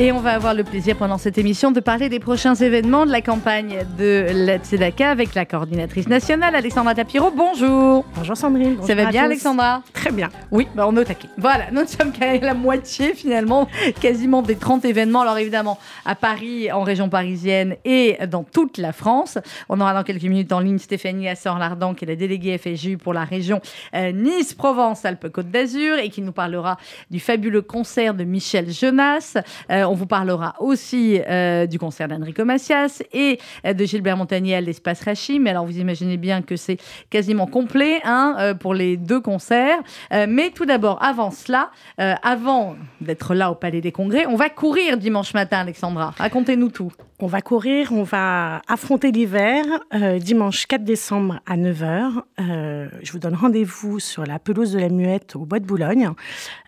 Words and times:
Et 0.00 0.10
on 0.10 0.18
va 0.18 0.32
avoir 0.32 0.54
le 0.54 0.64
plaisir 0.64 0.96
pendant 0.96 1.18
cette 1.18 1.38
émission 1.38 1.70
de 1.70 1.78
parler 1.78 2.08
des 2.08 2.18
prochains 2.18 2.56
événements 2.56 3.06
de 3.06 3.12
la 3.12 3.20
campagne 3.20 3.86
de 3.96 4.26
la 4.32 4.58
Tzedaka 4.58 5.08
avec 5.08 5.36
la 5.36 5.44
coordinatrice 5.44 6.08
nationale 6.08 6.56
Alexandra 6.56 6.96
Tapiro. 6.96 7.30
Bonjour. 7.30 8.04
Bonjour 8.16 8.36
Sandrine. 8.36 8.76
Ça 8.82 8.96
va 8.96 9.06
bien 9.06 9.26
Alexandra 9.26 9.84
Très 9.92 10.10
bien. 10.10 10.30
Oui, 10.50 10.66
bah 10.74 10.84
on 10.88 10.96
est 10.96 11.00
au 11.00 11.04
taquet. 11.04 11.28
Voilà, 11.38 11.70
nous 11.70 11.86
sommes 11.86 12.10
qu'à 12.10 12.36
la 12.38 12.54
moitié 12.54 13.14
finalement, 13.14 13.68
quasiment 14.00 14.42
des 14.42 14.56
30 14.56 14.84
événements. 14.84 15.20
Alors 15.20 15.38
évidemment, 15.38 15.78
à 16.04 16.16
Paris, 16.16 16.72
en 16.72 16.82
région 16.82 17.08
parisienne 17.08 17.76
et 17.84 18.18
dans 18.26 18.42
toute 18.42 18.78
la 18.78 18.92
France. 18.92 19.38
On 19.68 19.80
aura 19.80 19.94
dans 19.94 20.02
quelques 20.02 20.24
minutes 20.24 20.50
en 20.52 20.58
ligne 20.58 20.78
Stéphanie 20.78 21.28
Assor-Lardan, 21.28 21.94
qui 21.94 22.04
est 22.04 22.08
la 22.08 22.16
déléguée 22.16 22.58
FSJU 22.58 22.98
pour 22.98 23.14
la 23.14 23.22
région 23.22 23.60
euh, 23.94 24.10
Nice-Provence-Alpes-Côte 24.10 25.52
d'Azur 25.52 25.98
et 25.98 26.10
qui 26.10 26.20
nous 26.20 26.32
parlera 26.32 26.78
du 27.12 27.20
fabuleux 27.20 27.62
concert 27.62 28.14
de 28.14 28.24
Michel 28.24 28.72
Jonas. 28.72 29.36
Euh, 29.70 29.83
on 29.88 29.94
vous 29.94 30.06
parlera 30.06 30.54
aussi 30.58 31.20
euh, 31.28 31.66
du 31.66 31.78
concert 31.78 32.08
d'Enrico 32.08 32.44
Macias 32.44 33.02
et 33.12 33.38
euh, 33.66 33.72
de 33.72 33.84
Gilbert 33.84 34.16
Montagnier 34.16 34.56
à 34.56 34.60
l'espace 34.60 35.02
Rachim. 35.02 35.46
Alors, 35.46 35.66
vous 35.66 35.78
imaginez 35.78 36.16
bien 36.16 36.42
que 36.42 36.56
c'est 36.56 36.78
quasiment 37.10 37.46
complet 37.46 38.00
hein, 38.04 38.36
euh, 38.38 38.54
pour 38.54 38.74
les 38.74 38.96
deux 38.96 39.20
concerts. 39.20 39.78
Euh, 40.12 40.26
mais 40.28 40.50
tout 40.50 40.66
d'abord, 40.66 41.02
avant 41.02 41.30
cela, 41.30 41.70
euh, 42.00 42.14
avant 42.22 42.76
d'être 43.00 43.34
là 43.34 43.50
au 43.50 43.54
Palais 43.54 43.80
des 43.80 43.92
Congrès, 43.92 44.26
on 44.26 44.36
va 44.36 44.48
courir 44.48 44.96
dimanche 44.96 45.34
matin, 45.34 45.58
Alexandra. 45.58 46.14
Racontez-nous 46.18 46.70
tout. 46.70 46.92
On 47.24 47.26
va 47.26 47.40
courir, 47.40 47.90
on 47.90 48.02
va 48.02 48.60
affronter 48.68 49.10
l'hiver 49.10 49.64
euh, 49.94 50.18
dimanche 50.18 50.66
4 50.66 50.84
décembre 50.84 51.40
à 51.46 51.56
9h. 51.56 52.20
Euh, 52.38 52.90
je 53.02 53.12
vous 53.12 53.18
donne 53.18 53.34
rendez-vous 53.34 53.98
sur 53.98 54.26
la 54.26 54.38
pelouse 54.38 54.72
de 54.72 54.78
la 54.78 54.90
Muette 54.90 55.34
au 55.34 55.46
Bois 55.46 55.58
de 55.58 55.64
Boulogne 55.64 56.10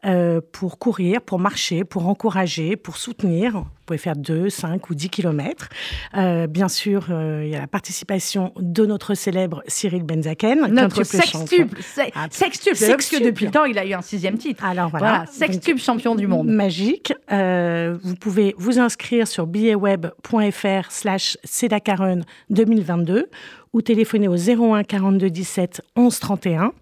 euh, 0.06 0.40
pour 0.52 0.78
courir, 0.78 1.20
pour 1.20 1.38
marcher, 1.38 1.84
pour 1.84 2.08
encourager, 2.08 2.76
pour 2.76 2.96
soutenir. 2.96 3.64
Vous 3.86 3.94
pouvez 3.94 3.98
faire 3.98 4.16
2, 4.16 4.50
5 4.50 4.90
ou 4.90 4.96
10 4.96 5.10
kilomètres. 5.10 5.68
Euh, 6.16 6.48
bien 6.48 6.66
sûr, 6.66 7.06
euh, 7.10 7.42
il 7.44 7.50
y 7.52 7.54
a 7.54 7.60
la 7.60 7.68
participation 7.68 8.52
de 8.58 8.84
notre 8.84 9.14
célèbre 9.14 9.62
Cyril 9.68 10.02
Benzaken. 10.02 10.66
Notre 10.72 11.04
sextuple. 11.04 11.80
se- 11.80 12.00
Ah, 12.16 12.26
Sextuple. 12.28 12.74
Que 12.76 12.84
sextuple. 12.84 13.22
depuis 13.26 13.44
le 13.44 13.52
temps, 13.52 13.64
il 13.64 13.78
a 13.78 13.86
eu 13.86 13.92
un 13.92 14.02
sixième 14.02 14.38
titre. 14.38 14.64
Alors 14.64 14.88
voilà. 14.88 15.06
Voilà, 15.08 15.26
sextuple 15.26 15.80
champion 15.80 16.16
du 16.16 16.26
monde. 16.26 16.48
Magique. 16.48 17.12
Euh, 17.30 17.96
vous 18.02 18.16
pouvez 18.16 18.56
vous 18.58 18.80
inscrire 18.80 19.28
sur 19.28 19.46
billetweb.fr 19.46 20.90
slash 20.90 21.38
Cédacarun 21.44 22.22
2022 22.50 23.28
ou 23.72 23.82
téléphoner 23.82 24.28
au 24.28 24.36
01 24.36 24.84
42 24.84 25.30
17 25.30 25.82
11 25.96 26.18
31. 26.18 26.72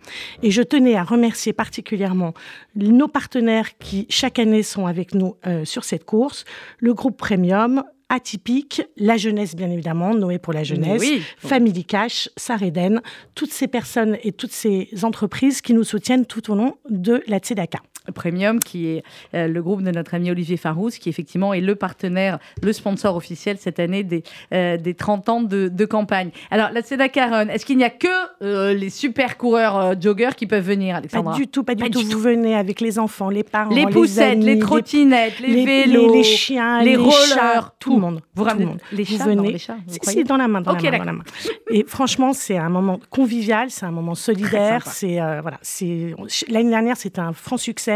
Et 0.43 0.51
je 0.51 0.63
tenais 0.63 0.97
à 0.97 1.03
remercier 1.03 1.53
particulièrement 1.53 2.35
nos 2.77 3.09
partenaires 3.09 3.79
qui, 3.79 4.07
chaque 4.09 4.39
année, 4.39 4.63
sont 4.63 4.87
avec 4.87 5.15
nous 5.15 5.37
euh, 5.47 5.65
sur 5.65 5.85
cette 5.85 6.05
course. 6.05 6.45
Le 6.79 6.95
groupe 6.95 7.17
Premium, 7.17 7.83
Atypique, 8.09 8.83
La 8.97 9.17
Jeunesse, 9.17 9.57
bien 9.57 9.71
évidemment, 9.71 10.15
Noé 10.15 10.39
pour 10.39 10.53
la 10.53 10.63
Jeunesse, 10.63 11.01
Oui. 11.01 11.23
Family 11.39 11.85
Cash, 11.85 12.29
Sareden, 12.37 13.01
toutes 13.35 13.53
ces 13.53 13.67
personnes 13.67 14.19
et 14.23 14.33
toutes 14.33 14.53
ces 14.53 14.89
entreprises 15.03 15.61
qui 15.61 15.73
nous 15.75 15.85
soutiennent 15.85 16.27
tout 16.27 16.51
au 16.51 16.55
long 16.55 16.77
de 16.89 17.23
la 17.27 17.39
Tzedaka. 17.39 17.81
Premium, 18.13 18.59
qui 18.61 18.89
est 18.89 19.03
euh, 19.35 19.49
le 19.49 19.63
groupe 19.63 19.83
de 19.83 19.91
notre 19.91 20.15
ami 20.15 20.31
Olivier 20.31 20.57
Farouz, 20.57 20.99
qui 20.99 21.09
effectivement 21.09 21.55
est 21.55 21.61
le 21.61 21.75
partenaire, 21.75 22.39
le 22.63 22.73
sponsor 22.73 23.17
officiel 23.17 23.57
cette 23.59 23.81
année 23.81 24.03
des, 24.03 24.23
euh, 24.53 24.77
des 24.77 24.95
30 24.95 25.29
ans 25.29 25.43
de, 25.43 25.69
de 25.69 25.85
campagne. 25.87 26.31
Alors, 26.51 26.69
la 26.73 26.83
Tzedaka 26.83 27.27
Run, 27.27 27.49
est-ce 27.49 27.65
qu'il 27.65 27.77
n'y 27.79 27.85
a 27.85 27.91
que 27.91 28.09
euh, 28.43 28.75
les 28.75 28.91
super 28.91 29.39
coureurs 29.39 30.01
joggers 30.01 30.35
qui 30.37 30.47
peuvent 30.47 30.65
venir, 30.65 30.95
Pas 30.95 30.99
Alexandra? 30.99 31.35
du 31.35 31.49
tout, 31.49 31.65
pas 31.65 31.75
du 31.75 31.83
Pas 31.83 31.91
tout. 31.91 32.03
du 32.03 32.15
Vous 32.15 32.21
venez 32.21 32.55
avec 32.55 32.81
les 32.81 32.99
enfants, 32.99 33.31
les 33.31 33.43
parents, 33.43 33.75
Les 33.75 33.87
poussettes, 33.87 34.39
les 34.43 34.59
trottinettes, 34.59 35.41
les, 35.41 35.49
les, 35.49 35.65
vélos, 35.65 36.13
les, 36.13 36.19
les 36.19 36.25
chiens, 36.25 36.83
les 36.83 36.97
rollers, 36.97 37.13
chats, 37.13 37.73
tout 37.79 37.95
le 37.95 38.01
monde. 38.01 38.21
Vous 38.35 38.45
ramenez 38.45 38.67
monde. 38.67 38.81
les 38.93 39.05
Vous 39.05 39.17
chats 39.17 39.25
venez. 39.25 39.37
Non, 39.37 39.43
les 39.45 39.59
chats, 39.59 39.77
vous 39.87 39.97
Si, 40.03 40.25
dans 40.25 40.37
la 40.37 40.49
main, 40.49 40.61
dans, 40.61 40.73
la 40.75 40.81
main, 40.91 40.99
dans 40.99 41.05
la 41.05 41.13
main. 41.13 41.25
Et 41.71 41.85
franchement, 41.87 42.33
c'est 42.33 42.59
un 42.59 42.69
moment 42.69 43.01
convivial, 43.11 43.71
c'est 43.71 43.87
un 43.87 43.91
moment 43.91 44.15
solidaire. 44.15 44.87
C'est 44.87 45.15
voilà, 45.41 45.59
c'est 45.63 46.15
l'année 46.49 46.71
dernière, 46.71 46.97
c'était 46.97 47.21
un 47.21 47.33
franc 47.33 47.57
succès. 47.57 47.94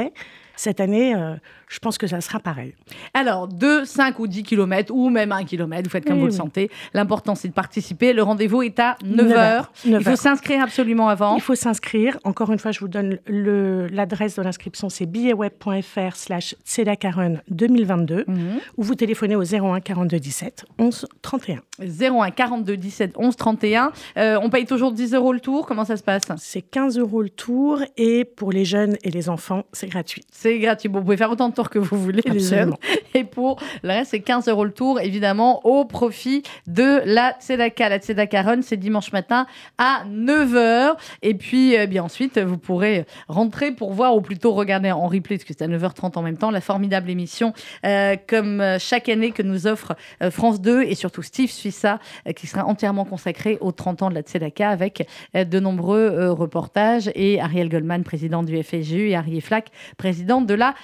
Cette 0.56 0.80
année, 0.80 1.14
euh, 1.14 1.36
je 1.68 1.78
pense 1.78 1.98
que 1.98 2.06
ça 2.06 2.20
sera 2.20 2.40
pareil. 2.40 2.74
Alors, 3.14 3.48
2, 3.48 3.84
5 3.84 4.18
ou 4.18 4.26
10 4.26 4.42
km, 4.42 4.92
ou 4.94 5.10
même 5.10 5.32
1 5.32 5.44
km, 5.44 5.82
vous 5.84 5.90
faites 5.90 6.04
comme 6.04 6.14
Oui, 6.14 6.20
vous 6.20 6.26
le 6.26 6.32
sentez. 6.32 6.70
L'important, 6.94 7.34
c'est 7.34 7.48
de 7.48 7.52
participer. 7.52 8.12
Le 8.12 8.22
rendez-vous 8.22 8.62
est 8.62 8.78
à 8.78 8.96
9h. 9.04 9.14
9 9.16 9.32
heures. 9.32 9.72
Il 9.84 9.90
9 9.92 10.02
faut 10.04 10.16
s'inscrire 10.16 10.62
absolument 10.62 11.08
avant. 11.08 11.36
Il 11.36 11.42
faut 11.42 11.54
s'inscrire. 11.54 12.18
Encore 12.24 12.52
une 12.52 12.58
fois, 12.58 12.72
je 12.72 12.80
vous 12.80 12.88
donne 12.88 13.18
l'adresse 13.28 14.36
de 14.36 14.42
l'inscription, 14.42 14.88
c'est 14.88 15.06
billetweb.fr 15.06 16.14
slash 16.16 16.54
Tzedakaron 16.64 17.38
2022 17.50 18.24
Mhm. 18.26 18.36
ou 18.76 18.82
vous 18.82 18.94
téléphonez 18.94 19.36
au 19.36 19.42
01 19.42 19.80
42 19.80 20.18
17 20.18 20.64
11 20.78 21.06
31. 21.22 21.60
01 21.80 22.30
42 22.30 22.76
17 22.76 23.12
11 23.16 23.36
31. 23.36 23.92
Euh, 24.16 24.38
on 24.42 24.50
paye 24.50 24.66
toujours 24.66 24.92
10 24.92 25.14
euros 25.14 25.32
le 25.32 25.40
tour. 25.40 25.66
Comment 25.66 25.84
ça 25.84 25.96
se 25.96 26.02
passe? 26.02 26.22
C'est 26.38 26.62
15 26.62 26.98
euros 26.98 27.22
le 27.22 27.30
tour 27.30 27.80
et 27.96 28.24
pour 28.24 28.52
les 28.52 28.64
jeunes 28.64 28.96
et 29.02 29.10
les 29.10 29.28
enfants, 29.28 29.64
c'est 29.72 29.88
gratuit. 29.88 30.22
C'est 30.30 30.58
gratuit. 30.58 30.88
Bon, 30.88 30.98
vous 30.98 31.04
pouvez 31.04 31.16
faire 31.16 31.30
autant 31.30 31.48
de 31.48 31.54
que 31.66 31.78
vous 31.78 32.00
voulez, 32.00 32.22
les 32.24 32.40
jeunes. 32.40 32.74
Et 33.14 33.24
pour 33.24 33.60
le 33.82 33.88
reste, 33.90 34.12
c'est 34.12 34.20
15 34.20 34.48
euros 34.48 34.64
le 34.64 34.72
tour, 34.72 35.00
évidemment, 35.00 35.66
au 35.66 35.84
profit 35.84 36.42
de 36.66 37.02
la 37.04 37.36
Tzedaka. 37.40 37.88
La 37.88 37.98
Tzedaka 37.98 38.42
Run, 38.42 38.62
c'est 38.62 38.76
dimanche 38.76 39.12
matin 39.12 39.46
à 39.78 40.04
9h. 40.08 40.96
Et 41.22 41.34
puis, 41.34 41.76
euh, 41.76 41.86
bien 41.86 42.04
ensuite, 42.04 42.38
vous 42.38 42.58
pourrez 42.58 43.06
rentrer 43.28 43.72
pour 43.72 43.92
voir, 43.92 44.14
ou 44.14 44.20
plutôt 44.20 44.52
regarder 44.52 44.92
en 44.92 45.08
replay, 45.08 45.36
parce 45.36 45.44
que 45.44 45.54
c'est 45.56 45.64
à 45.64 45.68
9h30 45.68 46.16
en 46.16 46.22
même 46.22 46.36
temps, 46.36 46.50
la 46.50 46.60
formidable 46.60 47.10
émission, 47.10 47.52
euh, 47.84 48.16
comme 48.26 48.60
euh, 48.60 48.78
chaque 48.78 49.08
année 49.08 49.32
que 49.32 49.42
nous 49.42 49.66
offre 49.66 49.96
euh, 50.22 50.30
France 50.30 50.60
2 50.60 50.82
et 50.82 50.94
surtout 50.94 51.22
Steve 51.22 51.50
Suissa, 51.50 51.98
euh, 52.26 52.32
qui 52.32 52.46
sera 52.46 52.64
entièrement 52.64 53.04
consacré 53.04 53.58
aux 53.60 53.72
30 53.72 54.02
ans 54.02 54.10
de 54.10 54.14
la 54.14 54.22
Tzedaka 54.22 54.68
avec 54.68 55.06
de 55.34 55.60
nombreux 55.60 56.30
reportages 56.30 57.10
et 57.14 57.40
Ariel 57.40 57.68
Goldman, 57.68 58.04
président 58.04 58.42
du 58.42 58.62
FSJU, 58.62 59.10
et 59.10 59.16
Arié 59.16 59.40
Flack, 59.40 59.70
président 59.96 60.40
de 60.40 60.54
la 60.54 60.74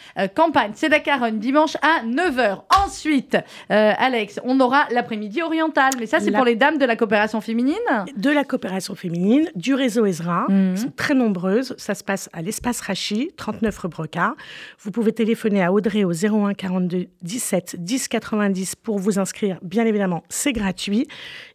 campagne. 0.66 0.74
Tzedaka 0.74 1.16
Run, 1.16 1.32
dimanche 1.32 1.76
à 1.82 2.04
9h. 2.04 2.62
Ensuite, 2.84 3.36
euh, 3.70 3.92
Alex, 3.96 4.40
on 4.44 4.58
aura 4.60 4.86
l'après-midi 4.90 5.42
oriental, 5.42 5.90
mais 5.98 6.06
ça, 6.06 6.20
c'est 6.20 6.30
La- 6.30 6.38
pour 6.38 6.44
les 6.46 6.56
dames 6.56 6.78
de 6.78 6.84
la 6.84 6.96
coopération 6.96 7.40
féminine 7.40 7.74
De 8.16 8.30
la 8.30 8.44
coopération 8.44 8.94
féminine, 8.94 9.48
du 9.54 9.74
réseau 9.74 10.06
Ezra, 10.06 10.46
qui 10.48 10.80
sont 10.82 10.92
très 10.96 11.14
nombreuses. 11.14 11.74
Ça 11.78 11.94
se 11.94 12.04
passe 12.04 12.28
à 12.32 12.42
l'espace 12.42 12.80
Rachi, 12.80 13.30
39 13.36 13.78
rue 13.78 13.88
Brocard. 13.88 14.34
Vous 14.80 14.90
pouvez 14.90 15.12
téléphoner 15.12 15.62
à 15.62 15.72
Audrey 15.72 16.04
au 16.04 16.12
01 16.12 16.54
42 16.54 17.06
17 17.22 17.76
10 17.78 18.08
90 18.08 18.74
pour 18.76 18.98
vous 18.98 19.18
inscrire. 19.18 19.58
Bien 19.62 19.84
évidemment, 19.86 20.22
c'est 20.28 20.52
gratuit. 20.52 21.06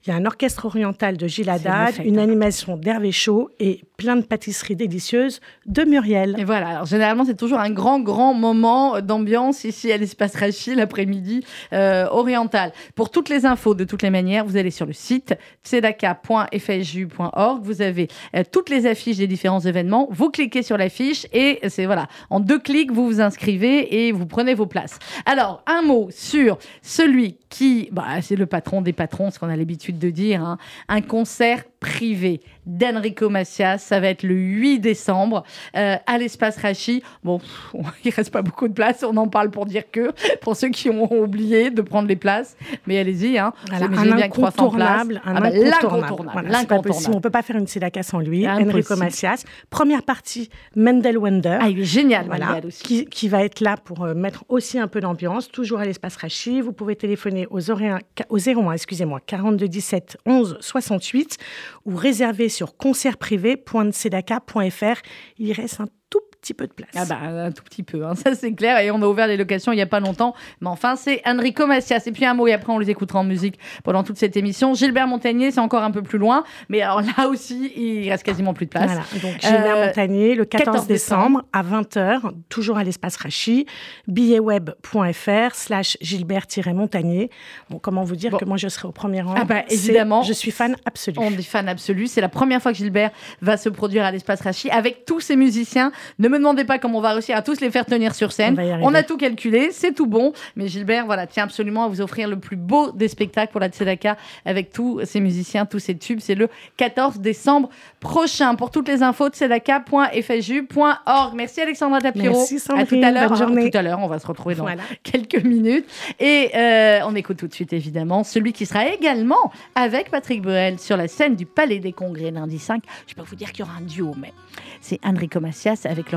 Il 0.06 0.10
y 0.12 0.14
a 0.14 0.16
un 0.16 0.26
orchestre 0.26 0.66
oriental 0.66 1.18
de 1.18 1.28
Gilles 1.28 1.50
Haddad, 1.50 1.96
une 2.06 2.20
hein. 2.20 2.24
animation 2.24 2.78
d'Hervé 2.78 3.12
Chaud 3.12 3.50
et 3.60 3.82
plein 3.98 4.16
de 4.16 4.22
pâtisseries 4.22 4.78
délicieuses 4.78 5.42
de 5.66 5.84
Muriel. 5.84 6.36
Et 6.38 6.46
voilà, 6.46 6.70
alors 6.70 6.86
généralement 6.86 7.26
c'est 7.26 7.36
toujours 7.36 7.60
un 7.60 7.70
grand, 7.70 8.00
grand 8.00 8.34
moment 8.34 9.02
d'ambiance 9.02 9.66
ici 9.66 9.92
à 9.92 9.98
l'espace 9.98 10.38
Rachi 10.38 10.74
l'après-midi 10.74 11.44
euh, 11.74 12.08
oriental. 12.12 12.72
Pour 12.96 13.10
toutes 13.10 13.28
les 13.28 13.46
infos, 13.46 13.74
de 13.74 13.84
toutes 13.84 14.02
les 14.02 14.10
manières, 14.10 14.46
vous 14.46 14.56
allez 14.56 14.72
sur 14.72 14.86
le 14.86 14.94
site 14.94 15.36
tzedaka.fsju.org, 15.66 17.62
vous 17.62 17.82
avez 17.82 18.08
euh, 18.38 18.44
toutes 18.50 18.70
les 18.70 18.86
affiches 18.86 19.18
des 19.18 19.28
différents 19.28 19.60
événements, 19.60 20.08
vous 20.12 20.30
cliquez 20.30 20.64
sur 20.64 20.78
l'affiche 20.78 21.28
et 21.34 21.60
c'est 21.68 21.86
voilà, 21.86 22.08
en 22.30 22.40
deux 22.40 22.60
clics, 22.60 22.94
vous 22.94 23.06
vous 23.06 23.20
inscrivez 23.20 24.08
et 24.08 24.14
vous 24.14 24.26
prenez 24.26 24.54
vos 24.54 24.66
places. 24.66 24.98
Alors, 25.26 25.62
un 25.68 25.82
mot 25.82 26.08
sur 26.10 26.58
celui 26.82 27.36
qui, 27.50 27.90
bah, 27.92 28.22
c'est 28.22 28.36
le 28.36 28.46
patron 28.46 28.82
des 28.82 28.94
patrons, 28.94 29.32
ce 29.32 29.40
qu'on 29.40 29.50
a 29.50 29.56
l'habitude 29.56 29.98
de 29.98 30.10
dire, 30.10 30.44
hein, 30.44 30.58
un 30.88 31.02
concert 31.02 31.64
privé 31.80 32.42
d'Enrico 32.66 33.30
Macias. 33.30 33.80
Ça 33.80 34.00
va 34.00 34.08
être 34.08 34.24
le 34.24 34.36
8 34.36 34.80
décembre 34.80 35.44
euh, 35.76 35.96
à 36.06 36.18
l'espace 36.18 36.58
Rachi. 36.58 37.04
Bon, 37.24 37.40
pff, 37.40 37.74
il 38.04 38.12
reste 38.12 38.32
pas 38.32 38.42
beaucoup 38.42 38.68
de 38.68 38.74
place. 38.74 39.04
On 39.04 39.16
en 39.18 39.28
parle 39.28 39.50
pour 39.50 39.66
dire 39.66 39.84
que, 39.92 40.12
pour 40.42 40.56
ceux 40.56 40.70
qui 40.70 40.90
ont 40.90 41.12
oublié 41.12 41.72
de 41.72 41.82
prendre 41.82 42.08
les 42.08 42.16
places. 42.16 42.56
Mais 42.88 43.00
allez-y, 43.00 43.38
hein. 43.38 43.54
Voilà, 43.70 43.86
un 43.86 43.90
imaginez 43.90 44.16
bien 44.16 44.28
que 44.30 44.34
300 44.34 44.48
incontournable, 44.48 45.22
un 45.26 45.36
Ah 45.36 45.42
bah, 45.42 45.48
incontournable. 45.48 46.48
Voilà, 46.48 46.66
pas 46.66 46.80
possible. 46.80 47.16
On 47.16 47.22
peut 47.22 47.30
pas 47.30 47.42
faire 47.42 47.56
une 47.56 47.68
Tzedaka 47.68 48.04
sans 48.04 48.20
lui. 48.20 48.46
Impossible. 48.46 48.72
Enrico 48.72 48.96
Macias. 48.96 49.44
Première 49.70 50.04
partie, 50.04 50.50
Mendel 50.76 51.18
Wonder. 51.18 51.58
Ah, 51.62 51.70
il 51.70 51.80
est 51.80 51.84
génial, 51.86 52.26
Voilà, 52.28 52.60
aussi. 52.66 52.84
qui, 52.84 53.06
qui 53.06 53.28
va 53.28 53.44
être 53.44 53.62
là 53.62 53.78
pour 53.78 54.04
euh, 54.04 54.14
mettre 54.14 54.44
aussi 54.50 54.80
un 54.80 54.88
peu 54.88 55.00
d'ambiance, 55.00 55.50
toujours 55.50 55.80
à 55.80 55.86
l'espace 55.86 56.16
Rachi. 56.18 56.62
Vous 56.62 56.74
pouvez 56.74 56.96
téléphoner 56.96 57.48
aux, 57.50 57.72
au 57.72 58.40
01, 58.40 58.72
excusez-moi, 58.74 59.20
42 59.26 59.68
17 59.68 60.18
11 60.26 60.58
68 60.60 61.38
ou 61.86 61.96
réserver 61.96 62.50
sur 62.50 62.76
concertprivé.tzedaka.fr. 62.78 65.02
Il 65.38 65.54
reste 65.54 65.80
un 65.80 65.88
tout 66.10 66.20
petit 66.42 66.54
peu 66.54 66.68
de 66.68 66.74
place. 66.74 66.90
Ah 66.96 67.06
bah, 67.06 67.18
un 67.22 67.52
tout 67.52 67.64
petit 67.64 67.84
peu, 67.84 68.06
hein, 68.06 68.16
ça 68.24 68.36
c'est 68.36 68.54
clair. 68.54 68.80
Et 68.80 68.92
on 68.92 69.02
a 69.02 69.08
ouvert 69.08 69.28
les 69.28 69.38
locations 69.38 69.72
il 69.72 69.76
n'y 69.76 69.82
a 69.82 69.86
pas 69.88 70.00
longtemps. 70.00 70.34
Mais 70.62 70.68
enfin, 70.70 70.96
c'est 70.96 71.22
Enrico 71.26 71.68
Macias. 71.68 72.04
Et 72.06 72.12
puis 72.12 72.26
un 72.26 72.34
mot, 72.34 72.48
et 72.48 72.54
après 72.54 72.72
on 72.72 72.80
les 72.80 72.90
écoutera 72.90 73.20
en 73.20 73.24
musique 73.24 73.60
pendant 73.84 74.04
toute 74.04 74.18
cette 74.18 74.38
émission. 74.38 74.74
Gilbert 74.74 75.08
Montagnier, 75.08 75.52
c'est 75.52 75.60
encore 75.60 75.84
un 75.84 75.92
peu 75.92 76.02
plus 76.02 76.18
loin. 76.18 76.44
Mais 76.70 76.82
alors 76.82 77.02
là 77.02 77.28
aussi, 77.28 77.72
il 77.76 78.10
reste 78.10 78.24
quasiment 78.24 78.54
plus 78.54 78.66
de 78.66 78.72
place. 78.72 78.86
Voilà. 78.86 79.02
Donc 79.22 79.42
Gilbert 79.42 79.76
Euh, 79.78 79.86
Montagnier, 79.88 80.36
le 80.36 80.46
14, 80.46 80.66
14 80.66 80.88
décembre 80.88 81.44
à 81.54 81.64
20h, 81.64 82.22
toujours 82.50 82.78
à 82.78 82.84
l'espace 82.84 83.16
Rachi, 83.18 83.66
billetweb.fr 84.08 85.56
slash 85.56 85.98
Gilbert-Montagnier. 86.02 87.30
Bon, 87.70 87.80
comment 87.80 88.04
vous 88.04 88.16
dire 88.16 88.32
Bon. 88.32 88.38
que 88.38 88.46
moi 88.46 88.58
je 88.58 88.68
serai 88.68 88.88
au 88.88 88.92
premier 88.92 89.22
rang? 89.22 89.36
Ah 89.38 89.44
bah, 89.46 89.64
évidemment. 89.70 90.24
Je 90.24 90.34
suis 90.34 90.52
fan 90.52 90.76
absolu. 90.86 91.18
On 91.20 91.32
est 91.32 91.42
fan 91.42 91.68
absolu. 91.68 92.08
C'est 92.08 92.22
la 92.22 92.30
première 92.30 92.62
fois 92.62 92.72
que 92.72 92.78
Gilbert 92.78 93.12
va 93.42 93.58
se 93.58 93.70
produire 93.70 94.04
à 94.06 94.12
l'espace 94.12 94.42
Rachi 94.42 94.70
avec 94.70 95.06
tous 95.06 95.20
ses 95.20 95.36
musiciens. 95.36 95.92
Ne 96.20 96.29
me 96.30 96.38
demandez 96.38 96.64
pas 96.64 96.78
comment 96.80 97.00
on 97.00 97.02
va 97.02 97.12
réussir 97.14 97.36
à 97.36 97.42
tous 97.42 97.60
les 97.62 97.70
faire 97.72 97.86
tenir 97.86 98.16
sur 98.16 98.32
scène. 98.32 98.60
On 98.82 98.94
a 98.94 99.04
tout 99.04 99.18
calculé, 99.18 99.70
c'est 99.72 99.94
tout 99.94 100.08
bon. 100.08 100.34
Mais 100.56 100.68
Gilbert, 100.68 101.06
voilà, 101.06 101.28
tient 101.28 101.44
absolument 101.44 101.86
à 101.86 101.88
vous 101.88 102.02
offrir 102.02 102.28
le 102.30 102.38
plus 102.40 102.56
beau 102.56 102.92
des 102.92 103.08
spectacles 103.08 103.52
pour 103.52 103.60
la 103.62 103.70
Tzedaka 103.70 104.18
avec 104.46 104.72
tous 104.72 105.02
ses 105.06 105.20
musiciens, 105.20 105.66
tous 105.66 105.80
ses 105.80 105.98
tubes. 105.98 106.20
C'est 106.22 106.36
le 106.36 106.48
14 106.78 107.20
décembre 107.20 107.70
prochain. 108.00 108.56
Pour 108.56 108.72
toutes 108.72 108.88
les 108.88 109.04
infos, 109.04 109.30
tzedaka.fju.org. 109.30 111.34
Merci 111.36 111.62
Alexandra 111.62 112.02
Tapiro. 112.02 112.36
Merci, 112.38 112.56
à 112.56 112.60
Sandrine. 112.60 112.88
tout 112.88 113.00
à 113.04 113.12
l'heure. 113.12 113.30
Bonne 113.30 113.38
journée. 113.38 113.70
Tout 113.72 113.78
à 113.78 113.82
l'heure, 113.82 114.00
on 114.02 114.08
va 114.08 114.20
se 114.20 114.28
retrouver 114.28 114.56
dans 114.56 114.64
Voilà. 114.64 114.84
quelques 115.04 115.44
minutes. 115.44 115.86
Et 116.20 116.52
euh, 116.56 117.00
on 117.06 117.16
écoute 117.16 117.38
tout 117.38 117.48
de 117.48 117.54
suite, 117.54 117.74
évidemment, 117.74 118.24
celui 118.24 118.54
qui 118.54 118.66
sera 118.66 118.88
également 118.88 119.52
avec 119.76 120.10
Patrick 120.12 120.42
Bruel 120.42 120.80
sur 120.80 120.98
la 120.98 121.08
scène 121.08 121.36
du 121.36 121.46
Palais 121.46 121.80
des 121.80 121.94
Congrès 121.94 122.32
lundi 122.32 122.60
5. 122.60 122.84
Je 123.08 123.14
peux 123.16 123.24
vous 123.24 123.36
dire 123.36 123.52
qu'il 123.52 123.66
y 123.66 123.68
aura 123.68 123.78
un 123.80 123.86
duo, 123.86 124.14
mais 124.18 124.34
c'est 124.82 125.00
Enrico 125.06 125.40
Macias 125.40 125.82
avec 125.86 126.12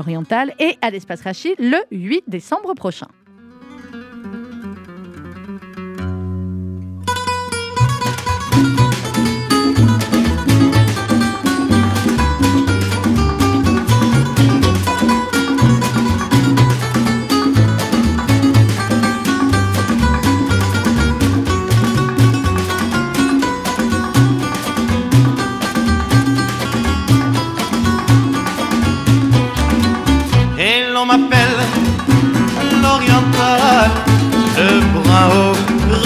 et 0.59 0.77
à 0.81 0.89
l'Espace 0.89 1.21
Rachid 1.21 1.55
le 1.59 1.77
8 1.91 2.23
décembre 2.27 2.73
prochain. 2.73 3.07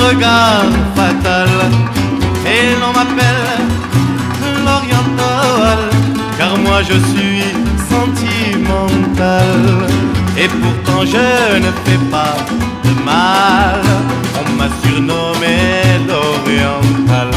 Regard 0.08 0.72
fatal. 0.96 1.50
Et 2.46 2.76
l'on 2.80 2.92
m'appelle 2.98 3.58
l'oriental, 4.66 5.80
car 6.38 6.58
moi 6.58 6.82
je 6.90 6.98
suis 7.12 7.44
sentimental. 7.92 9.58
Et 10.38 10.48
pourtant 10.62 11.04
je 11.06 11.58
ne 11.66 11.72
fais 11.84 12.02
pas 12.12 12.36
de 12.84 12.92
mal, 13.04 13.82
on 14.40 14.46
m'a 14.58 14.70
surnommé 14.82 15.58
l'oriental. 16.08 17.32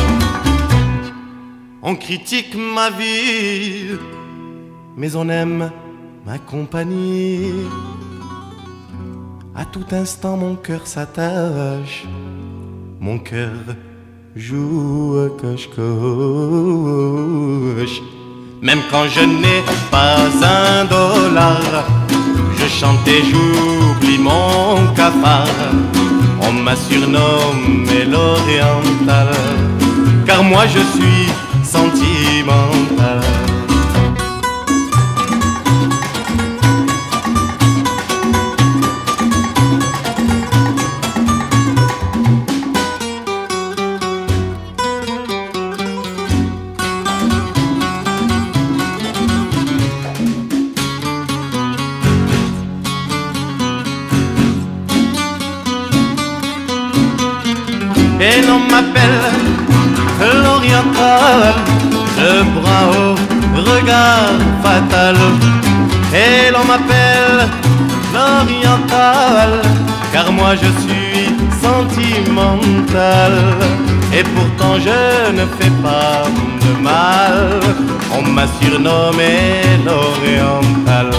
On 1.83 1.95
critique 1.97 2.55
ma 2.55 2.91
vie, 2.91 3.99
mais 4.97 5.17
on 5.17 5.29
aime 5.29 5.71
ma 6.27 6.39
compagnie. 6.39 7.53
À 9.57 9.65
tout 9.65 9.87
instant, 9.93 10.37
mon 10.37 10.55
cœur 10.55 10.87
s'attache, 10.87 12.05
mon 13.01 13.19
cœur 13.19 13.51
joue 14.37 15.17
à 15.25 15.31
coche-coche. 15.41 15.81
Même 18.61 18.83
quand 18.91 19.09
je 19.09 19.23
n'ai 19.23 19.63
pas 19.91 20.29
un 20.43 20.85
dollar, 20.85 21.63
je 22.59 22.67
chante 22.69 23.09
et 23.09 23.23
j'oublie 23.25 24.19
mon 24.19 24.93
cafard. 24.95 25.49
On 26.43 26.53
m'a 26.53 26.77
surnommé 26.77 28.05
l'oriental, 28.05 29.35
car 30.27 30.45
moi 30.45 30.67
je 30.67 30.81
suis 30.81 31.33
bras 62.59 62.87
au 62.91 63.15
regard 63.73 64.39
fatal. 64.63 65.17
Et 66.13 66.51
l'on 66.51 66.65
m'appelle 66.65 67.49
l'oriental, 68.13 69.63
car 70.13 70.33
moi 70.33 70.55
je 70.57 70.71
suis 70.83 71.27
sentimental. 71.63 73.33
Et 74.13 74.25
pourtant 74.25 74.75
je 74.79 75.33
ne 75.33 75.47
fais 75.57 75.71
pas 75.83 76.25
de 76.65 76.83
mal, 76.83 77.61
on 78.13 78.23
m'a 78.23 78.47
surnommé 78.61 79.33
l'oriental. 79.87 81.11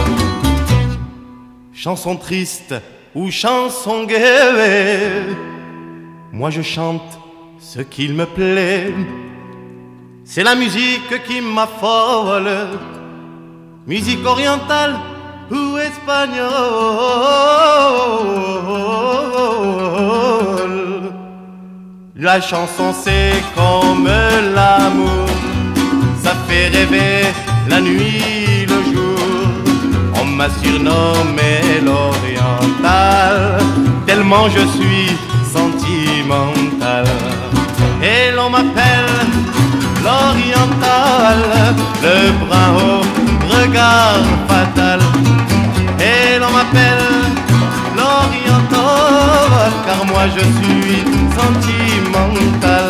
Chanson 1.74 2.16
triste 2.18 2.76
ou 3.16 3.32
chanson 3.32 4.04
gaie, 4.04 5.24
moi 6.34 6.50
je 6.50 6.62
chante 6.62 7.18
ce 7.60 7.80
qu'il 7.80 8.14
me 8.14 8.26
plaît. 8.26 8.94
C'est 10.34 10.44
la 10.44 10.56
musique 10.56 11.24
qui 11.28 11.42
m'affole, 11.42 12.50
musique 13.86 14.26
orientale 14.26 14.98
ou 15.52 15.78
espagnole. 15.78 16.48
La 22.16 22.40
chanson 22.40 22.94
c'est 22.94 23.44
comme 23.56 24.08
l'amour, 24.56 25.28
ça 26.24 26.34
fait 26.48 26.70
rêver 26.70 27.26
la 27.68 27.82
nuit, 27.82 28.66
le 28.70 28.84
jour. 28.94 29.20
On 30.22 30.24
m'a 30.24 30.50
surnommé 30.64 31.82
l'oriental, 31.84 33.58
tellement 34.06 34.48
je 34.48 34.66
suis 34.78 35.10
sentimental. 35.52 37.06
Et 38.02 38.32
l'on 38.34 38.50
m'appelle 38.50 39.21
l'oriental, 40.04 41.40
le 42.04 42.32
bras 42.42 42.72
au 42.88 43.02
regard 43.56 44.26
fatal. 44.48 45.00
Et 46.00 46.40
l'on 46.40 46.52
m'appelle 46.52 47.08
l'oriental, 47.98 49.72
car 49.86 50.02
moi 50.06 50.24
je 50.36 50.44
suis 50.60 51.00
sentimental. 51.38 52.90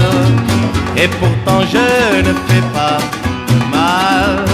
Et 0.97 1.07
pourtant 1.07 1.61
je 1.73 2.21
ne 2.27 2.33
fais 2.47 2.65
pas 2.73 2.99
mal. 3.71 4.45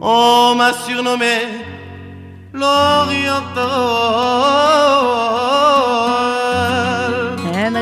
On 0.00 0.54
m'a 0.56 0.72
surnommé 0.86 1.36
l'oriental. 2.52 3.64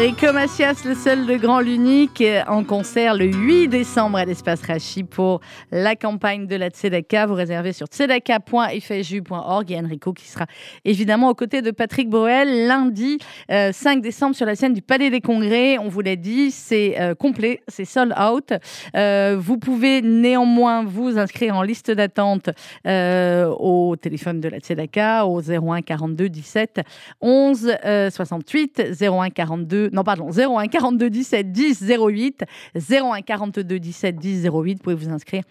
Enrico 0.03 0.33
Macias, 0.33 0.85
le 0.85 0.97
seul, 0.97 1.29
le 1.29 1.37
grand, 1.37 1.61
l'unique, 1.61 2.23
euh, 2.23 2.43
en 2.49 2.65
concert 2.65 3.15
le 3.15 3.27
8 3.27 3.69
décembre 3.69 4.19
à 4.19 4.25
l'espace 4.25 4.61
Rachi 4.63 5.05
pour 5.05 5.41
la 5.71 5.95
campagne 5.95 6.49
de 6.49 6.57
la 6.57 6.71
Tzedaka. 6.71 7.27
Vous 7.27 7.35
réservez 7.35 7.73
sur 7.73 7.87
tzedaka.fju.org 7.87 9.71
et 9.71 9.79
Enrico 9.79 10.13
qui 10.13 10.27
sera 10.27 10.47
évidemment 10.85 11.29
aux 11.29 11.37
côtés 11.37 11.63
de 11.63 11.71
Patrick 11.71 12.11
Boel 12.11 12.67
lundi 12.67 13.19
euh, 13.53 13.71
5 13.71 14.03
décembre 14.03 14.35
sur 14.35 14.45
la 14.45 14.57
scène 14.57 14.73
du 14.73 14.83
Palais 14.83 15.09
des 15.09 15.21
Congrès. 15.21 15.79
On 15.79 15.89
vous 15.89 16.01
l'a 16.01 16.17
dit, 16.17 16.51
c'est 16.51 17.01
euh, 17.01 17.15
complet, 17.15 17.61
c'est 17.69 17.85
sold 17.85 18.13
out. 18.19 18.53
Euh, 18.97 19.37
vous 19.39 19.57
pouvez 19.57 20.03
néanmoins 20.03 20.83
vous 20.83 21.17
inscrire 21.17 21.55
en 21.55 21.63
liste 21.63 21.93
d'attente 21.93 22.51
euh, 22.89 23.47
au 23.57 23.95
téléphone 23.95 24.41
de 24.41 24.49
la 24.49 24.59
Tzedaka 24.59 25.27
au 25.27 25.41
01 25.41 25.83
42 25.83 26.29
17 26.29 26.81
11 27.21 27.77
euh, 27.85 28.11
68 28.11 28.83
01 29.01 29.31
42 29.31 29.92
non 29.93 30.05
pardon, 30.05 30.31
01 30.31 30.69
42 30.69 31.11
17 31.11 31.53
10 31.53 31.85
08, 31.87 32.45
01 32.75 33.21
42 33.21 33.79
17 33.79 34.17
10 34.17 34.49
08. 34.49 34.75
Vous 34.75 34.83
pouvez 34.83 34.95
vous 34.97 35.11
inscrire 35.11 35.43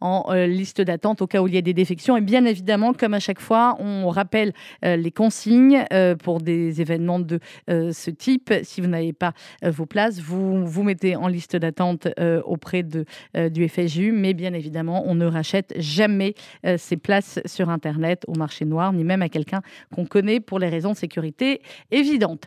en 0.00 0.26
euh, 0.28 0.46
liste 0.46 0.82
d'attente 0.82 1.22
au 1.22 1.26
cas 1.26 1.40
où 1.40 1.48
il 1.48 1.54
y 1.54 1.58
a 1.58 1.62
des 1.62 1.72
défections. 1.72 2.16
Et 2.16 2.20
bien 2.20 2.44
évidemment, 2.44 2.92
comme 2.92 3.14
à 3.14 3.20
chaque 3.20 3.40
fois, 3.40 3.76
on 3.80 4.08
rappelle 4.10 4.52
euh, 4.84 4.96
les 4.96 5.10
consignes 5.10 5.84
euh, 5.92 6.14
pour 6.14 6.40
des 6.40 6.80
événements 6.80 7.18
de 7.18 7.40
ce 7.66 8.10
type. 8.10 8.52
Si 8.62 8.80
vous 8.80 8.86
n'avez 8.86 9.12
pas 9.12 9.32
vos 9.62 9.86
places, 9.86 10.20
vous 10.20 10.66
vous 10.66 10.82
mettez 10.82 11.16
en 11.16 11.28
liste 11.28 11.56
d'attente 11.56 12.08
auprès 12.44 12.82
de, 12.82 13.06
du 13.48 13.68
FSU. 13.68 14.12
Mais 14.12 14.34
bien 14.34 14.52
évidemment, 14.52 15.04
on 15.06 15.14
ne 15.14 15.24
rachète 15.24 15.74
jamais 15.78 16.34
ces 16.76 16.96
places 16.96 17.40
sur 17.46 17.70
Internet 17.70 18.24
au 18.26 18.34
marché 18.34 18.64
noir, 18.64 18.92
ni 18.92 19.04
même 19.04 19.22
à 19.22 19.28
quelqu'un 19.28 19.62
qu'on 19.94 20.04
connaît 20.04 20.40
pour 20.40 20.58
les 20.58 20.68
raisons 20.68 20.92
de 20.92 20.96
sécurité 20.96 21.62
évidentes. 21.90 22.46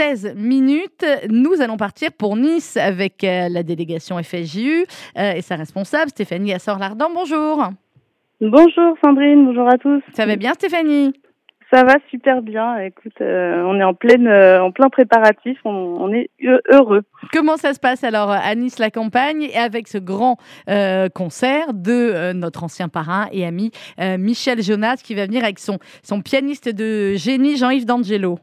11h16 0.00 0.34
minutes, 0.34 1.04
nous 1.28 1.60
allons 1.60 1.76
partir 1.76 2.10
pour 2.12 2.36
Nice 2.36 2.76
avec 2.76 3.22
la 3.22 3.62
délégation 3.62 4.16
FSJU 4.22 4.86
et 5.16 5.42
sa 5.42 5.56
responsable 5.56 6.10
Stéphanie 6.10 6.54
Assor-Lardon. 6.54 7.08
Bonjour. 7.12 7.68
Bonjour 8.40 8.96
Sandrine, 9.04 9.44
bonjour 9.44 9.68
à 9.68 9.76
tous. 9.76 10.02
Ça 10.14 10.24
va 10.24 10.36
bien 10.36 10.54
Stéphanie? 10.54 11.12
Ça 11.70 11.84
va 11.84 11.96
super 12.10 12.42
bien. 12.42 12.78
Écoute, 12.78 13.12
euh, 13.20 13.62
on 13.64 13.78
est 13.78 13.84
en 13.84 13.94
pleine, 13.94 14.26
euh, 14.26 14.60
en 14.60 14.72
plein 14.72 14.88
préparatif. 14.88 15.56
On, 15.64 16.12
est 16.12 16.30
heureux. 16.72 17.02
Comment 17.32 17.56
ça 17.56 17.74
se 17.74 17.78
passe 17.78 18.02
alors 18.02 18.30
à 18.30 18.54
Nice 18.56 18.80
la 18.80 18.90
campagne? 18.90 19.42
Et 19.42 19.56
avec 19.56 19.86
ce 19.86 19.98
grand 19.98 20.36
euh, 20.68 21.08
concert 21.08 21.72
de 21.74 22.32
notre 22.32 22.64
ancien 22.64 22.88
parrain 22.88 23.28
et 23.32 23.44
ami 23.44 23.70
Michel 23.98 24.62
Jonas 24.62 24.96
qui 25.04 25.14
va 25.14 25.26
venir 25.26 25.44
avec 25.44 25.58
son 25.58 25.78
son 26.02 26.22
pianiste 26.22 26.74
de 26.74 27.14
génie 27.14 27.56
Jean-Yves 27.56 27.86
D'Angelo. 27.86 28.38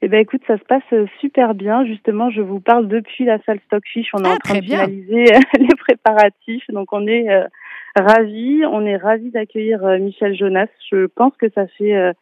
Eh 0.00 0.08
ben 0.08 0.20
écoute, 0.20 0.42
ça 0.46 0.56
se 0.58 0.64
passe 0.64 1.08
super 1.20 1.54
bien. 1.54 1.84
Justement, 1.84 2.30
je 2.30 2.40
vous 2.40 2.60
parle 2.60 2.86
depuis 2.88 3.24
la 3.24 3.38
salle 3.42 3.58
Stockfish. 3.66 4.10
On 4.14 4.24
est 4.24 4.28
ah, 4.28 4.34
en 4.34 4.36
train 4.36 4.58
de 4.58 4.64
finaliser 4.64 5.24
les 5.58 5.74
préparatifs, 5.76 6.64
donc 6.70 6.92
on 6.92 7.06
est 7.06 7.28
ravis. 8.00 8.64
On 8.66 8.84
est 8.86 8.96
ravis 8.96 9.30
d'accueillir 9.30 9.84
euh, 9.84 9.98
Michel 9.98 10.36
Jonas. 10.36 10.68
Je 10.90 11.06
pense 11.06 11.32
que 11.36 11.48
ça 11.50 11.66
fait 11.66 11.94
euh, 11.94 12.12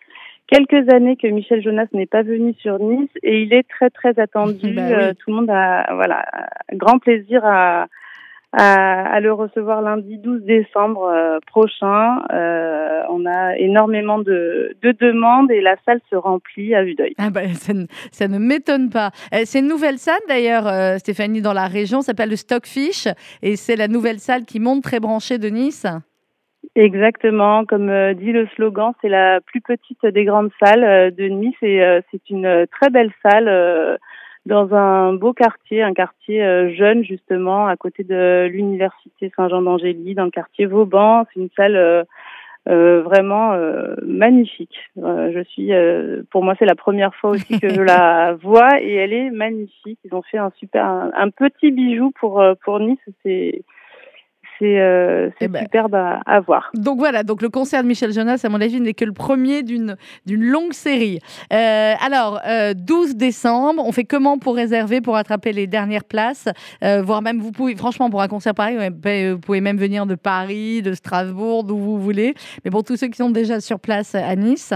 quelques 0.47 0.92
années 0.92 1.16
que 1.16 1.28
Michel 1.28 1.62
Jonas 1.62 1.87
n'est 1.92 2.06
pas 2.06 2.23
venu 2.23 2.54
sur 2.61 2.78
Nice 2.78 3.11
et 3.23 3.42
il 3.42 3.52
est 3.52 3.68
très 3.68 3.90
très 3.90 4.18
attendu. 4.18 4.73
Bah 4.75 4.83
euh, 4.83 5.14
tout 5.14 5.30
le 5.30 5.37
monde 5.37 5.50
a 5.50 5.95
voilà 5.95 6.25
grand 6.73 6.99
plaisir 6.99 7.45
à 7.45 7.87
à, 8.52 9.20
le 9.20 9.32
recevoir 9.32 9.82
lundi 9.82 10.18
12 10.18 10.42
décembre 10.42 11.04
euh, 11.04 11.38
prochain. 11.46 12.22
Euh, 12.32 13.02
on 13.10 13.26
a 13.26 13.56
énormément 13.58 14.18
de, 14.18 14.76
de, 14.82 14.92
demandes 14.92 15.50
et 15.50 15.60
la 15.60 15.76
salle 15.84 16.00
se 16.10 16.16
remplit 16.16 16.74
à 16.74 16.82
vue 16.82 16.94
d'œil. 16.94 17.14
Ah 17.18 17.30
bah, 17.30 17.48
ça, 17.52 18.28
ne, 18.28 18.38
m'étonne 18.38 18.90
pas. 18.90 19.10
Euh, 19.34 19.42
c'est 19.44 19.60
une 19.60 19.68
nouvelle 19.68 19.98
salle 19.98 20.20
d'ailleurs, 20.28 20.98
Stéphanie, 20.98 21.42
dans 21.42 21.52
la 21.52 21.66
région, 21.66 22.00
s'appelle 22.02 22.30
le 22.30 22.36
Stockfish 22.36 23.08
et 23.42 23.56
c'est 23.56 23.76
la 23.76 23.88
nouvelle 23.88 24.18
salle 24.18 24.44
qui 24.44 24.60
monte 24.60 24.82
très 24.82 25.00
branchée 25.00 25.38
de 25.38 25.48
Nice. 25.48 25.86
Exactement, 26.74 27.64
comme 27.64 28.14
dit 28.14 28.32
le 28.32 28.46
slogan, 28.54 28.92
c'est 29.00 29.08
la 29.08 29.40
plus 29.40 29.60
petite 29.60 30.04
des 30.04 30.24
grandes 30.24 30.50
salles 30.62 31.14
de 31.14 31.24
Nice 31.24 31.56
et 31.62 31.80
c'est 32.10 32.28
une 32.28 32.66
très 32.70 32.90
belle 32.90 33.12
salle 33.22 33.98
dans 34.46 34.72
un 34.74 35.12
beau 35.12 35.32
quartier, 35.32 35.82
un 35.82 35.92
quartier 35.92 36.42
euh, 36.42 36.72
jeune 36.74 37.04
justement, 37.04 37.66
à 37.66 37.76
côté 37.76 38.04
de 38.04 38.46
l'université 38.46 39.32
Saint-Jean 39.36 39.60
d'Angély, 39.60 40.14
dans 40.14 40.24
le 40.24 40.30
quartier 40.30 40.66
Vauban. 40.66 41.26
C'est 41.34 41.40
une 41.40 41.50
salle 41.56 41.76
euh, 41.76 42.04
euh 42.68 43.02
vraiment 43.02 43.52
euh, 43.52 43.94
magnifique. 44.02 44.76
je 44.96 45.42
suis, 45.48 45.70
pour 46.30 46.44
moi, 46.44 46.54
c'est 46.58 46.64
la 46.64 46.76
première 46.76 47.14
fois 47.16 47.30
aussi 47.30 47.60
que 47.60 47.68
je 47.68 47.82
la 47.82 48.34
vois 48.42 48.80
et 48.80 48.94
elle 48.94 49.12
est 49.12 49.30
magnifique. 49.30 49.98
Ils 50.04 50.14
ont 50.14 50.22
fait 50.22 50.38
un 50.38 50.52
super, 50.58 50.84
un, 50.84 51.30
petit 51.30 51.72
bijou 51.72 52.12
pour 52.12 52.42
pour 52.64 52.78
Nice. 52.80 52.98
C'est 53.24 53.62
c'est 54.58 54.80
euh, 54.80 55.30
eh 55.40 55.48
ben. 55.48 55.62
superbe 55.62 55.94
à, 55.94 56.40
voir. 56.40 56.70
Donc 56.75 56.98
voilà, 56.98 57.22
donc 57.22 57.42
le 57.42 57.48
concert 57.48 57.82
de 57.82 57.88
Michel 57.88 58.12
Jonas, 58.12 58.40
à 58.44 58.48
mon 58.48 58.60
avis, 58.60 58.80
n'est 58.80 58.94
que 58.94 59.04
le 59.04 59.12
premier 59.12 59.62
d'une 59.62 59.96
longue 60.26 60.72
série. 60.72 61.18
Euh, 61.52 61.94
alors, 62.04 62.40
12 62.75 63.10
euh, 63.10 63.14
décembre, 63.14 63.82
on 63.84 63.92
fait 63.92 64.04
comment 64.04 64.38
pour 64.38 64.56
réserver, 64.56 65.00
pour 65.00 65.16
attraper 65.16 65.52
les 65.52 65.66
dernières 65.66 66.04
places? 66.04 66.48
Voire 66.82 67.22
même, 67.22 67.40
vous 67.40 67.52
pouvez, 67.52 67.76
franchement, 67.76 68.10
pour 68.10 68.22
un 68.22 68.28
concert 68.28 68.54
pareil, 68.54 68.76
vous 68.76 69.38
pouvez 69.38 69.60
même 69.60 69.76
venir 69.76 70.06
de 70.06 70.14
Paris, 70.14 70.82
de 70.82 70.94
Strasbourg, 70.94 71.64
d'où 71.64 71.76
vous 71.76 72.00
voulez. 72.00 72.34
Mais 72.64 72.70
pour 72.70 72.84
tous 72.84 72.96
ceux 72.96 73.08
qui 73.08 73.16
sont 73.16 73.30
déjà 73.30 73.60
sur 73.60 73.80
place 73.80 74.14
à 74.14 74.34
Nice 74.36 74.72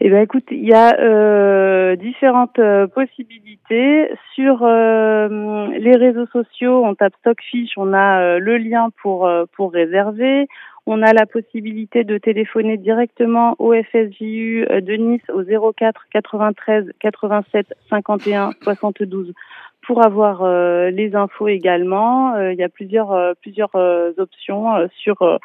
eh 0.00 0.08
bien, 0.08 0.22
écoute, 0.22 0.44
il 0.50 0.64
y 0.64 0.72
a 0.72 0.98
euh, 0.98 1.96
différentes 1.96 2.58
euh, 2.58 2.86
possibilités. 2.86 4.10
Sur 4.34 4.62
euh, 4.62 5.68
les 5.78 5.96
réseaux 5.96 6.26
sociaux, 6.26 6.84
on 6.84 6.94
tape 6.94 7.14
Stockfish, 7.20 7.70
on 7.76 7.92
a 7.92 8.38
le 8.38 8.58
lien 8.58 8.90
pour, 9.02 9.30
pour 9.56 9.72
réserver. 9.72 10.48
On 10.86 11.00
a 11.00 11.12
la 11.12 11.26
possibilité 11.26 12.04
de 12.04 12.18
téléphoner 12.18 12.76
directement 12.76 13.54
au 13.58 13.72
FSJU 13.72 14.66
de 14.68 14.94
Nice 14.96 15.22
au 15.32 15.42
04 15.72 16.06
93 16.12 16.92
87 17.00 17.74
51 17.88 18.50
72 18.62 19.32
pour 19.86 20.04
avoir 20.04 20.46
les 20.90 21.14
infos 21.14 21.48
également. 21.48 22.38
il 22.38 22.58
y 22.58 22.62
a 22.62 22.68
plusieurs, 22.68 23.34
plusieurs 23.40 23.74
options 24.18 24.88
sur 24.94 25.38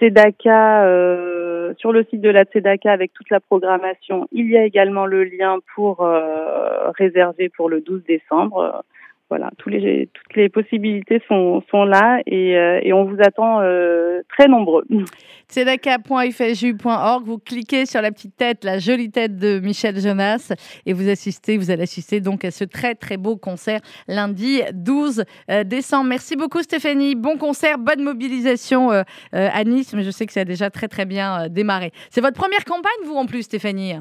Tzedaka, 0.00 0.84
euh, 0.84 1.74
sur 1.76 1.92
le 1.92 2.04
site 2.04 2.22
de 2.22 2.30
la 2.30 2.44
Tzedaka 2.44 2.90
avec 2.90 3.12
toute 3.12 3.28
la 3.28 3.38
programmation, 3.38 4.26
il 4.32 4.50
y 4.50 4.56
a 4.56 4.64
également 4.64 5.04
le 5.04 5.24
lien 5.24 5.58
pour 5.74 6.00
euh, 6.00 6.90
réserver 6.92 7.50
pour 7.50 7.68
le 7.68 7.82
12 7.82 8.02
décembre 8.04 8.82
voilà, 9.30 9.50
tous 9.58 9.68
les, 9.68 10.10
toutes 10.12 10.34
les 10.34 10.48
possibilités 10.48 11.22
sont, 11.28 11.62
sont 11.70 11.84
là 11.84 12.20
et, 12.26 12.56
euh, 12.56 12.80
et 12.82 12.92
on 12.92 13.04
vous 13.04 13.16
attend 13.20 13.60
euh, 13.60 14.22
très 14.28 14.48
nombreux. 14.48 14.84
Tzedaka.fju.org, 15.48 17.24
vous 17.24 17.38
cliquez 17.38 17.86
sur 17.86 18.02
la 18.02 18.10
petite 18.10 18.36
tête, 18.36 18.64
la 18.64 18.78
jolie 18.78 19.10
tête 19.10 19.36
de 19.36 19.60
Michel 19.60 19.98
Jonas 19.98 20.52
et 20.84 20.92
vous 20.92 21.08
assistez, 21.08 21.56
vous 21.58 21.70
allez 21.70 21.84
assister 21.84 22.20
donc 22.20 22.44
à 22.44 22.50
ce 22.50 22.64
très 22.64 22.96
très 22.96 23.16
beau 23.16 23.36
concert 23.36 23.80
lundi 24.08 24.60
12 24.74 25.24
euh, 25.50 25.64
décembre. 25.64 26.08
Merci 26.08 26.34
beaucoup 26.36 26.62
Stéphanie, 26.62 27.14
bon 27.14 27.36
concert, 27.36 27.78
bonne 27.78 28.02
mobilisation 28.02 28.90
à 29.32 29.64
Nice, 29.64 29.94
mais 29.94 30.02
je 30.02 30.10
sais 30.10 30.26
que 30.26 30.32
ça 30.32 30.40
a 30.40 30.44
déjà 30.44 30.70
très 30.70 30.88
très 30.88 31.06
bien 31.06 31.48
démarré. 31.48 31.92
C'est 32.10 32.20
votre 32.20 32.36
première 32.36 32.64
campagne 32.64 32.90
vous 33.04 33.14
en 33.14 33.26
plus 33.26 33.42
Stéphanie? 33.42 33.94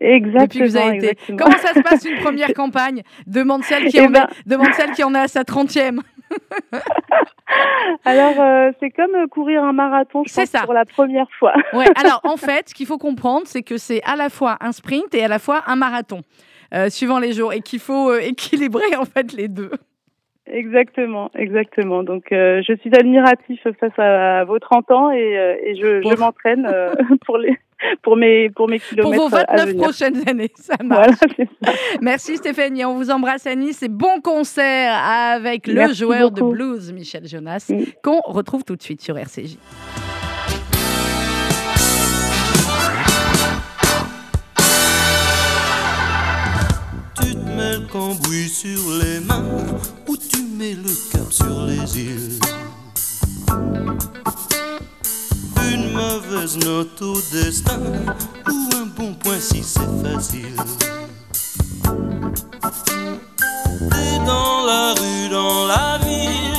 Exactement, 0.00 0.98
Comment 1.36 1.56
ça 1.58 1.74
se 1.74 1.80
passe 1.80 2.04
une 2.04 2.18
première 2.18 2.52
campagne? 2.54 3.02
Demande 3.26 3.64
celle 3.64 3.86
qui, 3.86 3.98
eh 3.98 4.06
en, 4.06 4.10
ben... 4.10 4.28
demande 4.46 4.72
celle 4.74 4.92
qui 4.92 5.02
en 5.02 5.14
est 5.14 5.18
à 5.18 5.28
sa 5.28 5.42
30e. 5.42 6.00
alors, 8.04 8.40
euh, 8.40 8.70
c'est 8.80 8.90
comme 8.90 9.14
euh, 9.14 9.26
courir 9.26 9.64
un 9.64 9.72
marathon, 9.72 10.22
je 10.26 10.34
pense, 10.34 10.44
ça. 10.48 10.62
pour 10.62 10.74
la 10.74 10.84
première 10.84 11.28
fois. 11.38 11.54
ouais, 11.72 11.86
alors 11.96 12.20
en 12.24 12.36
fait, 12.36 12.68
ce 12.68 12.74
qu'il 12.74 12.86
faut 12.86 12.98
comprendre, 12.98 13.46
c'est 13.46 13.62
que 13.62 13.76
c'est 13.76 14.02
à 14.04 14.14
la 14.14 14.28
fois 14.28 14.56
un 14.60 14.72
sprint 14.72 15.14
et 15.14 15.24
à 15.24 15.28
la 15.28 15.38
fois 15.38 15.62
un 15.66 15.76
marathon, 15.76 16.20
euh, 16.74 16.90
suivant 16.90 17.18
les 17.18 17.32
jours, 17.32 17.52
et 17.52 17.60
qu'il 17.60 17.80
faut 17.80 18.14
équilibrer 18.14 18.94
en 18.96 19.04
fait 19.04 19.32
les 19.32 19.48
deux. 19.48 19.70
Exactement, 20.46 21.30
exactement. 21.34 22.02
Donc, 22.02 22.24
je 22.30 22.76
suis 22.80 22.90
admiratif 22.94 23.60
face 23.78 23.98
à, 23.98 24.44
vos 24.44 24.58
30 24.58 24.90
ans 24.92 25.10
et, 25.10 25.58
et 25.62 25.76
je, 25.76 26.00
je 26.00 26.18
m'entraîne 26.18 26.66
pour 27.26 27.36
les 27.36 27.54
pour 28.02 28.16
mes, 28.16 28.50
pour 28.50 28.68
mes 28.68 28.80
kilomètres. 28.80 29.16
Pour 29.16 29.28
vos 29.28 29.36
29 29.36 29.76
prochaines 29.76 30.28
années, 30.28 30.52
ça 30.56 30.76
marche. 30.82 31.18
Merci 32.00 32.36
Stéphanie, 32.36 32.84
on 32.84 32.94
vous 32.94 33.10
embrasse 33.10 33.46
à 33.46 33.54
Nice 33.54 33.82
et 33.82 33.88
bon 33.88 34.20
concert 34.20 34.92
avec 34.94 35.66
le 35.66 35.92
joueur 35.92 36.30
de 36.30 36.42
blues 36.42 36.92
Michel 36.92 37.26
Jonas, 37.26 37.70
qu'on 38.02 38.20
retrouve 38.20 38.64
tout 38.64 38.76
de 38.76 38.82
suite 38.82 39.00
sur 39.00 39.16
RCJ. 39.16 39.56
Tu 47.20 47.34
te 47.34 47.56
mets 47.56 47.72
le 47.74 47.92
cambouis 47.92 48.48
sur 48.48 48.80
les 49.02 49.20
mains 49.20 49.44
ou 50.06 50.16
tu 50.16 50.42
mets 50.56 50.74
le 50.74 51.12
cap 51.12 51.32
sur 51.32 51.66
les 51.66 52.00
îles? 52.00 52.38
Une 55.72 55.92
mauvaise 55.92 56.56
note 56.58 57.00
au 57.02 57.20
destin 57.32 57.80
ou 58.46 58.76
un 58.76 58.86
bon 58.86 59.14
point 59.14 59.38
si 59.38 59.62
c'est 59.62 59.80
facile. 60.02 60.56
T'es 63.90 64.18
dans 64.26 64.64
la 64.66 64.94
rue, 64.94 65.28
dans 65.30 65.66
la 65.66 65.98
ville, 66.04 66.57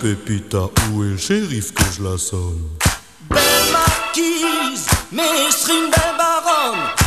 Pépita, 0.00 0.70
où 0.92 1.04
est 1.04 1.08
le 1.08 1.18
shérif 1.18 1.74
que 1.74 1.82
je 1.94 2.02
la 2.02 2.16
sonne 2.16 2.70
Belle 3.28 3.40
marquise, 3.70 4.86
maestrine, 5.12 5.90
belle 5.90 6.16
baronne. 6.16 6.99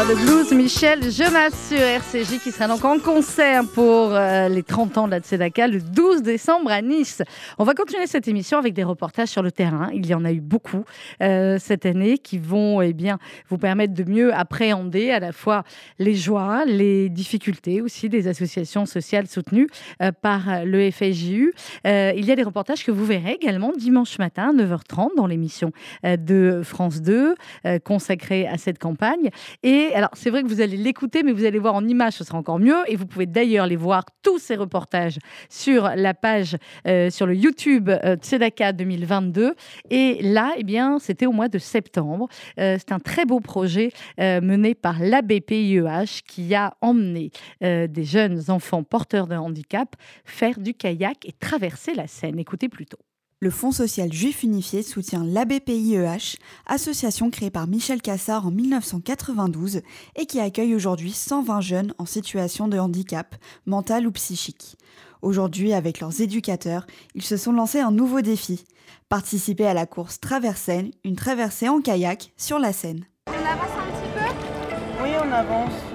Joueur 0.00 0.16
de 0.16 0.24
blues, 0.24 0.52
Michel 0.52 1.10
Jonas 1.10 1.50
sur 1.68 1.78
RCJ 1.78 2.38
qui 2.42 2.52
sera 2.52 2.68
donc 2.68 2.84
en 2.84 2.98
concert 2.98 3.64
pour 3.74 4.14
euh, 4.14 4.48
les 4.48 4.62
30 4.62 4.96
ans 4.96 5.06
de 5.06 5.10
la 5.10 5.18
Tzedaka 5.18 5.66
le 5.66 5.80
12 5.80 6.22
décembre 6.22 6.70
à 6.70 6.80
Nice. 6.80 7.22
On 7.58 7.64
va 7.64 7.74
continuer 7.74 8.06
cette 8.06 8.26
émission 8.26 8.56
avec 8.56 8.72
des 8.72 8.84
reportages 8.84 9.28
sur 9.28 9.42
le 9.42 9.52
terrain. 9.52 9.90
Il 9.92 10.06
y 10.06 10.14
en 10.14 10.24
a 10.24 10.32
eu 10.32 10.40
beaucoup 10.40 10.84
euh, 11.22 11.58
cette 11.60 11.84
année 11.84 12.16
qui 12.16 12.38
vont 12.38 12.80
eh 12.80 12.94
bien, 12.94 13.18
vous 13.48 13.58
permettre 13.58 13.92
de 13.92 14.04
mieux 14.04 14.32
appréhender 14.32 15.10
à 15.10 15.20
la 15.20 15.32
fois 15.32 15.64
les 15.98 16.14
joies, 16.14 16.64
les 16.64 17.10
difficultés 17.10 17.82
aussi 17.82 18.08
des 18.08 18.26
associations 18.26 18.86
sociales 18.86 19.26
soutenues 19.26 19.68
euh, 20.00 20.12
par 20.12 20.64
le 20.64 20.90
FSJU. 20.90 21.52
Il 21.84 22.24
y 22.24 22.30
a 22.30 22.36
des 22.36 22.42
reportages 22.42 22.84
que 22.84 22.90
vous 22.90 23.04
verrez 23.04 23.32
également 23.32 23.72
dimanche 23.76 24.18
matin 24.18 24.50
à 24.50 24.62
9h30 24.62 25.16
dans 25.16 25.26
l'émission 25.26 25.72
de 26.04 26.62
France 26.64 27.02
2 27.02 27.34
euh, 27.66 27.78
consacrée 27.78 28.46
à 28.46 28.56
cette 28.56 28.78
campagne. 28.78 29.30
Et 29.62 29.90
alors, 30.00 30.12
c'est 30.14 30.30
vrai 30.30 30.42
que 30.42 30.48
vous 30.48 30.62
allez 30.62 30.78
l'écouter, 30.78 31.22
mais 31.22 31.30
vous 31.30 31.44
allez 31.44 31.58
voir 31.58 31.74
en 31.74 31.86
image, 31.86 32.14
ce 32.14 32.24
sera 32.24 32.38
encore 32.38 32.58
mieux. 32.58 32.78
Et 32.86 32.96
vous 32.96 33.04
pouvez 33.04 33.26
d'ailleurs 33.26 33.66
les 33.66 33.76
voir, 33.76 34.06
tous 34.22 34.38
ces 34.38 34.56
reportages, 34.56 35.18
sur 35.50 35.90
la 35.94 36.14
page, 36.14 36.56
euh, 36.86 37.10
sur 37.10 37.26
le 37.26 37.34
YouTube 37.34 37.90
euh, 37.90 38.16
Tzedaka 38.16 38.72
2022. 38.72 39.54
Et 39.90 40.22
là, 40.22 40.54
eh 40.56 40.64
bien, 40.64 40.98
c'était 40.98 41.26
au 41.26 41.32
mois 41.32 41.48
de 41.48 41.58
septembre. 41.58 42.28
Euh, 42.58 42.78
c'est 42.78 42.92
un 42.92 42.98
très 42.98 43.26
beau 43.26 43.40
projet 43.40 43.90
euh, 44.18 44.40
mené 44.40 44.74
par 44.74 45.00
l'ABPIEH 45.00 46.22
qui 46.26 46.54
a 46.54 46.72
emmené 46.80 47.30
des 47.60 48.04
jeunes 48.04 48.44
enfants 48.48 48.82
porteurs 48.82 49.26
de 49.26 49.34
handicap 49.34 49.96
faire 50.24 50.58
du 50.58 50.72
kayak 50.72 51.26
et 51.26 51.32
traverser 51.32 51.92
la 51.92 52.06
Seine. 52.06 52.38
Écoutez 52.38 52.70
plutôt. 52.70 52.96
Le 53.42 53.48
Fonds 53.48 53.72
social 53.72 54.12
juif 54.12 54.42
unifié 54.42 54.82
soutient 54.82 55.24
l'ABPIEH, 55.24 56.36
association 56.66 57.30
créée 57.30 57.50
par 57.50 57.66
Michel 57.66 58.02
Cassard 58.02 58.46
en 58.46 58.50
1992 58.50 59.80
et 60.16 60.26
qui 60.26 60.40
accueille 60.40 60.74
aujourd'hui 60.74 61.12
120 61.12 61.62
jeunes 61.62 61.94
en 61.96 62.04
situation 62.04 62.68
de 62.68 62.78
handicap, 62.78 63.34
mental 63.64 64.06
ou 64.06 64.12
psychique. 64.12 64.76
Aujourd'hui, 65.22 65.72
avec 65.72 66.00
leurs 66.00 66.20
éducateurs, 66.20 66.86
ils 67.14 67.24
se 67.24 67.38
sont 67.38 67.52
lancés 67.52 67.80
un 67.80 67.92
nouveau 67.92 68.20
défi 68.20 68.66
participer 69.08 69.66
à 69.66 69.72
la 69.72 69.86
course 69.86 70.20
Traversaine, 70.20 70.90
une 71.02 71.16
traversée 71.16 71.70
en 71.70 71.80
kayak 71.80 72.32
sur 72.36 72.58
la 72.58 72.74
Seine. 72.74 73.06
Oui, 73.26 75.10
on 75.18 75.32
avance. 75.32 75.89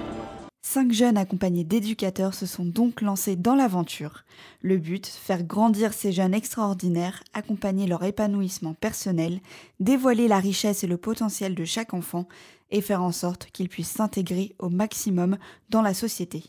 Cinq 0.68 0.90
jeunes 0.90 1.16
accompagnés 1.16 1.62
d'éducateurs 1.62 2.34
se 2.34 2.44
sont 2.44 2.64
donc 2.64 3.00
lancés 3.00 3.36
dans 3.36 3.54
l'aventure. 3.54 4.24
Le 4.62 4.78
but, 4.78 5.06
faire 5.06 5.44
grandir 5.44 5.92
ces 5.92 6.10
jeunes 6.10 6.34
extraordinaires, 6.34 7.22
accompagner 7.34 7.86
leur 7.86 8.02
épanouissement 8.02 8.74
personnel, 8.74 9.38
dévoiler 9.78 10.26
la 10.26 10.40
richesse 10.40 10.82
et 10.82 10.88
le 10.88 10.96
potentiel 10.96 11.54
de 11.54 11.64
chaque 11.64 11.94
enfant 11.94 12.26
et 12.72 12.80
faire 12.80 13.00
en 13.00 13.12
sorte 13.12 13.46
qu'ils 13.52 13.68
puissent 13.68 13.92
s'intégrer 13.92 14.56
au 14.58 14.68
maximum 14.68 15.38
dans 15.70 15.82
la 15.82 15.94
société. 15.94 16.42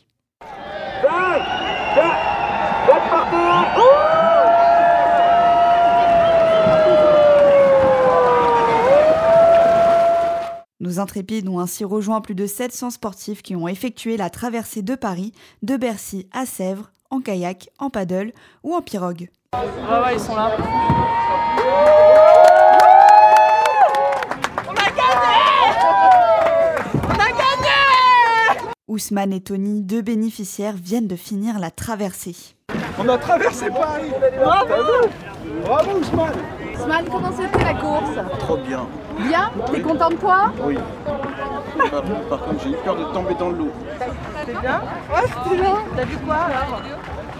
Nos 10.80 11.00
intrépides 11.00 11.48
ont 11.48 11.58
ainsi 11.58 11.84
rejoint 11.84 12.20
plus 12.20 12.36
de 12.36 12.46
700 12.46 12.90
sportifs 12.90 13.42
qui 13.42 13.56
ont 13.56 13.66
effectué 13.66 14.16
la 14.16 14.30
traversée 14.30 14.82
de 14.82 14.94
Paris, 14.94 15.32
de 15.62 15.76
Bercy 15.76 16.28
à 16.32 16.46
Sèvres, 16.46 16.92
en 17.10 17.20
kayak, 17.20 17.68
en 17.80 17.90
paddle 17.90 18.32
ou 18.62 18.74
en 18.74 18.80
pirogue. 18.80 19.28
Ouais, 19.54 19.60
ouais, 19.60 20.14
ils 20.14 20.20
sont 20.20 20.36
là. 20.36 20.56
Ousmane 28.86 29.32
et 29.32 29.40
Tony, 29.40 29.82
deux 29.82 30.02
bénéficiaires, 30.02 30.76
viennent 30.76 31.08
de 31.08 31.16
finir 31.16 31.58
la 31.58 31.72
traversée. 31.72 32.36
On 32.98 33.08
a 33.08 33.18
traversé 33.18 33.68
Paris 33.68 34.10
Bravo 34.38 35.08
Bravo 35.64 35.98
Ousmane 35.98 36.57
Ousmane, 36.88 37.08
comment 37.10 37.30
c'était 37.32 37.64
la 37.64 37.74
course 37.74 38.16
Trop 38.38 38.56
bien. 38.56 38.88
Bien 39.18 39.52
T'es 39.70 39.82
content 39.82 40.08
de 40.08 40.14
toi 40.14 40.50
Oui. 40.62 40.78
Par, 41.90 42.02
par 42.02 42.40
contre, 42.40 42.64
j'ai 42.64 42.70
eu 42.70 42.76
peur 42.82 42.96
de 42.96 43.04
tomber 43.12 43.34
dans 43.34 43.50
l'eau. 43.50 43.70
C'était 44.40 44.58
bien 44.58 44.80
Ouais, 45.12 45.26
c'était 45.26 45.60
bien. 45.60 45.76
T'as 45.94 46.04
vu 46.06 46.16
quoi 46.18 46.36
alors 46.36 46.80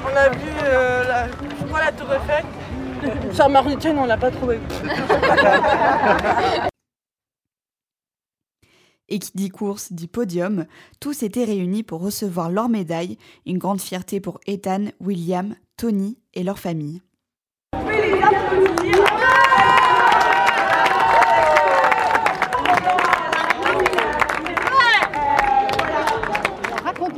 On 0.04 0.16
a 0.16 0.28
vu 0.28 0.50
euh, 0.64 1.08
la, 1.08 1.28
je 1.28 1.64
crois 1.66 1.80
la 1.80 1.92
Tour 1.92 2.12
Eiffel. 2.12 2.44
On 3.98 4.04
l'a 4.04 4.18
pas 4.18 4.30
trouvé. 4.30 4.60
Et 9.08 9.18
qui 9.18 9.30
dit 9.34 9.48
course 9.48 9.94
dit 9.94 10.08
podium, 10.08 10.66
tous 11.00 11.22
étaient 11.22 11.44
réunis 11.44 11.82
pour 11.82 12.02
recevoir 12.02 12.50
leur 12.50 12.68
médaille, 12.68 13.16
une 13.46 13.56
grande 13.56 13.80
fierté 13.80 14.20
pour 14.20 14.38
Ethan, 14.46 14.88
William, 15.00 15.54
Tony 15.78 16.18
et 16.34 16.42
leur 16.42 16.58
famille. 16.58 17.00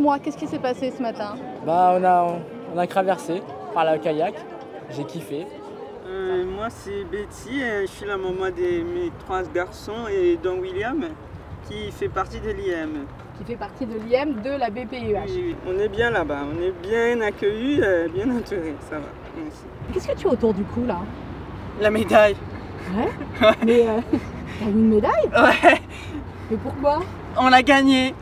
Raconte-moi, 0.01 0.19
qu'est-ce 0.21 0.39
qui 0.39 0.47
s'est 0.47 0.59
passé 0.59 0.91
ce 0.97 1.03
matin 1.03 1.35
Bah 1.67 1.95
on 1.99 2.05
a 2.05 2.39
on 2.75 2.79
a 2.79 2.87
traversé 2.87 3.43
par 3.75 3.85
le 3.85 3.99
kayak, 3.99 4.35
j'ai 4.91 5.05
kiffé. 5.05 5.47
Euh, 6.09 6.45
moi 6.47 6.69
c'est 6.71 7.05
Betty, 7.05 7.63
euh, 7.63 7.83
je 7.83 7.87
suis 7.87 8.07
la 8.07 8.17
maman 8.17 8.47
de 8.47 8.83
mes 8.83 9.11
trois 9.21 9.43
garçons 9.43 10.09
et 10.11 10.39
Don 10.43 10.59
William. 10.59 11.05
qui 11.69 11.93
fait 11.93 12.09
partie 12.09 12.41
de 12.41 12.49
l'IM. 12.51 13.05
Qui 13.37 13.45
fait 13.45 13.57
partie 13.57 13.85
de 13.85 13.97
l'IM 13.99 14.41
de 14.43 14.59
la 14.59 14.71
BPIEH. 14.71 15.21
Oui, 15.27 15.45
oui, 15.49 15.57
on 15.69 15.79
est 15.79 15.89
bien 15.89 16.11
là-bas, 16.11 16.41
on 16.51 16.63
est 16.63 16.73
bien 16.83 17.21
accueillis, 17.21 17.81
euh, 17.83 18.09
bien 18.09 18.25
entourés, 18.31 18.77
ça 18.89 18.97
va. 18.97 19.07
merci. 19.37 19.61
Qu'est-ce 19.93 20.09
que 20.09 20.17
tu 20.17 20.27
as 20.29 20.31
autour 20.31 20.55
du 20.55 20.63
cou 20.65 20.87
là 20.87 20.99
La 21.79 21.91
médaille. 21.91 22.37
Ouais 22.97 23.11
Mais 23.67 23.87
euh, 23.87 24.01
t'as 24.59 24.67
une 24.67 24.89
médaille 24.89 25.29
Ouais, 25.33 25.79
Mais 26.51 26.57
pourquoi 26.57 27.01
on 27.39 27.49
l'a 27.49 27.63
gagné. 27.63 28.15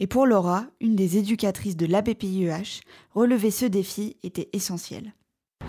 Et 0.00 0.06
pour 0.06 0.26
Laura, 0.26 0.64
une 0.80 0.94
des 0.94 1.18
éducatrices 1.18 1.76
de 1.76 1.84
l'ABPIEH, 1.84 2.82
relever 3.14 3.50
ce 3.50 3.66
défi 3.66 4.16
était 4.22 4.48
essentiel. 4.52 5.12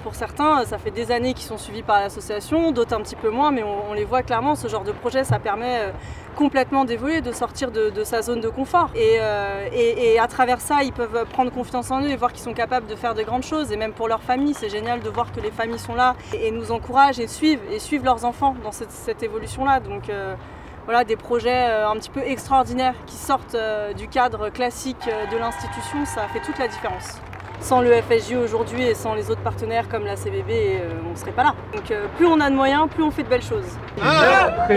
Pour 0.03 0.13
certains, 0.13 0.63
ça 0.65 0.77
fait 0.77 0.91
des 0.91 1.11
années 1.11 1.33
qu'ils 1.33 1.47
sont 1.47 1.57
suivis 1.57 1.81
par 1.81 1.99
l'association, 1.99 2.71
d'autres 2.71 2.93
un 2.95 3.01
petit 3.01 3.15
peu 3.15 3.31
moins, 3.31 3.51
mais 3.51 3.63
on, 3.63 3.93
les 3.93 4.05
voit 4.05 4.21
clairement, 4.21 4.55
ce 4.55 4.67
genre 4.67 4.83
de 4.83 4.91
projet, 4.91 5.23
ça 5.23 5.39
permet 5.39 5.79
euh, 5.79 5.91
complètement 6.35 6.85
d'évoluer, 6.85 7.21
de 7.21 7.31
sortir 7.31 7.71
de, 7.71 8.03
sa 8.03 8.21
zone 8.21 8.39
de 8.39 8.49
confort. 8.49 8.91
Et, 8.95 9.17
euh, 9.19 9.67
et- 9.73 10.19
à 10.19 10.27
travers 10.27 10.61
ça, 10.61 10.83
ils 10.83 10.93
peuvent 10.93 11.25
prendre 11.33 11.51
confiance 11.51 11.89
en 11.89 12.01
eux 12.03 12.09
et 12.09 12.15
voir 12.15 12.31
qu'ils 12.31 12.43
sont 12.43 12.53
capables 12.53 12.85
de 12.87 12.95
faire 12.95 13.15
de 13.15 13.23
grandes 13.23 13.43
choses. 13.43 13.71
Et 13.71 13.77
même 13.77 13.93
pour 13.93 14.07
leur 14.07 14.21
famille, 14.21 14.53
c'est 14.53 14.69
génial 14.69 15.01
de 15.01 15.09
voir 15.09 15.31
que 15.31 15.41
les 15.41 15.51
familles 15.51 15.79
sont 15.79 15.95
là 15.95 16.15
et, 16.33 16.51
nous 16.51 16.71
encouragent 16.71 17.19
et 17.19 17.27
suivent, 17.27 17.61
et 17.71 17.79
suivent 17.79 18.05
leurs 18.05 18.25
enfants 18.25 18.55
dans 18.63 18.71
cette, 18.71 18.91
cette 18.91 19.23
évolution-là. 19.23 19.79
Donc 19.79 20.09
euh, 20.09 20.35
voilà, 20.89 21.03
des 21.03 21.17
projets 21.17 21.69
euh, 21.69 21.87
un 21.87 21.95
petit 21.97 22.09
peu 22.09 22.21
extraordinaires 22.21 22.95
qui 23.05 23.13
sortent 23.15 23.53
euh, 23.53 23.93
du 23.93 24.07
cadre 24.07 24.49
classique 24.49 25.07
euh, 25.07 25.27
de 25.31 25.37
l'institution, 25.37 26.03
ça 26.03 26.23
fait 26.33 26.39
toute 26.39 26.57
la 26.57 26.67
différence. 26.67 27.21
Sans 27.61 27.81
le 27.81 27.91
FSJ 27.91 28.33
aujourd'hui 28.33 28.81
et 28.81 28.95
sans 28.95 29.13
les 29.13 29.29
autres 29.29 29.43
partenaires 29.43 29.87
comme 29.87 30.03
la 30.03 30.15
CBB, 30.15 30.49
euh, 30.49 30.89
on 31.07 31.11
ne 31.11 31.15
serait 31.15 31.31
pas 31.31 31.43
là. 31.43 31.53
Donc 31.75 31.91
euh, 31.91 32.07
plus 32.17 32.25
on 32.25 32.39
a 32.39 32.49
de 32.49 32.55
moyens, 32.55 32.89
plus 32.89 33.03
on 33.03 33.11
fait 33.11 33.21
de 33.21 33.29
belles 33.29 33.43
choses. 33.43 33.77
Ah, 34.01 34.67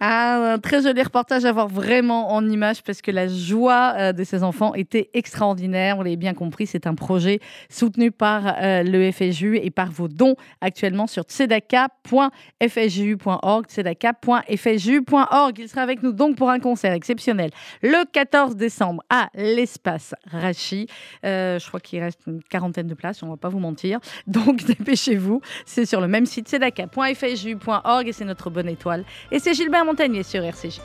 un 0.00 0.58
très 0.58 0.82
joli 0.82 1.00
reportage 1.02 1.44
à 1.44 1.52
voir 1.52 1.68
vraiment 1.68 2.32
en 2.32 2.48
image 2.48 2.82
parce 2.82 3.02
que 3.02 3.10
la 3.10 3.28
joie 3.28 3.92
euh, 3.96 4.12
de 4.12 4.24
ces 4.24 4.42
enfants 4.42 4.72
était 4.74 5.10
extraordinaire. 5.14 5.98
On 5.98 6.02
l'avait 6.02 6.16
bien 6.16 6.34
compris, 6.34 6.66
c'est 6.66 6.86
un 6.86 6.94
projet 6.94 7.40
soutenu 7.68 8.10
par 8.10 8.56
euh, 8.62 8.82
le 8.82 9.12
FSJU 9.12 9.56
et 9.56 9.70
par 9.70 9.90
vos 9.90 10.08
dons 10.08 10.36
actuellement 10.60 11.06
sur 11.06 11.22
tzedaka.fsju.org, 11.24 13.66
tzedaka.fsju.org. 13.66 15.58
Il 15.58 15.68
sera 15.68 15.82
avec 15.82 16.02
nous 16.02 16.12
donc 16.12 16.36
pour 16.36 16.48
un 16.50 16.60
concert 16.60 16.92
exceptionnel 16.92 17.50
le 17.82 18.04
14 18.10 18.56
décembre 18.56 19.02
à 19.10 19.28
l'espace 19.34 20.14
Rachi. 20.30 20.86
Euh, 21.26 21.58
je 21.58 21.68
crois 21.68 21.80
qu'il 21.80 22.00
reste 22.00 22.20
une 22.26 22.42
quarantaine 22.42 22.86
de 22.86 22.94
places, 22.94 23.22
on 23.22 23.28
va 23.28 23.36
pas 23.36 23.48
vous 23.48 23.58
mentir. 23.58 24.00
Donc 24.26 24.64
dépêchez-vous, 24.64 25.40
c'est 25.66 25.84
sur 25.84 26.00
le 26.00 26.08
même 26.08 26.24
site 26.26 26.48
tzedaka.fsju.org 26.48 28.08
et 28.08 28.12
c'est 28.12 28.24
notre 28.24 28.50
bonne 28.50 28.68
étoile. 28.68 29.04
Et 29.30 29.38
c'est 29.38 29.54
Gilbert 29.54 29.84
Montagnier 29.90 30.22
sur 30.22 30.44
RCJ. 30.44 30.80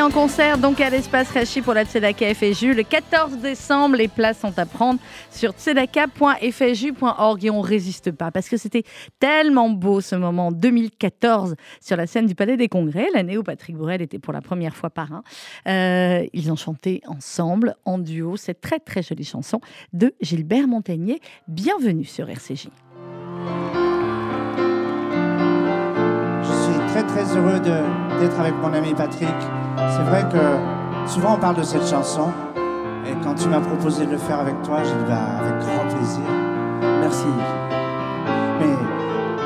En 0.00 0.10
concert 0.10 0.56
donc 0.56 0.80
à 0.80 0.88
l'espace 0.88 1.30
Rachi 1.30 1.60
pour 1.60 1.74
la 1.74 1.84
Tzedaka 1.84 2.34
FSJU 2.34 2.72
le 2.72 2.82
14 2.82 3.36
décembre. 3.38 3.96
Les 3.96 4.08
places 4.08 4.40
sont 4.40 4.58
à 4.58 4.64
prendre 4.64 4.98
sur 5.30 5.52
tzedaka.fju.org 5.52 7.44
et 7.44 7.50
on 7.50 7.60
résiste 7.60 8.10
pas 8.10 8.30
parce 8.30 8.48
que 8.48 8.56
c'était 8.56 8.84
tellement 9.20 9.68
beau 9.68 10.00
ce 10.00 10.14
moment 10.16 10.50
2014 10.50 11.56
sur 11.80 11.96
la 11.96 12.06
scène 12.06 12.26
du 12.26 12.34
Palais 12.34 12.56
des 12.56 12.68
Congrès, 12.68 13.06
l'année 13.12 13.36
où 13.36 13.42
Patrick 13.42 13.76
Bourrel 13.76 14.00
était 14.00 14.18
pour 14.18 14.32
la 14.32 14.40
première 14.40 14.76
fois 14.76 14.88
parrain. 14.88 15.22
Euh, 15.68 16.24
ils 16.32 16.50
ont 16.50 16.56
chanté 16.56 17.02
ensemble 17.06 17.74
en 17.84 17.98
duo 17.98 18.36
cette 18.36 18.62
très 18.62 18.78
très 18.78 19.02
jolie 19.02 19.24
chanson 19.24 19.60
de 19.92 20.14
Gilbert 20.22 20.68
Montagnier. 20.68 21.20
Bienvenue 21.48 22.04
sur 22.06 22.30
RCJ. 22.30 22.68
très 26.88 27.04
très 27.04 27.36
heureux 27.38 27.58
d'être 27.58 28.38
avec 28.38 28.54
mon 28.56 28.70
ami 28.74 28.92
Patrick. 28.92 29.28
C'est 29.90 30.02
vrai 30.02 30.24
que 30.30 31.08
souvent 31.10 31.34
on 31.34 31.38
parle 31.38 31.56
de 31.56 31.62
cette 31.62 31.86
chanson 31.86 32.30
et 33.06 33.14
quand 33.22 33.34
tu 33.34 33.48
m'as 33.48 33.60
proposé 33.60 34.06
de 34.06 34.12
le 34.12 34.18
faire 34.18 34.40
avec 34.40 34.60
toi, 34.62 34.78
j'ai 34.82 34.90
dit 34.90 35.04
bah, 35.08 35.38
avec 35.40 35.58
grand 35.58 35.96
plaisir. 35.96 36.22
Merci. 37.00 37.26
Mais 38.60 38.76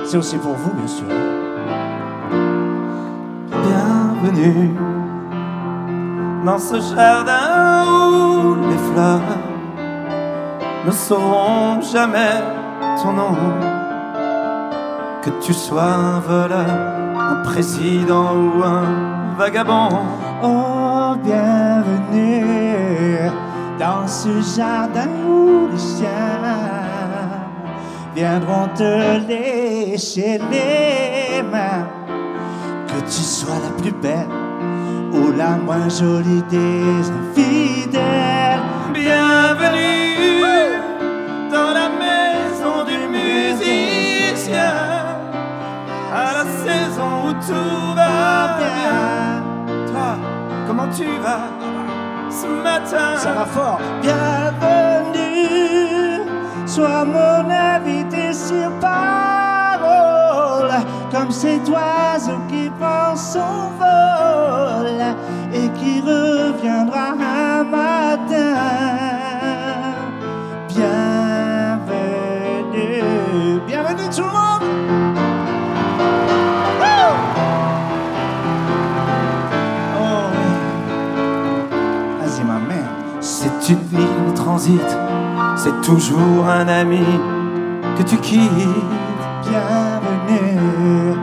c'est 0.05 0.16
aussi 0.16 0.37
pour 0.37 0.55
vous 0.55 0.72
bien 0.72 0.87
sûr. 0.87 1.07
Bienvenue 3.51 4.75
dans 6.44 6.59
ce 6.59 6.81
jardin 6.94 7.85
où 7.87 8.55
les 8.68 8.92
fleurs 8.92 9.20
ne 10.87 10.90
sauront 10.90 11.81
jamais 11.81 12.42
ton 13.03 13.12
nom. 13.12 13.37
Que 15.22 15.31
tu 15.40 15.53
sois 15.53 15.83
un 15.83 16.20
voleur 16.20 17.07
un 17.18 17.42
président 17.42 18.35
ou 18.35 18.62
un 18.62 19.35
vagabond. 19.37 19.88
Oh, 20.42 21.14
bienvenue 21.25 22.44
dans 23.79 24.07
ce 24.07 24.29
jardin 24.55 25.09
où 25.27 25.68
les 25.72 25.79
chiens 25.79 26.42
viendront 28.14 28.68
te 28.75 29.18
lécher 29.27 30.38
les 30.51 31.42
mains. 31.42 31.88
Que 32.87 33.01
tu 33.07 33.22
sois 33.22 33.55
la 33.64 33.70
plus 33.81 33.92
belle 33.92 34.29
ou 35.11 35.33
la 35.33 35.57
moins 35.57 35.88
jolie 35.88 36.42
des 36.51 37.11
infidèles. 37.22 38.61
Bienvenue 38.92 40.37
dans 41.51 41.72
la 41.72 41.88
maison 41.88 42.85
du 42.85 42.99
musicien 43.09 44.75
à 46.14 46.33
la 46.35 46.44
saison 46.44 47.29
où 47.29 47.33
tout 47.33 47.94
va 47.94 48.59
bien. 48.59 49.25
Comment 50.66 50.88
tu 50.88 51.05
vas 51.22 51.48
ce 52.29 52.46
matin? 52.46 53.16
Fort. 53.46 53.81
Bienvenue, 54.02 55.16
sois 56.66 57.05
mon 57.05 57.48
invité 57.48 58.33
sur 58.33 58.70
parole, 58.81 60.72
comme 61.12 61.31
cet 61.31 61.68
oiseau 61.68 62.38
qui 62.48 62.68
prend 62.81 63.14
son 63.14 63.70
vol 63.79 65.00
et 65.52 65.68
qui 65.79 66.00
reviendra 66.00 67.12
un 67.12 67.62
matin. 67.64 69.06
Vie 83.68 83.98
où 84.29 84.33
transite, 84.33 84.96
c'est 85.57 85.81
toujours 85.81 86.46
un 86.48 86.68
ami 86.68 87.05
que 87.98 88.05
tu 88.05 88.16
quittes. 88.18 88.50
Bienvenue, 89.42 91.16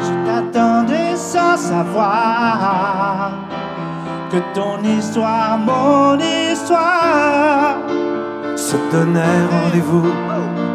je 0.00 0.12
t'attendais 0.26 1.14
sans 1.14 1.56
savoir 1.56 3.30
que 4.32 4.38
ton 4.54 4.82
histoire, 4.82 5.56
mon 5.58 6.18
histoire, 6.18 7.76
se 8.56 8.76
donnait 8.90 9.46
rendez-vous 9.48 10.10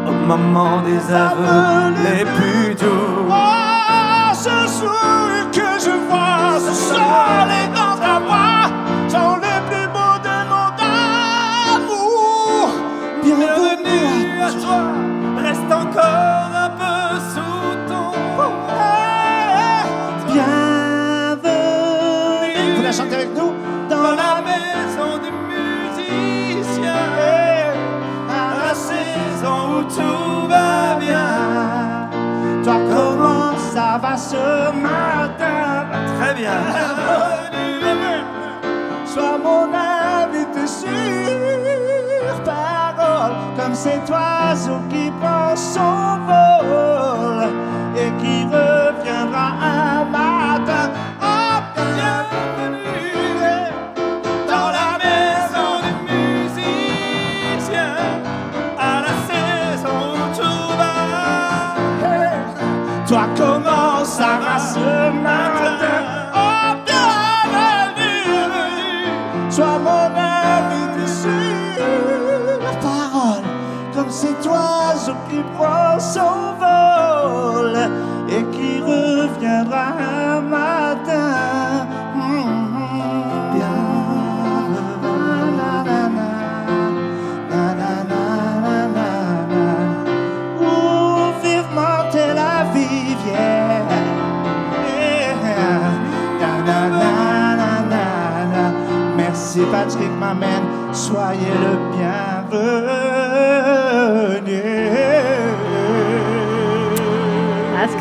au 0.08 0.26
moment 0.26 0.80
des 0.80 1.12
aveux 1.12 1.92
les 2.02 2.24
plus 2.24 2.74
doux. 2.76 3.28
Oh, 3.28 4.32
ce 4.32 4.48
que 5.52 5.70
je 5.84 5.90
vois, 6.08 6.41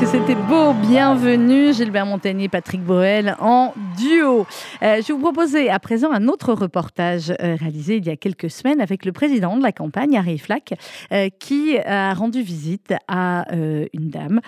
c'était 0.05 0.35
beau, 0.35 0.73
bienvenue 0.73 1.73
Gilbert 1.73 2.05
Montagnier, 2.05 2.49
Patrick 2.49 2.81
Boel 2.81 3.35
en 3.39 3.73
duo. 3.97 4.47
Euh, 4.81 5.01
je 5.05 5.13
vous 5.13 5.19
proposais 5.19 5.69
à 5.69 5.79
présent 5.79 6.11
un 6.11 6.27
autre 6.27 6.53
reportage 6.53 7.29
euh, 7.29 7.55
réalisé 7.55 7.97
il 7.97 8.05
y 8.05 8.09
a 8.09 8.15
quelques 8.15 8.49
semaines 8.49 8.81
avec 8.81 9.05
le 9.05 9.11
président 9.11 9.57
de 9.57 9.61
la 9.61 9.71
campagne, 9.71 10.17
Harry 10.17 10.39
Flack, 10.39 10.73
euh, 11.11 11.29
qui 11.39 11.77
a 11.77 12.13
rendu 12.13 12.41
visite 12.41 12.93
à 13.07 13.45
une 13.51 14.09
dame 14.09 14.41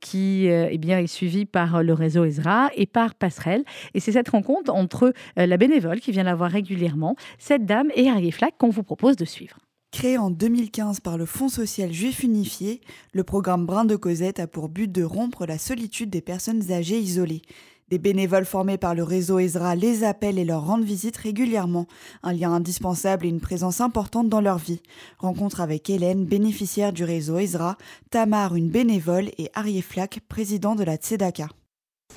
qui 0.00 0.46
eh 0.46 0.78
bien, 0.78 0.98
est 0.98 1.06
suivie 1.06 1.46
par 1.46 1.82
le 1.82 1.92
réseau 1.92 2.24
Ezra 2.24 2.70
et 2.74 2.86
par 2.86 3.14
Passerelle. 3.14 3.64
Et 3.94 4.00
c'est 4.00 4.12
cette 4.12 4.28
rencontre 4.28 4.72
entre 4.72 5.12
la 5.36 5.56
bénévole 5.56 6.00
qui 6.00 6.12
vient 6.12 6.24
la 6.24 6.34
voir 6.34 6.50
régulièrement, 6.50 7.16
cette 7.38 7.64
dame 7.64 7.88
et 7.94 8.08
Harry 8.08 8.32
Flack 8.32 8.54
qu'on 8.58 8.70
vous 8.70 8.82
propose 8.82 9.16
de 9.16 9.24
suivre. 9.24 9.58
Créé 9.90 10.18
en 10.18 10.30
2015 10.30 11.00
par 11.00 11.16
le 11.16 11.24
Fonds 11.24 11.48
social 11.48 11.92
juif 11.92 12.22
unifié, 12.22 12.82
le 13.14 13.24
programme 13.24 13.64
Brin 13.64 13.86
de 13.86 13.96
Cosette 13.96 14.38
a 14.38 14.46
pour 14.46 14.68
but 14.68 14.90
de 14.92 15.02
rompre 15.02 15.46
la 15.46 15.58
solitude 15.58 16.10
des 16.10 16.20
personnes 16.20 16.70
âgées 16.70 16.98
isolées. 16.98 17.42
Des 17.88 17.98
bénévoles 17.98 18.44
formés 18.44 18.76
par 18.76 18.94
le 18.94 19.02
réseau 19.02 19.38
Ezra 19.38 19.74
les 19.74 20.04
appellent 20.04 20.38
et 20.38 20.44
leur 20.44 20.66
rendent 20.66 20.84
visite 20.84 21.16
régulièrement, 21.16 21.86
un 22.22 22.34
lien 22.34 22.52
indispensable 22.52 23.24
et 23.24 23.30
une 23.30 23.40
présence 23.40 23.80
importante 23.80 24.28
dans 24.28 24.42
leur 24.42 24.58
vie. 24.58 24.82
Rencontre 25.18 25.62
avec 25.62 25.88
Hélène, 25.88 26.26
bénéficiaire 26.26 26.92
du 26.92 27.04
réseau 27.04 27.38
Ezra, 27.38 27.78
Tamar, 28.10 28.56
une 28.56 28.68
bénévole, 28.68 29.30
et 29.38 29.50
Arié 29.54 29.80
Flack, 29.80 30.20
président 30.28 30.74
de 30.74 30.84
la 30.84 30.96
Tzedaka. 30.96 31.48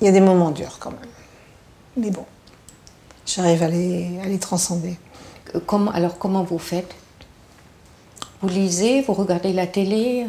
Il 0.02 0.04
y 0.04 0.08
a 0.08 0.12
des 0.12 0.20
moments 0.20 0.50
durs 0.50 0.78
quand 0.78 0.90
même. 0.90 1.00
Mais 1.96 2.10
bon, 2.10 2.26
j'arrive 3.24 3.62
à 3.62 3.68
les, 3.68 4.18
à 4.20 4.26
les 4.26 4.38
transcender. 4.38 4.98
Euh, 5.54 5.60
Comment, 5.66 5.90
alors 5.90 6.18
comment 6.18 6.44
vous 6.44 6.58
faites 6.58 6.94
Vous 8.42 8.48
lisez, 8.48 9.02
vous 9.06 9.12
regardez 9.14 9.52
la 9.52 9.66
télé 9.66 10.26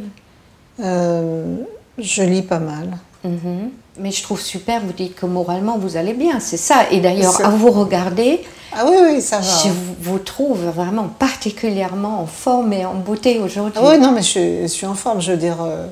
Euh, 0.79 1.57
je 1.99 2.23
lis 2.23 2.41
pas 2.41 2.59
mal. 2.59 2.97
Mhm. 3.23 3.69
Mais 3.99 4.09
je 4.11 4.23
trouve 4.23 4.41
super, 4.41 4.81
vous 4.81 4.91
dites 4.93 5.15
que 5.15 5.25
moralement 5.27 5.77
vous 5.77 5.97
allez 5.97 6.13
bien, 6.13 6.39
c'est 6.39 6.57
ça. 6.57 6.85
Et 6.91 6.99
d'ailleurs, 6.99 7.45
à 7.45 7.49
vous 7.51 7.69
regarder, 7.69 8.41
Ah 8.75 8.85
oui, 8.89 8.95
oui, 9.03 9.21
ça 9.21 9.37
va. 9.37 9.43
je 9.43 9.69
vous, 10.01 10.17
trouve 10.17 10.59
vraiment 10.65 11.07
particulièrement 11.19 12.21
en 12.21 12.25
forme 12.25 12.73
et 12.73 12.85
en 12.85 12.95
beauté 12.95 13.39
aujourd'hui. 13.39 13.79
Ah 13.83 13.89
oui, 13.91 13.99
non, 13.99 14.11
mais 14.11 14.23
je, 14.23 14.27
suis- 14.27 14.61
je 14.63 14.67
suis 14.67 14.87
en 14.87 14.95
forme, 14.95 15.21
je 15.21 15.31
veux 15.33 15.37
dire. 15.37 15.57
euh, 15.61 15.85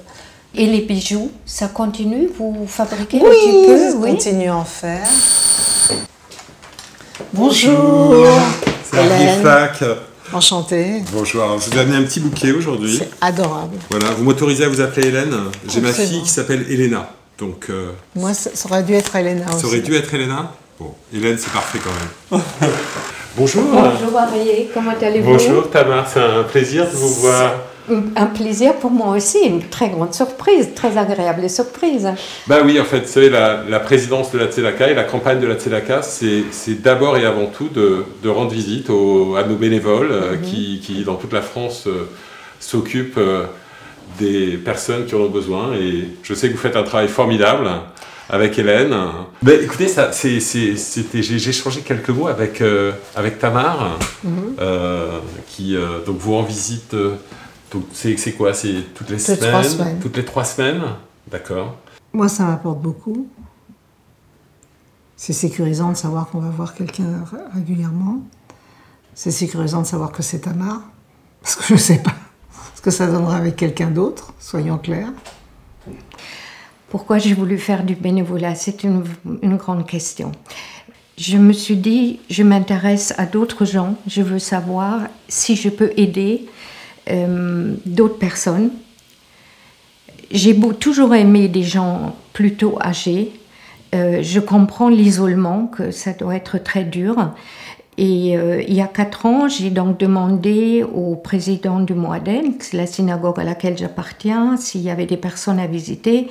Et 0.56 0.66
les 0.66 0.82
bijoux, 0.82 1.30
ça 1.46 1.68
continue 1.68 2.28
Vous 2.38 2.66
fabriquez 2.68 3.18
oui, 3.22 3.28
un 3.28 3.30
petit 3.30 3.66
peu 3.68 3.92
je 3.92 3.96
oui 3.98 4.12
continue 4.14 4.50
à 4.50 4.58
en 4.58 4.66
faire. 4.66 5.08
Bonjour. 7.34 8.26
C'est. 8.92 9.40
Flack. 9.42 9.84
Enchantée. 10.34 11.02
Bonjour, 11.12 11.60
je 11.60 11.70
vous 11.70 11.78
ai 11.78 11.82
amené 11.82 11.98
un 11.98 12.04
petit 12.04 12.20
bouquet 12.22 12.52
aujourd'hui. 12.54 13.02
Adorable. 13.20 13.78
Voilà, 13.90 14.12
vous 14.12 14.24
m'autorisez 14.24 14.64
à 14.64 14.70
vous 14.70 14.80
appeler 14.80 15.08
Hélène 15.08 15.36
J'ai 15.68 15.82
ma 15.82 15.92
fille 15.92 16.22
qui 16.22 16.30
s'appelle 16.30 16.66
Elena. 16.70 17.10
Donc, 17.38 17.68
euh, 17.70 17.92
Moi, 18.16 18.34
ça, 18.34 18.50
aurait 18.70 18.84
dû 18.84 18.94
être 18.94 19.16
Elena 19.16 19.46
aussi. 19.52 19.62
ça 19.62 19.68
aurait 19.68 19.82
dû 19.82 19.94
être 19.96 20.14
Elena 20.14 20.54
Bon, 20.80 20.94
Hélène, 21.14 21.38
c'est 21.38 21.52
parfait 21.52 21.80
quand 21.84 22.38
même. 22.40 22.42
Bonjour. 23.38 23.64
Bonjour 23.64 24.18
Arié, 24.20 24.70
comment 24.74 24.94
allez-vous? 25.02 25.32
Bonjour 25.32 25.70
Tamar, 25.70 26.08
c'est 26.12 26.20
un 26.20 26.44
plaisir 26.44 26.86
de 26.90 26.96
vous 26.96 27.14
voir. 27.16 27.54
Un 28.16 28.26
plaisir 28.28 28.76
pour 28.76 28.92
moi 28.92 29.16
aussi, 29.16 29.40
une 29.46 29.62
très 29.64 29.90
grande 29.90 30.14
surprise, 30.14 30.70
très 30.76 30.98
agréable 30.98 31.50
surprise. 31.50 32.08
Bah 32.48 32.60
oui, 32.64 32.80
en 32.80 32.86
fait, 32.86 33.02
vous 33.02 33.08
savez, 33.12 33.30
la, 33.30 33.64
la 33.68 33.80
présidence 33.80 34.32
de 34.32 34.40
la 34.40 34.48
Tzedaka 34.48 34.90
et 34.90 34.94
la 34.94 35.04
campagne 35.04 35.40
de 35.40 35.48
la 35.48 35.56
Tzedaka, 35.56 36.02
c'est 36.02 36.82
d'abord 36.82 37.18
et 37.18 37.26
avant 37.26 37.48
tout 37.48 37.68
de, 37.68 38.06
de 38.24 38.30
rendre 38.30 38.52
visite 38.52 38.90
aux- 38.90 39.36
à 39.36 39.44
nos 39.44 39.56
bénévoles 39.56 40.12
euh, 40.12 40.36
qui, 40.38 40.80
qui, 40.84 41.04
dans 41.04 41.16
toute 41.16 41.34
la 41.34 41.42
France, 41.42 41.84
euh, 41.88 42.08
s'occupent 42.60 43.18
euh, 43.18 43.44
des 44.20 44.58
personnes 44.58 45.06
qui 45.06 45.16
en 45.16 45.20
ont 45.20 45.30
besoin. 45.30 45.74
Et 45.74 46.06
je 46.24 46.34
sais 46.34 46.48
que 46.48 46.54
vous 46.54 46.60
faites 46.60 46.76
un 46.78 46.84
travail 46.84 47.08
formidable 47.10 47.68
avec 48.30 48.58
Hélène. 48.58 48.96
Mais 49.44 49.56
écoutez, 49.56 49.88
ça, 49.90 50.12
c'était- 50.14 51.22
j'ai 51.22 51.50
échangé 51.50 51.82
quelques 51.82 52.10
mots 52.10 52.28
avec, 52.28 52.64
avec 53.16 53.40
Tamar, 53.40 53.98
Mhm. 54.24 54.56
qui 55.50 55.76
donc 56.06 56.18
vous 56.18 56.36
rend 56.36 56.44
visite. 56.44 56.96
Donc 57.72 57.84
c'est 57.94 58.34
quoi? 58.34 58.54
C'est 58.54 58.94
toutes 58.94 59.10
les 59.10 59.18
Toutes 59.18 59.26
semaines 59.26 59.50
trois 59.52 59.64
semaines? 59.64 60.00
Toutes 60.00 60.18
les 60.18 60.26
trois 60.26 60.44
semaines? 60.46 60.84
D'accord. 61.30 61.78
Moi, 62.14 62.28
ça 62.28 62.44
m'apporte 62.46 62.82
beaucoup. 62.82 63.28
C'est 65.16 65.34
sécurisant 65.34 65.90
de 65.92 65.98
savoir 65.98 66.28
qu'on 66.30 66.40
va 66.40 66.50
voir 66.50 66.74
quelqu'un 66.74 67.24
ré- 67.32 67.38
régulièrement. 67.54 68.20
C'est 69.14 69.32
sécurisant 69.32 69.82
de 69.82 69.88
savoir 69.88 70.12
que 70.12 70.24
c'est 70.24 70.40
Tamar. 70.40 70.82
Parce 71.42 71.56
que 71.56 71.64
je 71.64 71.74
ne 71.74 71.80
sais 71.80 72.00
pas 72.00 72.16
ce 72.76 72.82
que 72.82 72.92
ça 72.92 73.08
donnera 73.08 73.38
avec 73.38 73.56
quelqu'un 73.56 73.92
d'autre, 73.92 74.34
soyons 74.40 74.78
clairs. 74.78 75.12
Pourquoi 76.90 77.20
j'ai 77.20 77.34
voulu 77.34 77.58
faire 77.58 77.84
du 77.86 77.96
bénévolat? 77.96 78.56
C'est 78.56 78.84
une, 78.84 79.04
une 79.42 79.56
grande 79.58 79.86
question. 79.88 80.32
Je 81.18 81.38
me 81.38 81.54
suis 81.54 81.78
dit, 81.78 82.20
je 82.30 82.44
m'intéresse 82.44 83.14
à 83.18 83.26
d'autres 83.26 83.64
gens, 83.64 83.96
je 84.08 84.22
veux 84.22 84.40
savoir 84.40 85.02
si 85.28 85.56
je 85.56 85.70
peux 85.70 85.92
aider 85.96 86.50
euh, 87.10 87.74
d'autres 87.86 88.18
personnes. 88.18 88.70
J'ai 90.30 90.58
toujours 90.80 91.14
aimé 91.16 91.48
des 91.48 91.64
gens 91.64 92.16
plutôt 92.32 92.78
âgés. 92.82 93.32
Euh, 93.94 94.20
je 94.22 94.40
comprends 94.40 94.88
l'isolement, 94.88 95.68
que 95.68 95.92
ça 95.92 96.14
doit 96.14 96.36
être 96.36 96.58
très 96.58 96.84
dur. 96.84 97.32
Et 97.98 98.38
euh, 98.38 98.62
il 98.66 98.74
y 98.74 98.82
a 98.82 98.88
quatre 98.88 99.26
ans, 99.26 99.50
j'ai 99.50 99.70
donc 99.70 99.98
demandé 99.98 100.84
au 100.84 101.16
président 101.16 101.82
du 101.82 101.94
Moaden, 101.94 102.58
que 102.58 102.64
c'est 102.64 102.78
la 102.78 102.86
synagogue 102.86 103.40
à 103.40 103.44
laquelle 103.44 103.78
j'appartiens, 103.78 104.56
s'il 104.58 104.82
y 104.82 104.90
avait 104.90 105.06
des 105.06 105.18
personnes 105.18 105.60
à 105.60 105.68
visiter. 105.68 106.30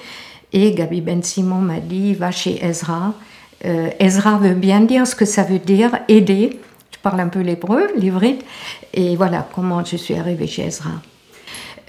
Et 0.52 0.72
Gabi 0.72 1.00
Ben 1.00 1.22
Simon 1.22 1.61
m'a 1.61 1.80
dit 1.80 2.14
va 2.14 2.30
chez 2.30 2.64
Ezra. 2.64 3.12
Ezra 3.62 4.38
veut 4.38 4.54
bien 4.54 4.80
dire 4.80 5.06
ce 5.06 5.14
que 5.14 5.26
ça 5.26 5.42
veut 5.42 5.59
dire 5.59 5.98
aider. 6.09 6.59
Parle 7.02 7.20
un 7.20 7.28
peu 7.28 7.40
l'hébreu, 7.40 7.88
l'ivrite. 7.96 8.44
Et 8.92 9.16
voilà 9.16 9.46
comment 9.54 9.84
je 9.84 9.96
suis 9.96 10.14
arrivée 10.14 10.46
chez 10.46 10.66
Ezra. 10.66 10.90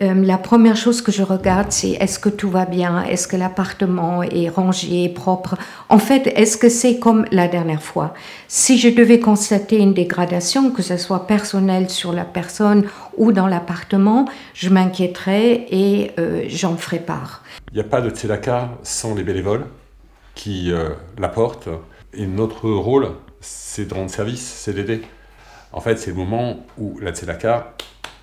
Euh, 0.01 0.15
la 0.15 0.37
première 0.37 0.77
chose 0.77 1.01
que 1.01 1.11
je 1.11 1.21
regarde, 1.21 1.71
c'est 1.71 1.91
est-ce 1.91 2.17
que 2.17 2.29
tout 2.29 2.49
va 2.49 2.65
bien? 2.65 3.03
Est-ce 3.03 3.27
que 3.27 3.35
l'appartement 3.35 4.23
est 4.23 4.49
rangé, 4.49 5.09
propre? 5.09 5.55
En 5.89 5.99
fait, 5.99 6.27
est-ce 6.35 6.57
que 6.57 6.69
c'est 6.69 6.97
comme 6.97 7.25
la 7.31 7.47
dernière 7.47 7.83
fois? 7.83 8.15
Si 8.47 8.79
je 8.79 8.89
devais 8.89 9.19
constater 9.19 9.77
une 9.77 9.93
dégradation, 9.93 10.71
que 10.71 10.81
ce 10.81 10.97
soit 10.97 11.27
personnelle 11.27 11.89
sur 11.89 12.13
la 12.13 12.25
personne 12.25 12.85
ou 13.17 13.31
dans 13.31 13.47
l'appartement, 13.47 14.25
je 14.55 14.69
m'inquiéterais 14.69 15.67
et 15.69 16.11
euh, 16.17 16.45
j'en 16.47 16.77
ferai 16.77 16.99
part. 16.99 17.43
Il 17.71 17.75
n'y 17.75 17.81
a 17.81 17.89
pas 17.89 18.01
de 18.01 18.09
tzedaka 18.09 18.69
sans 18.81 19.13
les 19.13 19.23
bénévoles 19.23 19.65
qui 20.33 20.71
euh, 20.71 20.89
l'apportent. 21.19 21.69
Et 22.13 22.25
notre 22.25 22.69
rôle, 22.69 23.09
c'est 23.41 23.85
de 23.85 23.93
rendre 23.93 24.09
service, 24.09 24.41
c'est 24.41 24.73
d'aider. 24.73 25.01
En 25.73 25.81
fait, 25.81 25.97
c'est 25.97 26.11
le 26.11 26.17
moment 26.17 26.65
où 26.77 26.99
la 26.99 27.11
tzedaka, 27.11 27.75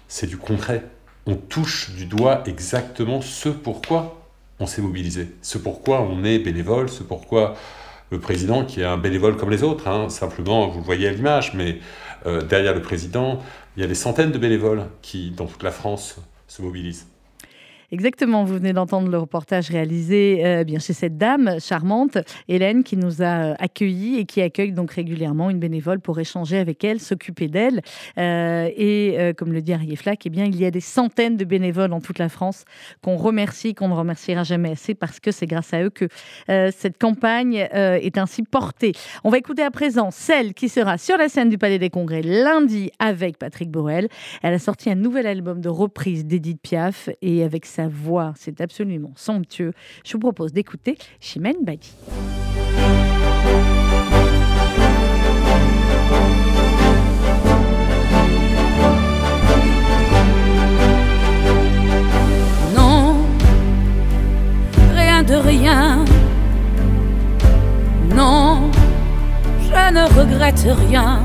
c'est 0.06 0.26
du 0.26 0.36
concret. 0.36 0.84
On 1.26 1.34
touche 1.34 1.90
du 1.90 2.06
doigt 2.06 2.42
exactement 2.46 3.20
ce 3.20 3.48
pourquoi 3.48 4.24
on 4.60 4.66
s'est 4.66 4.82
mobilisé, 4.82 5.34
ce 5.42 5.58
pourquoi 5.58 6.00
on 6.02 6.24
est 6.24 6.38
bénévole, 6.38 6.88
ce 6.88 7.02
pourquoi 7.02 7.54
le 8.10 8.18
président, 8.18 8.64
qui 8.64 8.80
est 8.80 8.84
un 8.84 8.96
bénévole 8.96 9.36
comme 9.36 9.50
les 9.50 9.62
autres, 9.62 9.86
hein, 9.86 10.08
simplement, 10.08 10.68
vous 10.68 10.78
le 10.78 10.84
voyez 10.84 11.08
à 11.08 11.12
l'image, 11.12 11.52
mais 11.54 11.78
euh, 12.26 12.42
derrière 12.42 12.74
le 12.74 12.80
président, 12.80 13.40
il 13.76 13.82
y 13.82 13.84
a 13.84 13.86
des 13.86 13.94
centaines 13.94 14.32
de 14.32 14.38
bénévoles 14.38 14.86
qui, 15.02 15.30
dans 15.30 15.46
toute 15.46 15.62
la 15.62 15.70
France, 15.70 16.16
se 16.46 16.62
mobilisent. 16.62 17.06
Exactement, 17.90 18.44
vous 18.44 18.52
venez 18.52 18.74
d'entendre 18.74 19.08
le 19.08 19.16
reportage 19.16 19.70
réalisé 19.70 20.44
euh, 20.44 20.62
bien 20.62 20.78
chez 20.78 20.92
cette 20.92 21.16
dame 21.16 21.58
charmante, 21.58 22.18
Hélène, 22.46 22.84
qui 22.84 22.98
nous 22.98 23.22
a 23.22 23.52
euh, 23.52 23.54
accueillis 23.58 24.18
et 24.18 24.26
qui 24.26 24.42
accueille 24.42 24.72
donc 24.72 24.90
régulièrement 24.90 25.48
une 25.48 25.58
bénévole 25.58 25.98
pour 25.98 26.20
échanger 26.20 26.58
avec 26.58 26.84
elle, 26.84 27.00
s'occuper 27.00 27.48
d'elle. 27.48 27.80
Euh, 28.18 28.68
et 28.76 29.32
comme 29.38 29.54
le 29.54 29.62
dit 29.62 29.72
Arié 29.72 29.96
Flack, 29.96 30.26
eh 30.26 30.28
bien, 30.28 30.44
il 30.44 30.60
y 30.60 30.66
a 30.66 30.70
des 30.70 30.82
centaines 30.82 31.38
de 31.38 31.44
bénévoles 31.46 31.94
en 31.94 32.00
toute 32.00 32.18
la 32.18 32.28
France 32.28 32.64
qu'on 33.02 33.16
remercie, 33.16 33.74
qu'on 33.74 33.88
ne 33.88 33.94
remerciera 33.94 34.42
jamais 34.42 34.72
assez 34.72 34.94
parce 34.94 35.18
que 35.18 35.30
c'est 35.30 35.46
grâce 35.46 35.72
à 35.72 35.82
eux 35.82 35.90
que 35.90 36.08
cette 36.46 36.98
campagne 36.98 37.54
est 37.72 38.18
ainsi 38.18 38.42
portée. 38.42 38.92
On 39.24 39.30
va 39.30 39.38
écouter 39.38 39.62
à 39.62 39.70
présent 39.70 40.10
celle 40.10 40.54
qui 40.54 40.68
sera 40.68 40.98
sur 40.98 41.16
la 41.16 41.28
scène 41.28 41.48
du 41.48 41.58
Palais 41.58 41.78
des 41.78 41.90
Congrès 41.90 42.22
lundi 42.22 42.90
avec 42.98 43.38
Patrick 43.38 43.70
Borel. 43.70 44.08
Elle 44.42 44.54
a 44.54 44.58
sorti 44.58 44.90
un 44.90 44.94
nouvel 44.94 45.26
album 45.26 45.60
de 45.60 45.68
reprise 45.68 46.26
d'Edith 46.26 46.60
Piaf 46.60 47.08
et 47.22 47.42
avec 47.42 47.66
sa 47.78 47.86
voix, 47.86 48.32
c'est 48.34 48.60
absolument 48.60 49.12
somptueux. 49.14 49.72
Je 50.04 50.14
vous 50.14 50.18
propose 50.18 50.52
d'écouter 50.52 50.98
Chimène 51.20 51.62
Badi. 51.62 51.94
Non, 62.74 63.14
rien 64.96 65.22
de 65.22 65.34
rien. 65.34 66.04
Non, 68.12 68.72
je 69.62 69.92
ne 69.94 70.04
regrette 70.18 70.66
rien. 70.88 71.22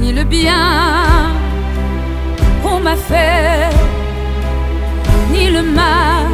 Ni 0.00 0.12
le 0.12 0.24
bien 0.24 1.32
qu'on 2.62 2.80
m'a 2.80 2.96
fait, 2.96 3.70
ni 5.36 5.50
le 5.50 5.62
mal. 5.62 6.26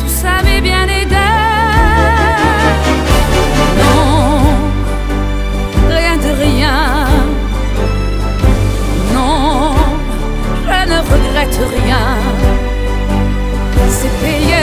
Tout 0.00 0.14
ça 0.22 0.42
m'est 0.44 0.60
bien 0.60 0.84
aidé. 0.98 1.30
Non, 3.80 4.40
rien 5.96 6.16
de 6.24 6.30
rien. 6.44 6.80
Non, 9.14 9.74
je 10.66 10.78
ne 10.90 10.98
regrette 11.12 11.60
rien. 11.76 12.06
C'est 13.96 14.14
payé, 14.22 14.53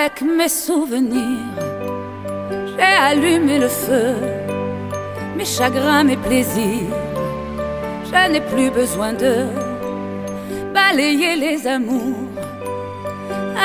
Avec 0.00 0.22
mes 0.22 0.48
souvenirs, 0.48 1.58
j'ai 2.76 2.94
allumé 3.10 3.58
le 3.58 3.66
feu. 3.66 4.14
Mes 5.36 5.44
chagrins, 5.44 6.04
mes 6.04 6.16
plaisirs, 6.16 6.94
je 8.04 8.30
n'ai 8.30 8.40
plus 8.40 8.70
besoin 8.70 9.12
de 9.12 9.46
balayer 10.72 11.34
les 11.34 11.66
amours 11.66 12.30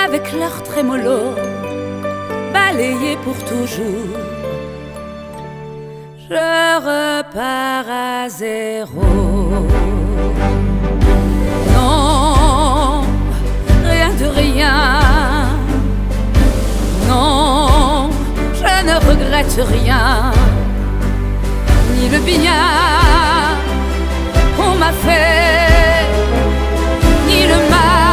avec 0.05 0.23
leur 0.33 0.63
trémolo, 0.63 1.35
balayer 2.51 3.15
pour 3.23 3.37
toujours. 3.51 4.17
je 6.27 6.45
repars 6.89 7.89
à 7.91 8.27
zéro. 8.27 9.05
Non, 11.75 13.01
rien 13.83 14.11
de 14.21 14.25
rien. 14.41 15.52
Je 18.59 18.85
ne 18.87 18.95
regrette 19.09 19.59
rien. 19.75 20.31
Ni 21.95 22.09
le 22.09 22.19
bien 22.19 22.63
qu'on 24.57 24.75
m'a 24.75 24.91
fait, 24.91 26.07
ni 27.27 27.43
le 27.51 27.57
mal. 27.69 28.12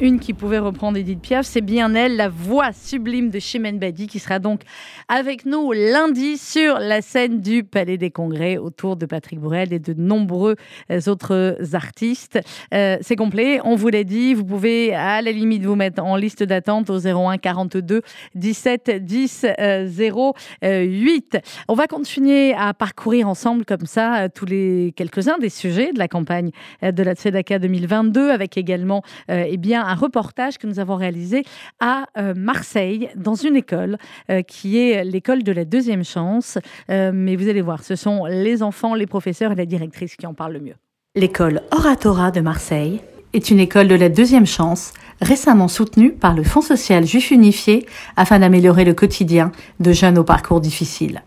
Une 0.00 0.18
qui 0.18 0.32
pouvait 0.32 0.58
reprendre 0.58 0.98
Edith 0.98 1.20
Piaf, 1.20 1.46
c'est 1.46 1.60
bien 1.60 1.94
elle, 1.94 2.16
la 2.16 2.28
voix 2.28 2.72
sublime 2.72 3.30
de 3.30 3.38
Chimène 3.38 3.78
Badi, 3.78 4.08
qui 4.08 4.18
sera 4.18 4.40
donc 4.40 4.62
avec 5.08 5.46
nous 5.46 5.72
lundi 5.72 6.36
sur 6.36 6.78
la 6.80 7.00
scène 7.00 7.40
du 7.40 7.62
Palais 7.62 7.96
des 7.96 8.10
Congrès 8.10 8.56
autour 8.56 8.96
de 8.96 9.06
Patrick 9.06 9.38
Bourrel 9.38 9.72
et 9.72 9.78
de 9.78 9.94
nombreux 9.94 10.56
euh, 10.90 11.00
autres 11.06 11.56
artistes. 11.74 12.40
Euh, 12.72 12.96
c'est 13.02 13.14
complet, 13.14 13.60
on 13.64 13.76
vous 13.76 13.88
l'a 13.88 14.02
dit, 14.02 14.34
vous 14.34 14.44
pouvez 14.44 14.94
à 14.94 15.22
la 15.22 15.30
limite 15.30 15.64
vous 15.64 15.76
mettre 15.76 16.02
en 16.02 16.16
liste 16.16 16.42
d'attente 16.42 16.90
au 16.90 16.98
01 16.98 17.38
42 17.38 18.02
17 18.34 19.04
10 19.04 19.46
euh, 19.60 20.34
08. 20.62 21.38
On 21.68 21.74
va 21.74 21.86
continuer 21.86 22.52
à 22.54 22.74
parcourir 22.74 23.28
ensemble 23.28 23.64
comme 23.64 23.86
ça 23.86 24.24
euh, 24.24 24.28
tous 24.34 24.46
les 24.46 24.92
quelques-uns 24.96 25.38
des 25.38 25.50
sujets 25.50 25.92
de 25.92 25.98
la 25.98 26.08
campagne 26.08 26.50
de 26.82 27.02
la 27.02 27.14
Tzedaka 27.14 27.58
2022 27.58 28.30
avec 28.30 28.56
également 28.56 29.02
eh 29.28 29.56
bien, 29.56 29.83
un 29.84 29.94
reportage 29.94 30.58
que 30.58 30.66
nous 30.66 30.78
avons 30.78 30.96
réalisé 30.96 31.44
à 31.80 32.06
euh, 32.16 32.34
Marseille, 32.36 33.08
dans 33.16 33.34
une 33.34 33.56
école 33.56 33.98
euh, 34.30 34.42
qui 34.42 34.78
est 34.78 35.04
l'école 35.04 35.42
de 35.42 35.52
la 35.52 35.64
deuxième 35.64 36.04
chance. 36.04 36.58
Euh, 36.90 37.10
mais 37.14 37.36
vous 37.36 37.48
allez 37.48 37.62
voir, 37.62 37.82
ce 37.82 37.96
sont 37.96 38.26
les 38.26 38.62
enfants, 38.62 38.94
les 38.94 39.06
professeurs 39.06 39.52
et 39.52 39.56
la 39.56 39.66
directrice 39.66 40.16
qui 40.16 40.26
en 40.26 40.34
parlent 40.34 40.54
le 40.54 40.60
mieux. 40.60 40.76
L'école 41.14 41.62
Oratora 41.70 42.30
de 42.30 42.40
Marseille 42.40 43.00
est 43.32 43.50
une 43.50 43.60
école 43.60 43.88
de 43.88 43.94
la 43.94 44.08
deuxième 44.08 44.46
chance, 44.46 44.92
récemment 45.20 45.68
soutenue 45.68 46.12
par 46.12 46.34
le 46.34 46.44
Fonds 46.44 46.60
social 46.60 47.06
juif 47.06 47.30
unifié 47.30 47.86
afin 48.16 48.38
d'améliorer 48.38 48.84
le 48.84 48.94
quotidien 48.94 49.52
de 49.80 49.92
jeunes 49.92 50.18
au 50.18 50.24
parcours 50.24 50.60
difficile. 50.60 51.22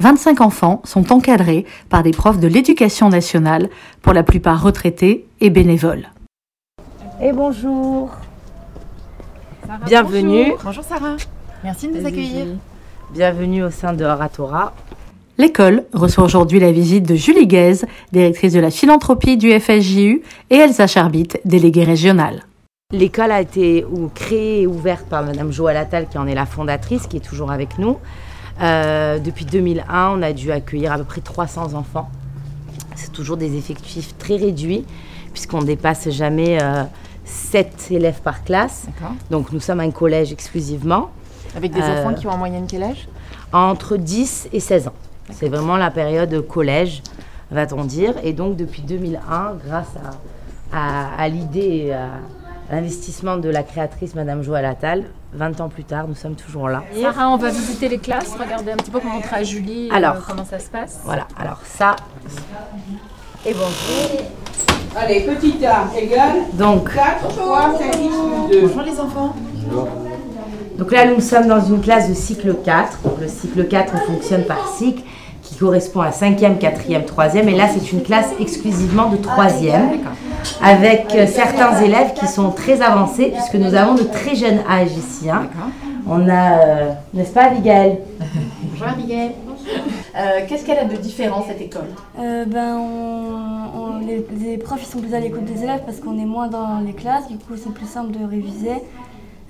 25 0.00 0.40
enfants 0.40 0.80
sont 0.84 1.12
encadrés 1.12 1.66
par 1.90 2.02
des 2.02 2.12
profs 2.12 2.40
de 2.40 2.48
l'éducation 2.48 3.10
nationale, 3.10 3.68
pour 4.00 4.14
la 4.14 4.22
plupart 4.22 4.62
retraités 4.62 5.26
et 5.40 5.50
bénévoles. 5.50 6.08
Et 7.22 7.32
bonjour. 7.32 8.10
Bienvenue. 9.84 10.44
Bonjour. 10.44 10.60
Bonjour 10.64 10.84
Sarah. 10.84 11.16
Merci 11.62 11.88
de 11.88 11.98
nous 11.98 12.06
accueillir. 12.06 12.46
Bienvenue 13.12 13.62
au 13.62 13.70
sein 13.70 13.92
de 13.92 14.06
Oratora. 14.06 14.72
L'école 15.36 15.84
reçoit 15.92 16.24
aujourd'hui 16.24 16.60
la 16.60 16.72
visite 16.72 17.06
de 17.06 17.16
Julie 17.16 17.46
Guèze, 17.46 17.84
directrice 18.10 18.54
de 18.54 18.60
la 18.60 18.70
philanthropie 18.70 19.36
du 19.36 19.50
FSJU, 19.52 20.22
et 20.48 20.56
Elsa 20.56 20.86
Charbit, 20.86 21.28
déléguée 21.44 21.84
régionale. 21.84 22.44
L'école 22.90 23.32
a 23.32 23.42
été 23.42 23.84
ou, 23.84 24.08
créée 24.08 24.62
et 24.62 24.66
ouverte 24.66 25.06
par 25.06 25.22
Madame 25.22 25.52
Joël 25.52 25.76
Attal, 25.76 26.08
qui 26.08 26.16
en 26.16 26.26
est 26.26 26.34
la 26.34 26.46
fondatrice, 26.46 27.06
qui 27.06 27.18
est 27.18 27.20
toujours 27.20 27.50
avec 27.50 27.78
nous. 27.78 27.98
Euh, 28.62 29.18
depuis 29.18 29.44
2001, 29.44 30.18
on 30.18 30.22
a 30.22 30.32
dû 30.32 30.52
accueillir 30.52 30.92
à 30.92 30.96
peu 30.96 31.04
près 31.04 31.20
300 31.20 31.74
enfants. 31.74 32.08
C'est 32.94 33.12
toujours 33.12 33.36
des 33.36 33.58
effectifs 33.58 34.16
très 34.16 34.36
réduits, 34.36 34.86
puisqu'on 35.34 35.60
ne 35.60 35.66
dépasse 35.66 36.08
jamais 36.08 36.58
euh, 36.62 36.84
7 37.30 37.88
élèves 37.92 38.20
par 38.22 38.44
classe. 38.44 38.86
Donc 39.30 39.52
nous 39.52 39.60
sommes 39.60 39.80
un 39.80 39.90
collège 39.90 40.32
exclusivement. 40.32 41.10
Avec 41.56 41.72
des 41.72 41.80
Euh, 41.80 42.00
enfants 42.06 42.14
qui 42.14 42.26
ont 42.26 42.30
en 42.30 42.36
moyenne 42.38 42.66
quel 42.68 42.82
âge? 42.82 43.08
Entre 43.52 43.96
10 43.96 44.48
et 44.52 44.60
16 44.60 44.88
ans. 44.88 44.92
C'est 45.32 45.48
vraiment 45.48 45.76
la 45.76 45.90
période 45.90 46.46
collège, 46.46 47.02
va-t-on 47.50 47.84
dire. 47.84 48.14
Et 48.22 48.32
donc 48.32 48.56
depuis 48.56 48.82
2001, 48.82 49.54
grâce 49.66 49.88
à, 50.72 50.76
à- 50.76 51.22
à 51.22 51.28
l'idée 51.28 51.86
et 51.86 51.92
à 51.94 52.08
l'investissement 52.70 53.36
de 53.36 53.48
la 53.48 53.62
créatrice 53.64 54.14
Madame 54.14 54.42
Joël 54.42 54.64
Attal, 54.64 55.04
20 55.32 55.60
ans 55.60 55.68
plus 55.68 55.84
tard, 55.84 56.06
nous 56.08 56.14
sommes 56.14 56.34
toujours 56.36 56.68
là. 56.68 56.82
Sarah, 57.00 57.28
on 57.30 57.36
va 57.36 57.50
visiter 57.50 57.88
les 57.88 57.98
classes, 57.98 58.34
regarder 58.38 58.72
un 58.72 58.76
petit 58.76 58.90
peu 58.92 59.00
montrer 59.00 59.36
à 59.36 59.42
Julie 59.44 59.88
euh, 59.90 59.94
Alors. 59.94 60.24
comment 60.26 60.44
ça 60.44 60.58
se 60.60 60.68
passe. 60.68 61.00
Voilà, 61.04 61.26
alors 61.36 61.60
ça. 61.64 61.96
Et 63.46 63.52
bonjour. 63.54 64.20
Allez, 64.96 65.20
petit 65.20 65.64
A 65.64 65.84
égale 65.98 66.42
Donc. 66.54 66.92
4 66.94 67.32
fois 67.32 67.72
5 67.78 67.86
x 68.00 68.14
2. 68.50 68.60
Bonjour 68.66 68.82
les 68.82 69.00
enfants. 69.00 69.34
Donc 70.78 70.92
là, 70.92 71.06
nous 71.06 71.20
sommes 71.20 71.46
dans 71.46 71.60
une 71.64 71.80
classe 71.80 72.08
de 72.08 72.14
cycle 72.14 72.54
4. 72.64 72.98
Donc 73.04 73.20
le 73.20 73.28
cycle 73.28 73.66
4 73.66 74.04
fonctionne 74.06 74.44
par 74.44 74.68
cycle 74.76 75.02
qui 75.42 75.56
correspond 75.56 76.00
à 76.00 76.10
5e, 76.10 76.58
4e, 76.58 77.04
3e. 77.06 77.48
Et 77.48 77.54
là, 77.56 77.64
c'est 77.72 77.92
une 77.92 78.02
classe 78.02 78.28
exclusivement 78.40 79.08
de 79.08 79.16
3e 79.16 79.98
avec 80.62 81.14
euh, 81.14 81.26
certains 81.26 81.80
élèves 81.82 82.12
qui 82.14 82.26
sont 82.26 82.50
très 82.50 82.80
avancés 82.82 83.32
puisque 83.34 83.54
nous 83.54 83.74
avons 83.74 83.94
de 83.94 84.02
très 84.02 84.34
jeunes 84.34 84.60
âges 84.70 84.92
ici. 84.96 85.30
hein. 85.30 85.42
On 86.08 86.28
a, 86.28 86.58
euh, 86.58 86.90
n'est-ce 87.14 87.30
pas, 87.30 87.44
Abigail? 87.44 87.98
Bonjour 88.62 88.86
Abigail. 88.88 89.32
Euh, 90.16 90.40
Qu'est-ce 90.48 90.64
qu'elle 90.66 90.78
a 90.78 90.84
de 90.86 90.96
différent 90.96 91.44
cette 91.46 91.60
école 91.60 91.86
Euh, 92.18 92.44
ben, 92.44 92.76
on- 92.78 93.80
on- 93.80 93.98
les, 94.04 94.26
les 94.40 94.58
profs 94.58 94.80
ils 94.82 94.86
sont 94.86 94.98
plus 94.98 95.14
à 95.14 95.20
l'écoute 95.20 95.44
des 95.44 95.62
élèves 95.62 95.82
parce 95.86 96.00
qu'on 96.00 96.18
est 96.18 96.24
moins 96.24 96.48
dans 96.48 96.80
les 96.84 96.94
classes, 96.94 97.28
du 97.28 97.36
coup 97.36 97.52
c'est 97.56 97.72
plus 97.72 97.86
simple 97.86 98.10
de 98.18 98.24
réviser. 98.28 98.72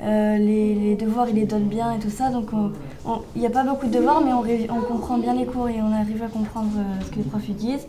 Euh, 0.02 0.36
les, 0.36 0.74
les 0.74 0.94
devoirs 0.96 1.26
ils 1.30 1.34
les 1.36 1.44
donnent 1.46 1.62
bien 1.68 1.92
et 1.94 1.98
tout 1.98 2.10
ça, 2.10 2.28
donc 2.28 2.48
on- 2.52 2.72
on- 3.10 3.20
il 3.34 3.40
n'y 3.40 3.46
a 3.46 3.50
pas 3.50 3.64
beaucoup 3.64 3.86
de 3.86 3.92
devoirs 3.92 4.20
mais 4.22 4.32
on, 4.34 4.80
comprend 4.82 5.16
bien 5.16 5.32
les 5.32 5.46
cours 5.46 5.68
et 5.70 5.76
on 5.80 5.94
arrive 5.98 6.22
à 6.22 6.26
comprendre 6.28 6.68
euh, 6.76 7.02
ce 7.06 7.10
que 7.10 7.16
les 7.16 7.22
profs 7.22 7.48
ils 7.48 7.56
disent. 7.56 7.86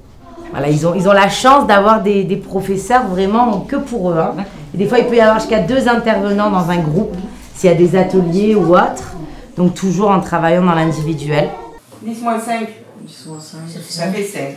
Voilà, 0.52 0.70
ils 0.70 0.88
ont, 0.88 0.94
ils 0.96 1.10
ont 1.10 1.14
la 1.14 1.28
chance 1.30 1.68
d'avoir 1.68 2.02
des, 2.02 2.24
des 2.24 2.38
professeurs 2.38 3.06
vraiment 3.08 3.60
que 3.68 3.76
pour 3.76 4.12
eux. 4.12 4.18
hein. 4.18 4.34
Et 4.74 4.78
des 4.78 4.86
fois, 4.86 5.00
il 5.00 5.06
peut 5.08 5.16
y 5.18 5.22
avoir 5.22 5.40
jusqu'à 5.40 5.60
deux 5.60 5.90
intervenants 5.90 6.50
dans 6.50 6.70
un 6.70 6.78
groupe, 6.80 7.14
s'il 7.54 7.70
y 7.70 7.74
a 7.74 7.76
des 7.76 7.96
ateliers 7.98 8.56
ou 8.56 8.74
autres. 8.74 9.16
Donc, 9.58 9.74
toujours 9.76 10.10
en 10.10 10.20
travaillant 10.22 10.64
dans 10.64 10.74
l'individuel. 10.74 11.50
10 12.02 12.22
moins 12.22 12.40
5. 12.40 12.70
10 13.02 13.26
moins 13.28 13.40
5. 13.40 13.60
Ça 13.82 14.12
fait 14.12 14.24
16. 14.24 14.56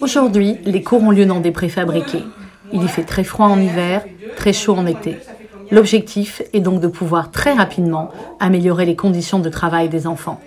Aujourd'hui, 0.00 0.58
les 0.64 0.82
cours 0.82 1.02
ont 1.02 1.10
lieu 1.10 1.26
dans 1.26 1.40
des 1.40 1.52
préfabriqués. 1.52 2.24
Il 2.72 2.82
y 2.82 2.88
fait 2.88 3.04
très 3.04 3.24
froid 3.24 3.46
en 3.46 3.60
hiver, 3.60 4.04
très 4.36 4.52
chaud 4.52 4.74
en 4.74 4.86
été. 4.86 5.16
L'objectif 5.70 6.42
est 6.52 6.60
donc 6.60 6.80
de 6.80 6.88
pouvoir 6.88 7.30
très 7.30 7.52
rapidement 7.52 8.10
améliorer 8.40 8.86
les 8.86 8.96
conditions 8.96 9.38
de 9.38 9.48
travail 9.48 9.88
des 9.88 10.06
enfants. 10.06 10.40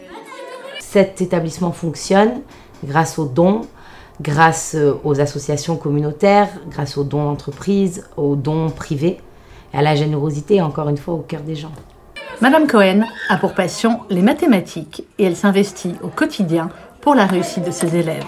Cet 0.79 1.21
établissement 1.21 1.71
fonctionne 1.71 2.41
grâce 2.83 3.17
aux 3.17 3.25
dons, 3.25 3.61
grâce 4.21 4.75
euh, 4.75 4.93
aux 5.03 5.21
associations 5.21 5.77
communautaires, 5.77 6.49
grâce 6.69 6.97
aux 6.97 7.03
dons 7.03 7.23
d'entreprises, 7.23 8.05
aux 8.17 8.35
dons 8.35 8.69
privés, 8.69 9.17
et 9.73 9.77
à 9.77 9.81
la 9.81 9.95
générosité, 9.95 10.61
encore 10.61 10.89
une 10.89 10.97
fois, 10.97 11.13
au 11.13 11.19
cœur 11.19 11.41
des 11.41 11.55
gens. 11.55 11.71
Madame 12.41 12.67
Cohen 12.67 13.05
a 13.29 13.37
pour 13.37 13.53
passion 13.53 14.01
les 14.09 14.21
mathématiques 14.21 15.03
et 15.17 15.25
elle 15.25 15.35
s'investit 15.35 15.95
au 16.01 16.07
quotidien 16.07 16.69
pour 16.99 17.15
la 17.15 17.25
réussite 17.25 17.65
de 17.65 17.71
ses 17.71 17.95
élèves. 17.95 18.25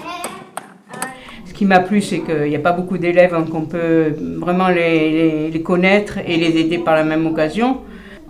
Ce 1.46 1.54
qui 1.54 1.66
m'a 1.66 1.80
plu, 1.80 2.02
c'est 2.02 2.20
qu'il 2.20 2.50
n'y 2.50 2.56
a 2.56 2.60
pas 2.60 2.72
beaucoup 2.72 2.98
d'élèves 2.98 3.34
hein, 3.34 3.46
qu'on 3.50 3.66
peut 3.66 4.14
vraiment 4.40 4.70
les, 4.70 5.62
connaître 5.64 6.20
et 6.26 6.38
les 6.38 6.60
aider 6.60 6.78
par 6.78 6.96
la 6.96 7.04
même 7.04 7.26
occasion. 7.26 7.82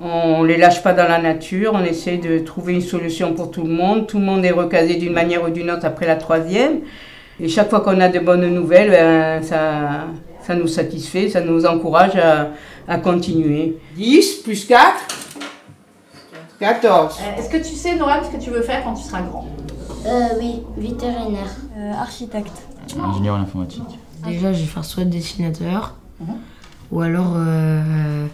On 0.02 0.44
ne 0.44 0.48
les 0.48 0.58
lâche 0.58 0.82
pas 0.82 0.94
dans 0.94 1.08
la 1.08 1.20
nature, 1.20 1.72
on 1.74 1.84
essaie 1.84 2.18
de 2.18 2.40
trouver 2.40 2.74
une 2.74 2.82
solution 2.82 3.34
pour 3.34 3.52
tout 3.52 3.64
le 3.64 3.72
monde. 3.72 4.08
Tout 4.08 4.20
le 4.20 4.26
monde 4.26 4.44
est 4.44 4.52
recasé 4.52 4.96
d'une 4.96 5.14
manière 5.14 5.44
ou 5.44 5.50
d'une 5.50 5.70
autre 5.72 5.86
après 5.86 6.08
la 6.08 6.16
troisième. 6.16 6.80
Et 7.40 7.48
chaque 7.48 7.70
fois 7.70 7.82
qu'on 7.82 8.00
a 8.00 8.10
de 8.10 8.20
bonnes 8.20 8.48
nouvelles, 8.48 8.92
ben, 8.92 9.44
ça, 9.44 10.08
ça 10.42 10.56
nous 10.56 10.68
satisfait, 10.68 11.30
ça 11.30 11.42
nous 11.42 11.66
encourage 11.66 12.16
à, 12.16 12.50
à 12.88 12.98
continuer. 12.98 13.78
10 13.98 14.42
plus 14.44 14.66
4. 14.66 15.25
14. 16.60 17.18
Euh, 17.22 17.40
Est-ce 17.40 17.50
que 17.50 17.58
tu 17.58 17.76
sais, 17.76 17.96
Noël, 17.96 18.22
ce 18.26 18.36
que 18.36 18.42
tu 18.42 18.50
veux 18.50 18.62
faire 18.62 18.84
quand 18.84 18.94
tu 18.94 19.04
seras 19.04 19.22
grand 19.22 19.46
Euh, 20.06 20.28
oui, 20.40 20.62
vétérinaire. 20.78 21.50
Euh, 21.78 21.94
architecte. 21.94 22.52
Ingénieur 23.04 23.36
en 23.36 23.42
informatique. 23.42 23.84
Déjà, 24.26 24.54
je 24.54 24.60
vais 24.62 24.66
faire 24.68 24.86
soit 24.86 25.06
dessinateur, 25.06 25.96
ou 26.92 27.02
alors 27.02 27.34
euh, 27.36 28.26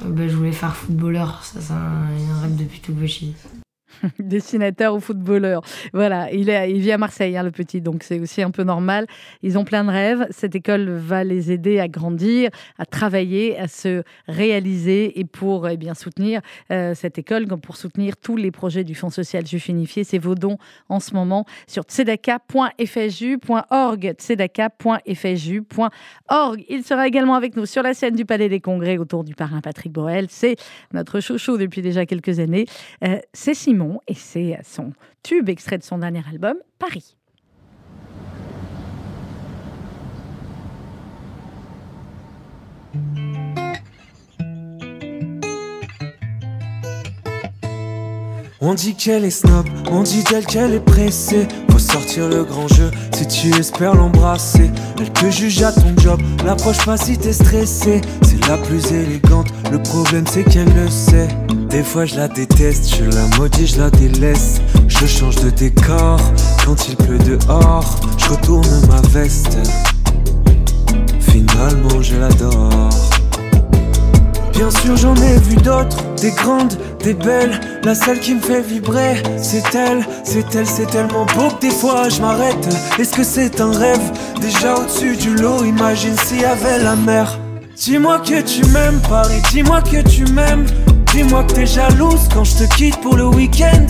Euh, 0.00 0.08
ben, 0.08 0.28
je 0.28 0.34
voulais 0.36 0.50
faire 0.52 0.74
footballeur, 0.74 1.40
ça 1.44 1.60
c'est 1.60 1.72
un, 1.72 1.76
un 1.76 2.40
rêve 2.42 2.56
depuis 2.56 2.80
tout 2.80 2.92
petit. 2.92 3.34
dessinateur 4.18 4.94
ou 4.94 5.00
footballeur. 5.00 5.62
Voilà, 5.92 6.30
il, 6.32 6.50
est, 6.50 6.70
il 6.70 6.80
vit 6.80 6.92
à 6.92 6.98
Marseille, 6.98 7.36
hein, 7.36 7.42
le 7.42 7.50
petit, 7.50 7.80
donc 7.80 8.02
c'est 8.02 8.20
aussi 8.20 8.42
un 8.42 8.50
peu 8.50 8.62
normal. 8.62 9.06
Ils 9.42 9.58
ont 9.58 9.64
plein 9.64 9.84
de 9.84 9.90
rêves. 9.90 10.26
Cette 10.30 10.54
école 10.54 10.90
va 10.90 11.24
les 11.24 11.52
aider 11.52 11.80
à 11.80 11.88
grandir, 11.88 12.50
à 12.78 12.86
travailler, 12.86 13.58
à 13.58 13.68
se 13.68 14.02
réaliser 14.28 15.18
et 15.18 15.24
pour 15.24 15.68
eh 15.68 15.76
bien, 15.76 15.94
soutenir 15.94 16.40
euh, 16.70 16.94
cette 16.94 17.18
école, 17.18 17.46
comme 17.46 17.60
pour 17.60 17.76
soutenir 17.76 18.16
tous 18.16 18.36
les 18.36 18.50
projets 18.50 18.84
du 18.84 18.94
Fonds 18.94 19.10
social 19.10 19.46
juif 19.46 19.68
unifié. 19.68 20.04
C'est 20.04 20.18
vos 20.18 20.34
dons 20.34 20.58
en 20.88 21.00
ce 21.00 21.14
moment 21.14 21.44
sur 21.66 21.84
tzedaka.fju.org. 21.84 24.14
tzedaka.fju.org. 24.18 26.64
Il 26.68 26.84
sera 26.84 27.06
également 27.06 27.34
avec 27.34 27.56
nous 27.56 27.66
sur 27.66 27.82
la 27.82 27.92
scène 27.94 28.14
du 28.14 28.24
Palais 28.24 28.48
des 28.48 28.60
Congrès 28.60 28.98
autour 28.98 29.24
du 29.24 29.34
parrain 29.34 29.60
Patrick 29.60 29.92
Borel. 29.92 30.26
C'est 30.28 30.54
notre 30.92 31.18
chouchou 31.20 31.58
depuis 31.58 31.82
déjà 31.82 32.06
quelques 32.06 32.38
années. 32.38 32.66
Euh, 33.04 33.18
c'est 33.32 33.54
Simon 33.54 33.93
et 34.06 34.14
c'est 34.14 34.58
son 34.62 34.92
tube 35.22 35.48
extrait 35.48 35.78
de 35.78 35.82
son 35.82 35.98
dernier 35.98 36.22
album, 36.28 36.56
Paris. 36.78 37.16
On 48.66 48.72
dit 48.72 48.94
qu'elle 48.94 49.26
est 49.26 49.30
snob, 49.30 49.66
on 49.90 50.02
dit 50.02 50.22
d'elle 50.22 50.46
qu'elle 50.46 50.72
est 50.72 50.80
pressée. 50.80 51.46
Faut 51.70 51.78
sortir 51.78 52.30
le 52.30 52.44
grand 52.44 52.66
jeu 52.66 52.90
si 53.14 53.28
tu 53.28 53.54
espères 53.60 53.94
l'embrasser. 53.94 54.70
Elle 54.98 55.12
te 55.12 55.30
juge 55.30 55.62
à 55.62 55.70
ton 55.70 55.94
job, 55.98 56.18
l'approche 56.46 56.82
pas 56.86 56.96
si 56.96 57.18
t'es 57.18 57.34
stressé. 57.34 58.00
C'est 58.22 58.48
la 58.48 58.56
plus 58.56 58.90
élégante, 58.90 59.48
le 59.70 59.82
problème 59.82 60.24
c'est 60.26 60.44
qu'elle 60.44 60.72
le 60.74 60.88
sait. 60.88 61.28
Des 61.68 61.82
fois 61.82 62.06
je 62.06 62.16
la 62.16 62.26
déteste, 62.26 62.96
je 62.96 63.04
la 63.04 63.26
maudis, 63.36 63.66
je 63.66 63.80
la 63.80 63.90
délaisse. 63.90 64.62
Je 64.88 65.04
change 65.04 65.36
de 65.36 65.50
décor 65.50 66.18
quand 66.64 66.88
il 66.88 66.96
pleut 66.96 67.18
dehors. 67.18 68.00
Je 68.16 68.30
retourne 68.30 68.86
ma 68.88 69.02
veste. 69.10 69.58
Finalement 71.20 72.00
je 72.00 72.16
l'adore. 72.16 72.88
Bien 74.54 74.70
sûr 74.70 74.96
j'en 74.96 75.16
ai 75.16 75.36
vu 75.36 75.56
d'autres, 75.56 76.02
des 76.22 76.30
grandes, 76.30 76.78
des 77.04 77.14
belles. 77.14 77.60
La 77.84 77.94
seule 77.94 78.18
qui 78.18 78.34
me 78.34 78.40
fait 78.40 78.62
vibrer, 78.62 79.22
c'est 79.36 79.74
elle, 79.74 80.04
c'est 80.24 80.54
elle, 80.54 80.66
c'est 80.66 80.86
tellement 80.86 81.26
beau 81.36 81.48
que 81.50 81.60
des 81.60 81.70
fois 81.70 82.08
je 82.08 82.20
m'arrête. 82.20 82.66
Est-ce 82.98 83.12
que 83.12 83.22
c'est 83.22 83.60
un 83.60 83.72
rêve? 83.72 84.00
Déjà 84.40 84.74
au-dessus 84.74 85.16
du 85.16 85.34
lot, 85.34 85.64
imagine 85.64 86.16
s'il 86.24 86.40
y 86.40 86.44
avait 86.44 86.78
la 86.82 86.96
mer. 86.96 87.38
Dis-moi 87.76 88.20
que 88.20 88.40
tu 88.40 88.64
m'aimes, 88.66 89.00
Paris, 89.08 89.42
dis-moi 89.52 89.82
que 89.82 90.00
tu 90.08 90.24
m'aimes. 90.32 90.64
Dis-moi 91.12 91.44
que 91.44 91.52
t'es 91.52 91.66
jalouse 91.66 92.28
quand 92.32 92.44
je 92.44 92.64
te 92.64 92.74
quitte 92.74 93.00
pour 93.02 93.16
le 93.16 93.26
week-end. 93.26 93.86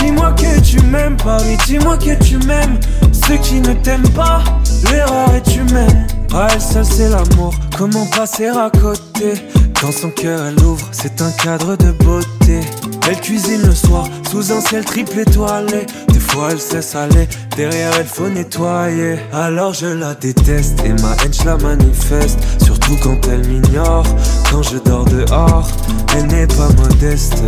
Dis-moi 0.00 0.32
que 0.32 0.60
tu 0.60 0.80
m'aimes, 0.80 1.16
Paris, 1.16 1.56
dis-moi 1.66 1.96
que 1.98 2.14
tu 2.24 2.38
m'aimes. 2.46 2.78
Ceux 3.12 3.36
qui 3.36 3.60
ne 3.60 3.74
t'aiment 3.74 4.08
pas, 4.10 4.42
l'erreur 4.90 5.34
est 5.34 5.56
humaine. 5.56 6.06
Ah, 6.34 6.48
elle 6.52 6.60
seule 6.60 6.84
c'est 6.84 7.08
l'amour, 7.08 7.54
comment 7.76 8.06
passer 8.06 8.46
à 8.46 8.70
côté? 8.70 9.34
Quand 9.80 9.92
son 9.92 10.10
cœur 10.10 10.40
elle 10.46 10.64
ouvre, 10.64 10.86
c'est 10.92 11.20
un 11.22 11.30
cadre 11.32 11.76
de 11.76 11.92
beauté. 11.92 12.60
Elle 13.08 13.20
cuisine 13.20 13.62
le 13.62 13.74
soir, 13.74 14.06
sous 14.30 14.52
un 14.52 14.60
ciel 14.60 14.84
triple 14.84 15.20
étoilé. 15.20 15.86
Des 16.08 16.20
fois 16.20 16.48
elle 16.50 16.60
sait 16.60 16.82
saler, 16.82 17.28
derrière 17.56 17.92
elle 17.98 18.06
faut 18.06 18.28
nettoyer. 18.28 19.16
Alors 19.32 19.74
je 19.74 19.86
la 19.86 20.14
déteste 20.14 20.80
et 20.84 20.92
ma 21.02 21.14
haine 21.22 21.32
je 21.32 21.44
la 21.44 21.56
manifeste. 21.56 22.38
Surtout 22.64 22.96
quand 23.02 23.18
elle 23.30 23.46
m'ignore, 23.46 24.04
quand 24.50 24.62
je 24.62 24.78
dors 24.78 25.04
dehors. 25.04 25.68
Elle 26.16 26.26
n'est 26.26 26.46
pas 26.46 26.68
modeste 26.78 27.42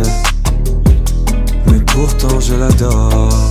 Mais 1.65 1.79
pourtant 1.79 2.39
je 2.39 2.53
l'adore 2.55 3.49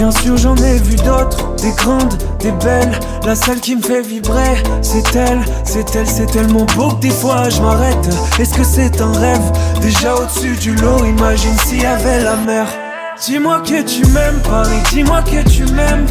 Bien 0.00 0.10
sûr 0.12 0.34
j'en 0.38 0.56
ai 0.56 0.78
vu 0.78 0.96
d'autres, 0.96 1.54
des 1.56 1.72
grandes, 1.72 2.16
des 2.38 2.52
belles. 2.52 2.98
La 3.26 3.34
seule 3.34 3.60
qui 3.60 3.76
me 3.76 3.82
fait 3.82 4.00
vibrer, 4.00 4.56
c'est 4.80 5.14
elle, 5.14 5.42
c'est 5.62 5.94
elle, 5.94 6.06
c'est 6.06 6.24
tellement 6.24 6.64
beau 6.74 6.92
que 6.92 7.02
des 7.02 7.10
fois 7.10 7.50
je 7.50 7.60
m'arrête. 7.60 8.08
Est-ce 8.38 8.54
que 8.54 8.64
c'est 8.64 8.98
un 9.02 9.12
rêve? 9.12 9.52
Déjà 9.82 10.14
au-dessus 10.14 10.56
du 10.56 10.74
lot, 10.76 11.04
imagine 11.04 11.54
s'il 11.66 11.82
y 11.82 11.84
avait 11.84 12.22
la 12.22 12.36
mer. 12.36 12.66
Dis-moi 13.26 13.60
que 13.60 13.82
tu 13.82 14.06
m'aimes 14.06 14.40
Paris, 14.42 14.80
dis-moi 14.90 15.20
que 15.20 15.46
tu 15.46 15.64
m'aimes. 15.66 16.06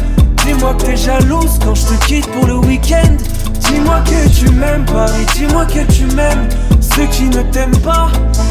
Dis-moi 0.46 0.74
que 0.74 0.84
t'es 0.84 0.96
jalouse 0.96 1.58
quand 1.64 1.74
je 1.74 1.86
te 1.86 2.06
quitte 2.06 2.28
pour 2.28 2.46
le 2.46 2.58
week-end. 2.58 3.16
Dis-moi 3.58 4.02
que 4.04 4.28
tu 4.28 4.48
m'aimes 4.52 4.84
Paris, 4.84 5.26
dis-moi 5.34 5.64
que 5.64 5.80
tu 5.92 6.04
m'aimes. 6.14 6.48
Ceux 6.94 7.06
qui 7.06 7.24
ne 7.24 7.42
t'aiment 7.50 7.76
pas, 7.78 8.06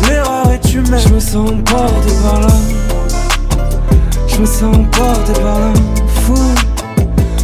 l'erreur 0.05 0.51
est 0.51 0.73
humaine. 0.73 0.99
Je 1.01 1.13
me 1.13 1.19
sens 1.21 1.51
bordé 1.51 2.11
par 2.25 2.41
là 2.41 2.47
je 4.39 4.41
me 4.41 4.47
sens 4.47 4.77
emporté 4.77 5.33
par 5.41 5.59
là, 5.59 5.73
fou. 6.07 6.35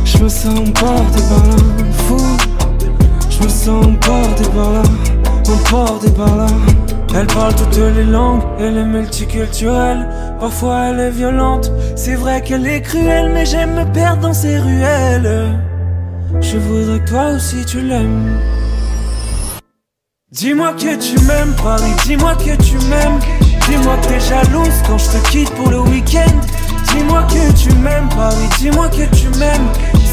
Je 0.05 0.17
me 0.23 0.29
sens 0.29 0.59
emporté 0.59 1.21
par 1.29 1.43
là, 1.45 1.55
fou. 2.07 2.17
Je 3.29 3.43
me 3.43 3.49
sens 3.49 3.85
emporté 3.85 4.43
par 4.55 4.71
là, 4.71 4.83
emporté 5.49 6.09
par 6.11 6.37
là. 6.37 6.47
Elle 7.13 7.27
parle 7.27 7.53
toutes 7.55 7.75
les 7.75 8.05
langues, 8.05 8.43
elle 8.59 8.77
est 8.77 8.85
multiculturelle. 8.85 10.07
Parfois 10.39 10.85
elle 10.85 10.99
est 11.01 11.11
violente, 11.11 11.69
c'est 11.97 12.15
vrai 12.15 12.41
qu'elle 12.41 12.65
est 12.65 12.81
cruelle, 12.81 13.29
mais 13.33 13.45
j'aime 13.45 13.73
me 13.73 13.91
perdre 13.91 14.21
dans 14.21 14.33
ses 14.33 14.57
ruelles. 14.57 15.59
Je 16.39 16.57
voudrais 16.57 16.99
que 16.99 17.09
toi 17.09 17.31
aussi 17.35 17.65
tu 17.65 17.81
l'aimes. 17.81 18.39
Dis-moi 20.31 20.73
que 20.73 20.95
tu 20.95 21.19
m'aimes, 21.25 21.53
Paris, 21.61 21.91
dis-moi 22.05 22.35
que 22.35 22.55
tu 22.63 22.77
m'aimes. 22.87 23.19
Dis-moi 23.67 23.97
que 23.97 24.07
t'es 24.07 24.19
jalouse 24.19 24.81
quand 24.87 24.97
je 24.97 25.09
te 25.09 25.29
quitte 25.29 25.49
pour 25.55 25.69
le 25.69 25.81
week-end. 25.81 26.39
Dis-moi 26.95 27.23
que 27.23 27.51
tu 27.53 27.73
m'aimes, 27.75 28.07
Paris, 28.15 28.49
dis-moi 28.57 28.87
que 28.87 29.03
tu 29.15 29.27
m'aimes. 29.37 29.67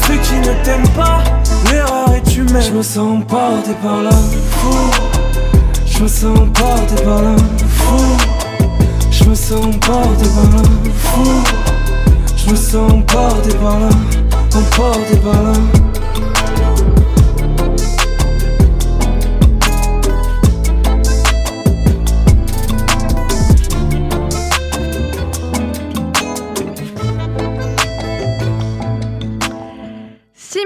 Ceux 0.05 0.17
qui 0.17 0.35
ne 0.35 0.53
t'aiment 0.63 0.89
pas, 0.89 1.23
l'erreur 1.71 2.13
est 2.13 2.35
humaine. 2.35 2.61
Je 2.61 2.71
me 2.71 2.81
sens 2.81 3.21
emporté 3.21 3.71
par 3.81 4.03
là, 4.03 4.11
fou. 4.51 4.91
Je 5.85 6.03
me 6.03 6.07
sens 6.07 6.37
emporté 6.37 7.01
par 7.03 7.21
là, 7.21 7.35
fou. 7.69 8.17
Je 9.11 9.23
me 9.23 9.35
sens 9.35 9.65
emporté 9.65 10.25
par 10.35 10.49
là, 10.51 10.63
fou. 10.93 11.43
Je 12.35 12.51
me 12.51 12.55
sens 12.55 12.91
emporté 12.91 13.53
par 13.55 13.79
là, 13.79 13.89
emporté 14.53 15.15
par 15.17 15.41
là. 15.41 15.53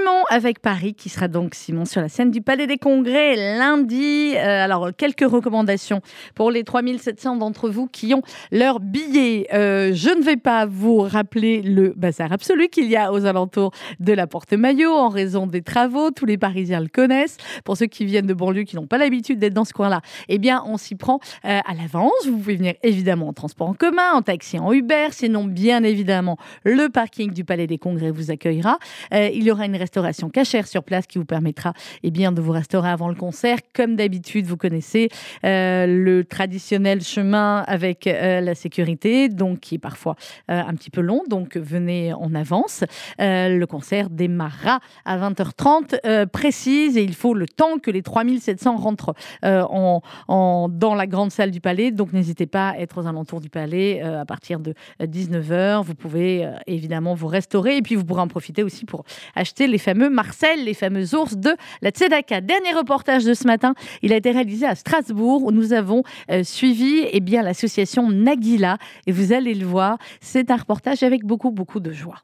Simon 0.08 0.17
avec 0.30 0.60
Paris, 0.60 0.94
qui 0.94 1.08
sera 1.08 1.28
donc 1.28 1.54
Simon 1.54 1.84
sur 1.84 2.00
la 2.00 2.08
scène 2.08 2.30
du 2.30 2.42
Palais 2.42 2.66
des 2.66 2.76
Congrès 2.76 3.36
lundi. 3.58 4.34
Euh, 4.36 4.64
alors, 4.64 4.90
quelques 4.96 5.28
recommandations 5.28 6.02
pour 6.34 6.50
les 6.50 6.64
3700 6.64 7.36
d'entre 7.36 7.70
vous 7.70 7.86
qui 7.86 8.12
ont 8.14 8.22
leur 8.52 8.80
billet. 8.80 9.46
Euh, 9.54 9.92
je 9.94 10.10
ne 10.10 10.22
vais 10.22 10.36
pas 10.36 10.66
vous 10.66 10.98
rappeler 10.98 11.62
le 11.62 11.94
bazar 11.96 12.32
absolu 12.32 12.68
qu'il 12.68 12.90
y 12.90 12.96
a 12.96 13.12
aux 13.12 13.24
alentours 13.24 13.72
de 14.00 14.12
la 14.12 14.26
Porte 14.26 14.52
Maillot 14.52 14.92
en 14.92 15.08
raison 15.08 15.46
des 15.46 15.62
travaux. 15.62 16.10
Tous 16.10 16.26
les 16.26 16.36
Parisiens 16.36 16.80
le 16.80 16.88
connaissent. 16.88 17.38
Pour 17.64 17.76
ceux 17.76 17.86
qui 17.86 18.04
viennent 18.04 18.26
de 18.26 18.34
banlieue, 18.34 18.64
qui 18.64 18.76
n'ont 18.76 18.86
pas 18.86 18.98
l'habitude 18.98 19.38
d'être 19.38 19.54
dans 19.54 19.64
ce 19.64 19.72
coin-là, 19.72 20.02
eh 20.28 20.38
bien, 20.38 20.62
on 20.66 20.76
s'y 20.76 20.94
prend 20.94 21.20
euh, 21.44 21.60
à 21.64 21.74
l'avance. 21.74 22.12
Vous 22.26 22.36
pouvez 22.36 22.56
venir 22.56 22.74
évidemment 22.82 23.28
en 23.28 23.32
transport 23.32 23.68
en 23.68 23.74
commun, 23.74 24.12
en 24.12 24.22
taxi, 24.22 24.58
en 24.58 24.72
Uber. 24.72 25.08
Sinon, 25.12 25.44
bien 25.44 25.82
évidemment, 25.84 26.36
le 26.64 26.88
parking 26.88 27.32
du 27.32 27.44
Palais 27.44 27.66
des 27.66 27.78
Congrès 27.78 28.10
vous 28.10 28.30
accueillera. 28.30 28.78
Il 29.12 29.42
y 29.42 29.50
aura 29.50 29.64
une 29.64 29.76
restauration 29.76 30.17
cachère 30.28 30.66
sur 30.66 30.82
place 30.82 31.06
qui 31.06 31.18
vous 31.18 31.24
permettra 31.24 31.72
eh 32.02 32.10
bien, 32.10 32.32
de 32.32 32.40
vous 32.40 32.52
restaurer 32.52 32.90
avant 32.90 33.08
le 33.08 33.14
concert. 33.14 33.58
Comme 33.74 33.96
d'habitude, 33.96 34.46
vous 34.46 34.56
connaissez 34.56 35.08
euh, 35.44 35.86
le 35.86 36.24
traditionnel 36.24 37.02
chemin 37.02 37.64
avec 37.66 38.06
euh, 38.06 38.40
la 38.40 38.54
sécurité, 38.54 39.28
donc 39.28 39.60
qui 39.60 39.76
est 39.76 39.78
parfois 39.78 40.16
euh, 40.50 40.60
un 40.60 40.74
petit 40.74 40.90
peu 40.90 41.00
long. 41.00 41.22
Donc 41.28 41.56
venez 41.56 42.12
en 42.12 42.34
avance. 42.34 42.84
Le 43.18 43.64
concert 43.64 44.10
démarrera 44.10 44.80
à 45.04 45.18
20h30 45.18 45.98
euh, 46.04 46.26
précise 46.26 46.96
et 46.96 47.02
il 47.02 47.14
faut 47.14 47.34
le 47.34 47.46
temps 47.46 47.78
que 47.78 47.90
les 47.90 48.02
3700 48.02 48.76
rentrent 48.76 49.14
en, 49.42 50.68
dans 50.68 50.94
la 50.94 51.06
grande 51.06 51.30
salle 51.30 51.50
du 51.50 51.60
palais. 51.60 51.90
Donc 51.90 52.12
n'hésitez 52.12 52.46
pas 52.46 52.70
à 52.70 52.78
être 52.78 53.02
aux 53.02 53.06
alentours 53.06 53.40
du 53.40 53.50
palais 53.50 54.00
à 54.02 54.24
partir 54.24 54.60
de 54.60 54.74
19h. 55.00 55.82
Vous 55.82 55.94
pouvez 55.94 56.48
évidemment 56.66 57.14
vous 57.14 57.26
restaurer 57.26 57.76
et 57.76 57.82
puis 57.82 57.94
vous 57.94 58.04
pourrez 58.04 58.22
en 58.22 58.28
profiter 58.28 58.62
aussi 58.62 58.84
pour 58.84 59.04
acheter 59.34 59.66
les 59.66 59.78
fameux 59.78 60.07
Marcel, 60.10 60.64
les 60.64 60.74
fameux 60.74 61.14
ours 61.14 61.36
de 61.36 61.50
la 61.82 61.90
Tzedaka. 61.90 62.40
Dernier 62.40 62.72
reportage 62.72 63.24
de 63.24 63.34
ce 63.34 63.46
matin, 63.46 63.74
il 64.02 64.12
a 64.12 64.16
été 64.16 64.30
réalisé 64.30 64.66
à 64.66 64.74
Strasbourg 64.74 65.44
où 65.44 65.52
nous 65.52 65.72
avons 65.72 66.02
euh, 66.30 66.44
suivi 66.44 67.04
eh 67.10 67.20
bien 67.20 67.42
l'association 67.42 68.10
Nagila 68.10 68.78
et 69.06 69.12
vous 69.12 69.32
allez 69.32 69.54
le 69.54 69.66
voir, 69.66 69.98
c'est 70.20 70.50
un 70.50 70.56
reportage 70.56 71.02
avec 71.02 71.24
beaucoup 71.24 71.50
beaucoup 71.50 71.80
de 71.80 71.92
joie. 71.92 72.22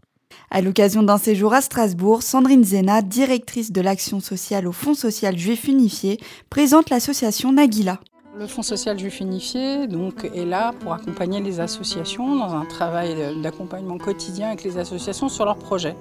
À 0.50 0.60
l'occasion 0.60 1.02
d'un 1.02 1.18
séjour 1.18 1.52
à 1.52 1.60
Strasbourg, 1.60 2.22
Sandrine 2.22 2.64
Zena, 2.64 3.02
directrice 3.02 3.72
de 3.72 3.80
l'action 3.80 4.20
sociale 4.20 4.66
au 4.66 4.72
Fonds 4.72 4.94
social 4.94 5.38
juif 5.38 5.66
unifié, 5.68 6.18
présente 6.50 6.90
l'association 6.90 7.52
Nagila. 7.52 7.98
Le 8.36 8.48
Fonds 8.48 8.62
social 8.62 8.98
juif 8.98 9.20
unifié 9.20 9.86
donc, 9.86 10.24
est 10.24 10.44
là 10.44 10.72
pour 10.80 10.92
accompagner 10.92 11.40
les 11.40 11.60
associations 11.60 12.34
dans 12.34 12.52
un 12.54 12.64
travail 12.64 13.14
d'accompagnement 13.40 13.96
quotidien 13.96 14.48
avec 14.48 14.64
les 14.64 14.76
associations 14.76 15.28
sur 15.28 15.44
leurs 15.44 15.58
projets. 15.58 15.94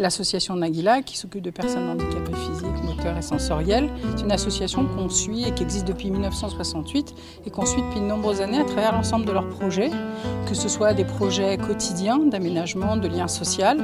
L'association 0.00 0.56
Nagila, 0.56 1.02
qui 1.02 1.18
s'occupe 1.18 1.42
de 1.42 1.50
personnes 1.50 1.86
handicapées 1.90 2.34
physiques, 2.34 2.82
moteurs 2.84 3.18
et 3.18 3.22
sensorielles, 3.22 3.90
c'est 4.16 4.24
une 4.24 4.32
association 4.32 4.86
qu'on 4.86 5.10
suit 5.10 5.44
et 5.44 5.52
qui 5.52 5.62
existe 5.62 5.86
depuis 5.86 6.10
1968 6.10 7.14
et 7.44 7.50
qu'on 7.50 7.66
suit 7.66 7.82
depuis 7.82 8.00
de 8.00 8.06
nombreuses 8.06 8.40
années 8.40 8.60
à 8.60 8.64
travers 8.64 8.92
l'ensemble 8.92 9.26
de 9.26 9.32
leurs 9.32 9.50
projets, 9.50 9.90
que 10.48 10.54
ce 10.54 10.70
soit 10.70 10.94
des 10.94 11.04
projets 11.04 11.58
quotidiens 11.58 12.18
d'aménagement, 12.18 12.96
de 12.96 13.08
lien 13.08 13.28
social, 13.28 13.76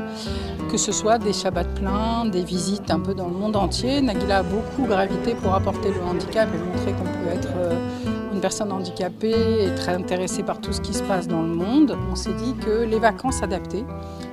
que 0.71 0.79
ce 0.79 0.91
soit 0.91 1.19
des 1.19 1.35
shabbats 1.35 1.65
pleins, 1.65 2.25
des 2.25 2.45
visites 2.45 2.91
un 2.91 3.01
peu 3.01 3.13
dans 3.13 3.29
le 3.29 3.35
monde 3.35 3.55
entier. 3.55 4.01
Nagila 4.01 4.39
a 4.39 4.43
beaucoup 4.43 4.87
gravité 4.87 5.35
pour 5.35 5.53
apporter 5.53 5.91
le 5.91 6.01
handicap 6.03 6.49
et 6.55 6.59
montrer 6.59 6.93
qu'on 6.93 7.05
peut 7.05 7.26
une 8.37 8.43
personne 8.43 8.71
handicapée 8.71 9.65
et 9.65 9.75
très 9.75 9.95
intéressée 9.95 10.43
par 10.43 10.61
tout 10.61 10.73
ce 10.73 10.83
qui 10.83 10.93
se 10.93 11.03
passe 11.03 11.27
dans 11.27 11.41
le 11.41 11.49
monde. 11.49 11.97
On 12.13 12.15
s'est 12.15 12.35
dit 12.35 12.55
que 12.55 12.85
les 12.85 12.99
vacances 12.99 13.43
adaptées, 13.43 13.85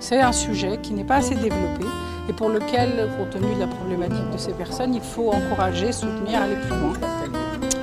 c'est 0.02 0.20
un 0.20 0.34
sujet 0.34 0.78
qui 0.82 0.94
n'est 0.94 1.06
pas 1.06 1.16
assez 1.16 1.36
développé 1.36 1.86
et 2.30 2.34
pour 2.34 2.50
lequel, 2.50 3.10
compte 3.18 3.30
tenu 3.30 3.56
de 3.56 3.62
la 3.62 3.68
problématique 3.68 4.30
de 4.32 4.38
ces 4.38 4.52
personnes, 4.52 4.94
il 4.94 5.02
faut 5.02 5.32
encourager, 5.32 5.94
soutenir, 5.94 6.42
aller 6.42 6.56
plus 6.56 6.70
loin. 6.70 6.94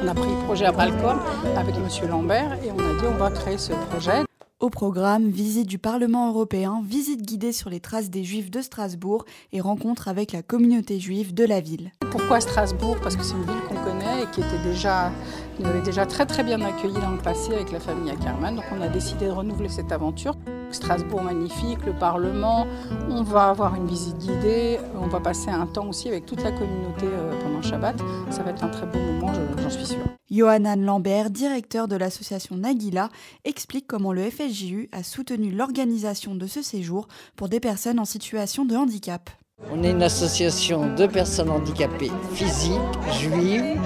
On 0.04 0.08
a 0.08 0.14
pris 0.14 0.30
le 0.30 0.44
projet 0.44 0.66
à 0.66 0.70
avec 0.70 1.74
M. 1.74 2.10
Lambert 2.10 2.58
et 2.64 2.70
on 2.70 2.78
a 2.78 3.00
dit 3.00 3.06
on 3.06 3.16
va 3.16 3.30
créer 3.30 3.56
ce 3.56 3.72
projet. 3.72 4.24
Au 4.60 4.68
programme, 4.68 5.30
visite 5.30 5.66
du 5.66 5.78
Parlement 5.78 6.28
européen, 6.28 6.82
visite 6.86 7.22
guidée 7.22 7.52
sur 7.52 7.70
les 7.70 7.80
traces 7.80 8.10
des 8.10 8.24
Juifs 8.24 8.50
de 8.50 8.60
Strasbourg 8.60 9.24
et 9.52 9.62
rencontre 9.62 10.06
avec 10.08 10.32
la 10.32 10.42
communauté 10.42 11.00
juive 11.00 11.32
de 11.32 11.44
la 11.44 11.60
ville. 11.60 11.92
Pourquoi 12.10 12.40
Strasbourg? 12.40 12.98
Parce 13.02 13.16
que 13.16 13.22
c'est 13.22 13.36
une 13.36 13.44
ville 13.44 13.62
qu'on 13.66 13.79
et 14.20 14.26
qui 14.26 14.40
était 14.40 14.62
déjà, 14.62 15.10
nous 15.58 15.66
avait 15.66 15.82
déjà 15.82 16.06
très 16.06 16.26
très 16.26 16.42
bien 16.42 16.60
accueillis 16.60 17.00
dans 17.00 17.10
le 17.10 17.18
passé 17.18 17.54
avec 17.54 17.72
la 17.72 17.80
famille 17.80 18.10
Ackermann. 18.10 18.56
Donc 18.56 18.64
on 18.72 18.80
a 18.80 18.88
décidé 18.88 19.26
de 19.26 19.30
renouveler 19.30 19.68
cette 19.68 19.92
aventure. 19.92 20.34
Strasbourg 20.70 21.22
magnifique, 21.22 21.84
le 21.84 21.92
Parlement, 21.92 22.66
on 23.08 23.22
va 23.22 23.48
avoir 23.48 23.74
une 23.74 23.86
visite 23.86 24.18
guidée, 24.18 24.78
on 25.00 25.08
va 25.08 25.20
passer 25.20 25.50
un 25.50 25.66
temps 25.66 25.88
aussi 25.88 26.08
avec 26.08 26.26
toute 26.26 26.42
la 26.42 26.52
communauté 26.52 27.06
euh, 27.06 27.32
pendant 27.42 27.60
Shabbat. 27.60 27.96
Ça 28.30 28.42
va 28.42 28.50
être 28.50 28.62
un 28.62 28.68
très 28.68 28.86
beau 28.86 28.98
moment, 28.98 29.32
j'en 29.62 29.70
suis 29.70 29.86
sûre. 29.86 30.04
Johanan 30.30 30.80
Lambert, 30.84 31.30
directeur 31.30 31.88
de 31.88 31.96
l'association 31.96 32.56
Nagila, 32.56 33.08
explique 33.44 33.88
comment 33.88 34.12
le 34.12 34.30
FSJU 34.30 34.88
a 34.92 35.02
soutenu 35.02 35.50
l'organisation 35.50 36.36
de 36.36 36.46
ce 36.46 36.62
séjour 36.62 37.08
pour 37.34 37.48
des 37.48 37.58
personnes 37.58 37.98
en 37.98 38.04
situation 38.04 38.64
de 38.64 38.76
handicap. 38.76 39.28
On 39.68 39.82
est 39.82 39.90
une 39.90 40.02
association 40.02 40.94
de 40.94 41.06
personnes 41.06 41.50
handicapées 41.50 42.10
physiques, 42.32 42.72
juives 43.20 43.78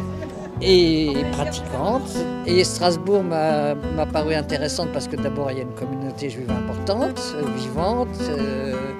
et 0.63 1.13
pratiquantes. 1.33 2.17
Et 2.47 2.63
Strasbourg 2.65 3.23
m'a 3.25 3.75
paru 4.13 4.35
intéressante 4.35 4.93
parce 4.93 5.09
que 5.09 5.17
d'abord 5.17 5.51
il 5.51 5.59
y 5.59 5.61
a 5.61 5.65
une 5.65 5.75
communauté 5.75 6.31
juive 6.31 6.51
importante, 6.51 7.35
vivante, 7.57 8.09
euh, 8.31 8.93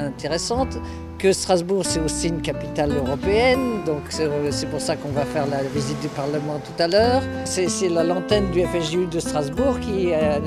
intéressante. 0.00 0.78
Que 1.26 1.32
Strasbourg 1.32 1.82
c'est 1.84 1.98
aussi 1.98 2.28
une 2.28 2.40
capitale 2.40 2.92
européenne, 2.92 3.82
donc 3.84 4.02
c'est 4.10 4.70
pour 4.70 4.80
ça 4.80 4.94
qu'on 4.94 5.08
va 5.08 5.24
faire 5.24 5.44
la 5.48 5.60
visite 5.64 6.00
du 6.00 6.06
Parlement 6.06 6.60
tout 6.60 6.80
à 6.80 6.86
l'heure. 6.86 7.20
C'est 7.44 7.88
la 7.88 8.04
lanterne 8.04 8.52
du 8.52 8.62
FSJU 8.62 9.08
de 9.08 9.18
Strasbourg 9.18 9.80
qui 9.80 10.14
a 10.14 10.38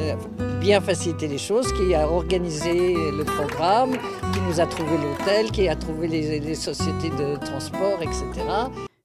bien 0.61 0.79
facilité 0.79 1.27
les 1.27 1.37
choses, 1.37 1.67
qui 1.73 1.93
a 1.93 2.07
organisé 2.07 2.93
le 2.93 3.25
programme, 3.25 3.91
qui 4.31 4.39
nous 4.47 4.61
a 4.61 4.65
trouvé 4.67 4.91
l'hôtel, 4.91 5.51
qui 5.51 5.67
a 5.67 5.75
trouvé 5.75 6.07
les, 6.07 6.39
les 6.39 6.55
sociétés 6.55 7.09
de 7.09 7.35
transport, 7.43 8.01
etc. 8.01 8.23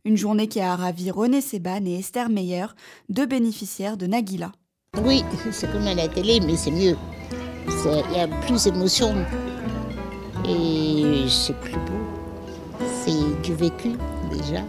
Une 0.05 0.17
journée 0.17 0.47
qui 0.47 0.61
a 0.61 0.77
ravi 0.77 1.11
René 1.11 1.41
Seban 1.41 1.85
et 1.87 1.99
Esther 1.99 2.29
Meyer, 2.29 2.67
deux 3.09 3.27
bénéficiaires 3.27 3.97
de 3.97 4.07
Nagila. 4.07 4.53
Oui, 5.05 5.25
c'est 5.51 5.73
comme 5.73 5.89
à 5.89 5.95
la 5.95 6.07
télé, 6.07 6.39
mais 6.39 6.55
c'est 6.55 6.71
mieux. 6.71 6.97
Il 7.67 8.17
y 8.17 8.21
a 8.21 8.29
plus 8.47 8.63
d'émotion. 8.63 9.13
Et 10.47 11.25
c'est 11.29 11.57
plus 11.57 11.73
beau. 11.73 12.85
C'est 13.03 13.43
du 13.43 13.55
vécu 13.55 13.93
déjà. 14.31 14.63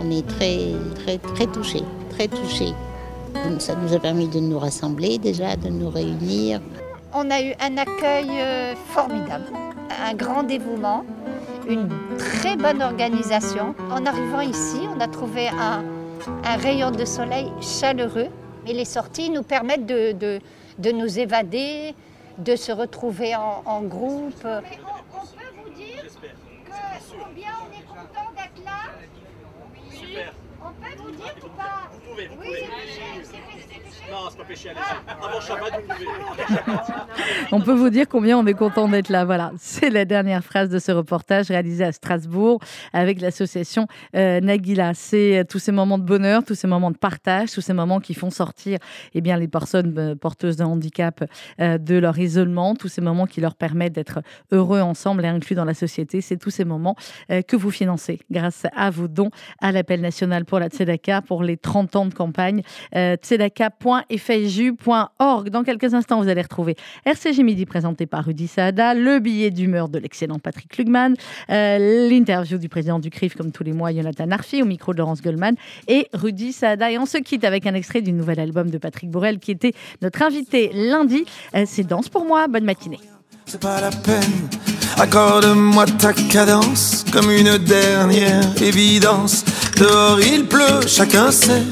On 0.00 0.10
est 0.10 0.26
très, 0.26 0.72
très, 0.96 1.18
très 1.18 1.46
touchés, 1.46 1.84
très 2.10 2.28
touchés. 2.28 2.72
Ça 3.58 3.74
nous 3.74 3.94
a 3.94 3.98
permis 3.98 4.28
de 4.28 4.40
nous 4.40 4.58
rassembler 4.58 5.18
déjà, 5.18 5.56
de 5.56 5.68
nous 5.68 5.90
réunir. 5.90 6.60
On 7.14 7.30
a 7.30 7.40
eu 7.40 7.52
un 7.60 7.76
accueil 7.78 8.28
euh, 8.30 8.74
formidable, 8.74 9.46
un 10.04 10.14
grand 10.14 10.42
dévouement 10.42 11.04
une 11.68 11.88
très 12.16 12.56
bonne 12.56 12.82
organisation. 12.82 13.74
En 13.90 14.04
arrivant 14.06 14.40
ici, 14.40 14.80
on 14.94 15.00
a 15.00 15.06
trouvé 15.06 15.48
un, 15.48 15.84
rayon 16.56 16.90
de 16.90 17.04
soleil 17.04 17.52
chaleureux 17.60 18.28
et 18.66 18.72
les 18.72 18.84
sorties 18.84 19.30
nous 19.30 19.42
permettent 19.42 19.86
de, 19.86 20.12
de, 20.78 20.92
nous 20.92 21.18
évader, 21.18 21.94
de 22.38 22.56
se 22.56 22.72
retrouver 22.72 23.36
en 23.36 23.82
groupe. 23.82 24.44
On, 24.44 24.60
peut 24.60 25.62
vous 25.62 25.70
dire 25.74 26.04
que 26.04 26.72
combien 27.22 27.52
on 27.62 27.70
est 27.78 27.86
content 27.86 28.30
d'être 28.34 28.64
là 28.64 28.80
Super. 29.92 30.32
On 30.60 30.72
peut 30.72 31.02
vous 31.02 31.10
dire 31.12 31.34
ou 32.07 32.07
pas 32.26 32.34
Vous 32.34 32.42
pouvez, 32.42 32.60
vous 32.60 32.66
pouvez. 32.66 33.07
On 37.52 37.60
peut 37.60 37.74
vous 37.74 37.90
dire 37.90 38.06
combien 38.08 38.38
on 38.38 38.46
est 38.46 38.54
content 38.54 38.88
d'être 38.88 39.10
là. 39.10 39.24
Voilà, 39.24 39.52
c'est 39.58 39.90
la 39.90 40.04
dernière 40.04 40.42
phrase 40.42 40.68
de 40.68 40.78
ce 40.78 40.92
reportage 40.92 41.48
réalisé 41.48 41.84
à 41.84 41.92
Strasbourg 41.92 42.60
avec 42.92 43.20
l'association 43.20 43.86
euh, 44.16 44.40
Nagila. 44.40 44.94
C'est 44.94 45.38
euh, 45.38 45.44
tous 45.44 45.58
ces 45.58 45.72
moments 45.72 45.98
de 45.98 46.04
bonheur, 46.04 46.42
tous 46.44 46.54
ces 46.54 46.66
moments 46.66 46.90
de 46.90 46.96
partage, 46.96 47.52
tous 47.52 47.60
ces 47.60 47.72
moments 47.72 48.00
qui 48.00 48.14
font 48.14 48.30
sortir 48.30 48.78
eh 49.14 49.20
bien, 49.20 49.36
les 49.36 49.48
personnes 49.48 49.94
euh, 49.98 50.14
porteuses 50.14 50.56
de 50.56 50.64
handicap 50.64 51.24
de 51.58 51.98
leur 51.98 52.18
isolement, 52.18 52.74
tous 52.74 52.88
ces 52.88 53.00
moments 53.00 53.26
qui 53.26 53.40
leur 53.40 53.54
permettent 53.54 53.94
d'être 53.94 54.20
heureux 54.52 54.80
ensemble 54.80 55.24
et 55.24 55.28
inclus 55.28 55.54
dans 55.54 55.64
la 55.64 55.74
société. 55.74 56.20
C'est 56.20 56.36
tous 56.36 56.50
ces 56.50 56.64
moments 56.64 56.96
que 57.28 57.56
vous 57.56 57.70
financez 57.70 58.20
grâce 58.30 58.66
à 58.74 58.90
vos 58.90 59.08
dons 59.08 59.30
à 59.60 59.72
l'appel 59.72 60.00
national 60.00 60.44
pour 60.44 60.58
la 60.58 60.68
Tzedaka 60.68 61.22
pour 61.22 61.42
les 61.42 61.56
30 61.56 61.96
ans 61.96 62.06
de 62.06 62.14
campagne. 62.14 62.62
tzedaka.fju.org. 64.10 65.50
Dans 65.50 65.64
quelques 65.64 65.94
instants, 65.94 66.22
vous 66.22 66.28
allez 66.28 66.42
retrouver 66.42 66.76
RCG 67.04 67.42
Midi 67.42 67.66
présenté 67.66 68.06
par 68.06 68.24
Rudy 68.24 68.46
Saada, 68.46 68.94
le 68.94 69.18
billet 69.18 69.50
d'humeur 69.50 69.88
de 69.88 69.98
l'excellent 69.98 70.38
Patrick 70.38 70.76
Lugman, 70.76 71.14
euh, 71.50 72.08
l'interview 72.08 72.58
du 72.58 72.68
président 72.68 72.98
du 72.98 73.10
CRIF, 73.10 73.34
comme 73.34 73.52
tous 73.52 73.64
les 73.64 73.72
mois, 73.72 73.92
Jonathan 73.92 74.30
Arfi, 74.30 74.62
au 74.62 74.66
micro 74.66 74.92
de 74.92 74.98
Laurence 74.98 75.22
Goldman 75.22 75.54
et 75.86 76.08
Rudy 76.12 76.52
Saada. 76.52 76.90
Et 76.90 76.98
on 76.98 77.06
se 77.06 77.18
quitte 77.18 77.44
avec 77.44 77.66
un 77.66 77.74
extrait 77.74 78.02
du 78.02 78.12
nouvel 78.12 78.40
album 78.40 78.70
de 78.70 78.78
Patrick 78.78 79.10
Bourrel 79.10 79.38
qui 79.38 79.50
était 79.50 79.72
notre 80.02 80.22
invité 80.22 80.70
lundi. 80.72 81.24
Euh, 81.54 81.64
c'est 81.66 81.84
Danse 81.84 82.08
pour 82.08 82.24
moi. 82.24 82.48
Bonne 82.48 82.64
matinée. 82.64 83.00
C'est 83.46 83.60
pas 83.60 83.80
la 83.80 83.88
peine, 83.90 84.48
accorde-moi 84.98 85.86
ta 85.86 86.12
cadence 86.12 87.02
comme 87.10 87.30
une 87.30 87.56
dernière 87.56 88.44
évidence. 88.60 89.42
Il 90.20 90.44
pleut, 90.46 90.86
chacun 90.86 91.30
sait, 91.30 91.62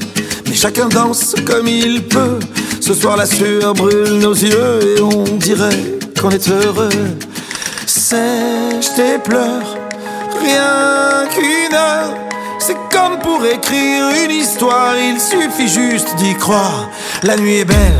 mais 0.47 0.55
chacun 0.55 0.87
danse 0.87 1.35
comme 1.45 1.67
il 1.67 2.03
peut. 2.03 2.39
Ce 2.81 2.93
soir 2.93 3.17
la 3.17 3.25
sueur 3.25 3.73
brûle 3.73 4.19
nos 4.19 4.33
yeux 4.33 4.97
et 4.97 5.01
on 5.01 5.23
dirait 5.37 5.99
qu'on 6.19 6.29
est 6.29 6.49
heureux. 6.49 6.89
Sèche 7.85 8.93
tes 8.95 9.17
pleurs, 9.23 9.77
rien 10.41 11.27
qu'une 11.33 11.75
heure. 11.75 12.13
C'est 12.59 12.77
comme 12.91 13.19
pour 13.19 13.45
écrire 13.45 14.05
une 14.23 14.31
histoire, 14.31 14.95
il 14.97 15.19
suffit 15.19 15.67
juste 15.67 16.15
d'y 16.17 16.33
croire. 16.35 16.89
La 17.23 17.35
nuit 17.37 17.57
est 17.57 17.65
belle, 17.65 17.99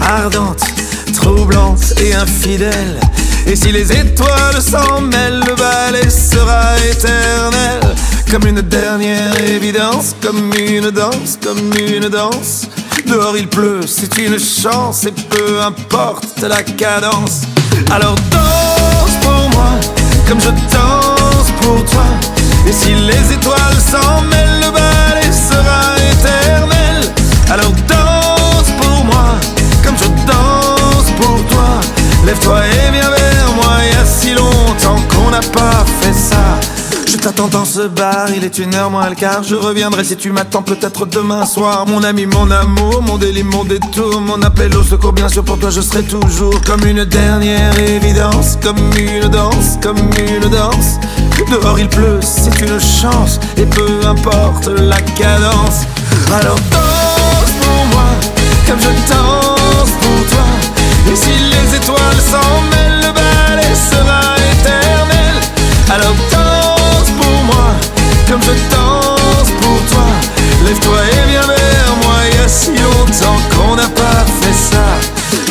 ardente 0.00 0.64
troublante 1.12 1.94
et 2.00 2.14
infidèle. 2.14 2.98
Et 3.46 3.56
si 3.56 3.72
les 3.72 3.90
étoiles 3.92 4.62
s'en 4.62 5.00
mêlent, 5.00 5.42
le 5.46 5.54
ballet 5.54 6.08
sera 6.10 6.76
éternel. 6.90 7.80
Comme 8.30 8.46
une 8.46 8.60
dernière 8.60 9.40
évidence, 9.40 10.14
comme 10.22 10.52
une 10.58 10.90
danse, 10.90 11.38
comme 11.42 11.72
une 11.78 12.08
danse. 12.08 12.66
Dehors 13.06 13.38
il 13.38 13.48
pleut, 13.48 13.80
c'est 13.86 14.18
une 14.18 14.38
chance, 14.38 15.06
et 15.06 15.12
peu 15.12 15.62
importe 15.62 16.42
la 16.42 16.62
cadence. 16.62 17.42
Alors 17.90 18.16
danse 18.30 19.16
pour 19.22 19.48
moi, 19.50 19.70
comme 20.28 20.40
je 20.40 20.50
danse 20.50 21.50
pour 21.62 21.82
toi. 21.86 22.04
Et 22.66 22.72
si 22.72 22.94
les 22.94 23.32
étoiles 23.32 23.80
s'en 23.90 24.20
mêlent, 24.20 24.60
le 24.60 24.70
ballet 24.72 25.32
sera 25.32 25.96
éternel. 26.12 27.10
Alors 27.50 27.72
danse 27.88 28.70
pour 28.78 29.04
moi, 29.06 29.36
comme 29.82 29.96
je 29.96 30.08
danse 30.30 31.10
pour 31.16 31.46
toi. 31.46 31.80
Lève-toi 32.26 32.60
et 32.66 32.92
viens 32.92 33.10
vers 33.10 33.52
moi, 33.56 33.78
il 33.84 33.96
y 33.96 34.00
a 34.00 34.04
si 34.04 34.34
longtemps 34.34 35.00
qu'on 35.08 35.30
n'a 35.30 35.40
pas 35.40 35.84
fait 36.02 36.12
ça. 36.12 36.60
Je 37.10 37.16
t'attends 37.16 37.48
dans 37.48 37.64
ce 37.64 37.88
bar, 37.88 38.28
il 38.36 38.44
est 38.44 38.58
une 38.58 38.74
heure 38.74 38.90
moins 38.90 39.08
le 39.08 39.14
quart. 39.14 39.42
Je 39.42 39.54
reviendrai 39.54 40.04
si 40.04 40.16
tu 40.16 40.30
m'attends 40.30 40.62
peut-être 40.62 41.06
demain 41.06 41.46
soir. 41.46 41.86
Mon 41.86 42.04
ami, 42.04 42.26
mon 42.26 42.50
amour, 42.50 43.00
mon 43.00 43.16
délit, 43.16 43.42
mon 43.42 43.64
détour, 43.64 44.20
mon 44.20 44.42
appel 44.42 44.76
au 44.76 44.82
secours. 44.82 45.14
Bien 45.14 45.30
sûr, 45.30 45.42
pour 45.42 45.58
toi, 45.58 45.70
je 45.70 45.80
serai 45.80 46.02
toujours 46.02 46.60
comme 46.66 46.84
une 46.84 47.06
dernière 47.06 47.78
évidence, 47.78 48.58
comme 48.62 48.76
une 48.98 49.26
danse, 49.28 49.78
comme 49.82 49.96
une 49.96 50.50
danse. 50.50 50.98
Dehors 51.50 51.78
il 51.78 51.88
pleut, 51.88 52.20
c'est 52.20 52.60
une 52.60 52.78
chance, 52.78 53.40
et 53.56 53.64
peu 53.64 54.06
importe 54.06 54.66
la 54.66 55.00
cadence. 55.00 55.86
Alors 56.30 56.58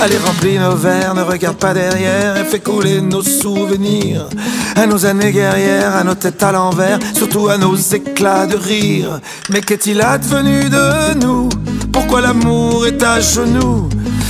Allez, 0.08 0.20
remplis 0.20 0.58
nos 0.58 0.78
verres, 0.78 1.16
ne 1.16 1.22
regarde 1.22 1.58
pas 1.58 1.74
derrière 1.74 2.38
et 2.38 2.46
fais 2.46 2.62
couler 2.62 3.02
nos 3.02 3.22
souvenirs. 3.22 4.30
À 4.78 4.86
nos 4.86 5.06
années 5.06 5.34
guerrières, 5.34 5.98
à 5.98 6.06
nos 6.06 6.16
têtes 6.16 6.42
à 6.42 6.54
l'envers, 6.54 6.98
surtout 7.14 7.50
à 7.50 7.58
nos 7.58 7.76
éclats 7.76 8.48
de 8.48 8.56
rire. 8.56 9.20
Mais 9.50 9.60
qu'est-il 9.60 10.00
advenu 10.00 10.70
de 10.70 11.14
nous? 11.16 11.50
Pourquoi 11.92 12.22
l'amour 12.22 12.88
est 12.88 13.04
à 13.04 13.20
genoux? 13.20 13.90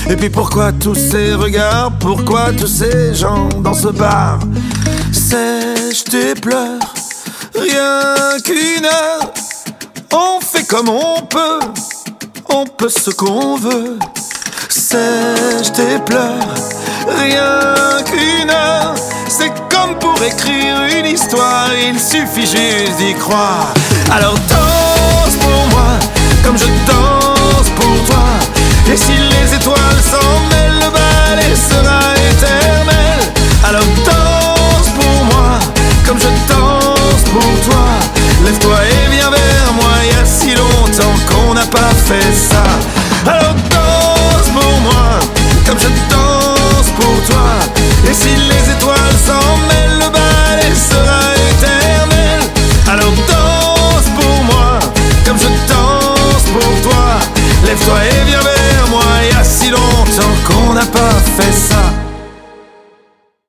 Et 0.09 0.15
puis 0.15 0.31
pourquoi 0.31 0.71
tous 0.71 0.95
ces 0.95 1.35
regards? 1.35 1.91
Pourquoi 1.99 2.53
tous 2.53 2.65
ces 2.65 3.13
gens 3.13 3.47
dans 3.59 3.75
ce 3.75 3.89
bar? 3.89 4.39
Sèche 5.11 6.05
tes 6.05 6.33
pleurs, 6.33 6.95
rien 7.53 8.39
qu'une 8.43 8.85
heure. 8.85 9.31
On 10.11 10.41
fait 10.41 10.65
comme 10.65 10.89
on 10.89 11.21
peut, 11.21 11.59
on 12.49 12.65
peut 12.65 12.89
ce 12.89 13.11
qu'on 13.11 13.57
veut. 13.57 13.99
Sèche 14.89 15.73
tes 15.73 15.99
pleurs, 16.05 16.55
rien 17.09 18.01
qu'une 18.05 18.49
heure. 18.49 18.95
C'est 19.27 19.51
comme 19.67 19.99
pour 19.99 20.15
écrire 20.23 20.77
une 20.97 21.07
histoire, 21.07 21.67
il 21.75 21.99
suffit 21.99 22.47
juste 22.47 22.95
d'y 22.97 23.13
croire. 23.15 23.73
Alors 24.09 24.35
danse 24.47 25.35
pour 25.41 25.67
moi, 25.71 25.89
comme 26.41 26.57
je 26.57 26.67
danse 26.89 27.69
pour 27.75 28.05
toi. 28.07 28.27
Et 28.89 28.95
si 28.95 29.11
les 29.11 29.55
étoiles 29.55 30.01
s'en 30.09 30.39
mêlent, 30.51 30.79
le 30.79 30.89
ballet 30.89 31.53
sera 31.53 31.99
éternel. 32.31 33.19
Alors 33.65 33.89
danse 34.05 34.89
pour 34.97 35.25
moi, 35.25 35.59
comme 36.07 36.17
je 36.17 36.29
danse 36.47 37.23
pour 37.25 37.69
toi. 37.69 37.87
Lève-toi 38.45 38.77
et 38.85 39.11
viens 39.11 39.31
vers 39.31 39.73
moi, 39.73 39.91
il 40.03 40.15
y 40.15 40.21
a 40.21 40.25
si 40.25 40.55
longtemps 40.55 41.17
qu'on 41.29 41.55
n'a 41.55 41.65
pas 41.65 41.93
fait 42.05 42.31
ça. 42.31 42.63
Alors 43.29 43.53
danse 43.69 43.86
comme 45.67 45.77
je 45.79 45.87
danse 46.09 46.89
pour 46.95 47.15
toi. 47.27 47.59
Et 48.09 48.13
si 48.13 48.29
les 48.29 48.71
étoiles 48.71 49.17
s'en 49.25 49.57
mêlent, 49.67 49.99
le 49.99 50.09
ballet 50.09 50.73
sera 50.73 51.19
éternel. 51.51 52.39
Alors 52.87 53.11
danse 53.27 54.09
pour 54.17 54.43
moi, 54.45 54.79
comme 55.25 55.37
je 55.37 55.49
danse 55.67 56.45
pour 56.53 56.89
toi. 56.89 57.19
Lève-toi 57.65 57.95
et 58.05 58.25
viens 58.25 58.39
vers 58.39 58.87
moi, 58.89 59.03
il 59.23 59.35
y 59.35 59.39
a 59.39 59.43
si 59.43 59.69
longtemps 59.69 60.37
qu'on 60.47 60.73
n'a 60.73 60.85
pas 60.85 61.15
fait 61.37 61.51
ça. 61.51 61.66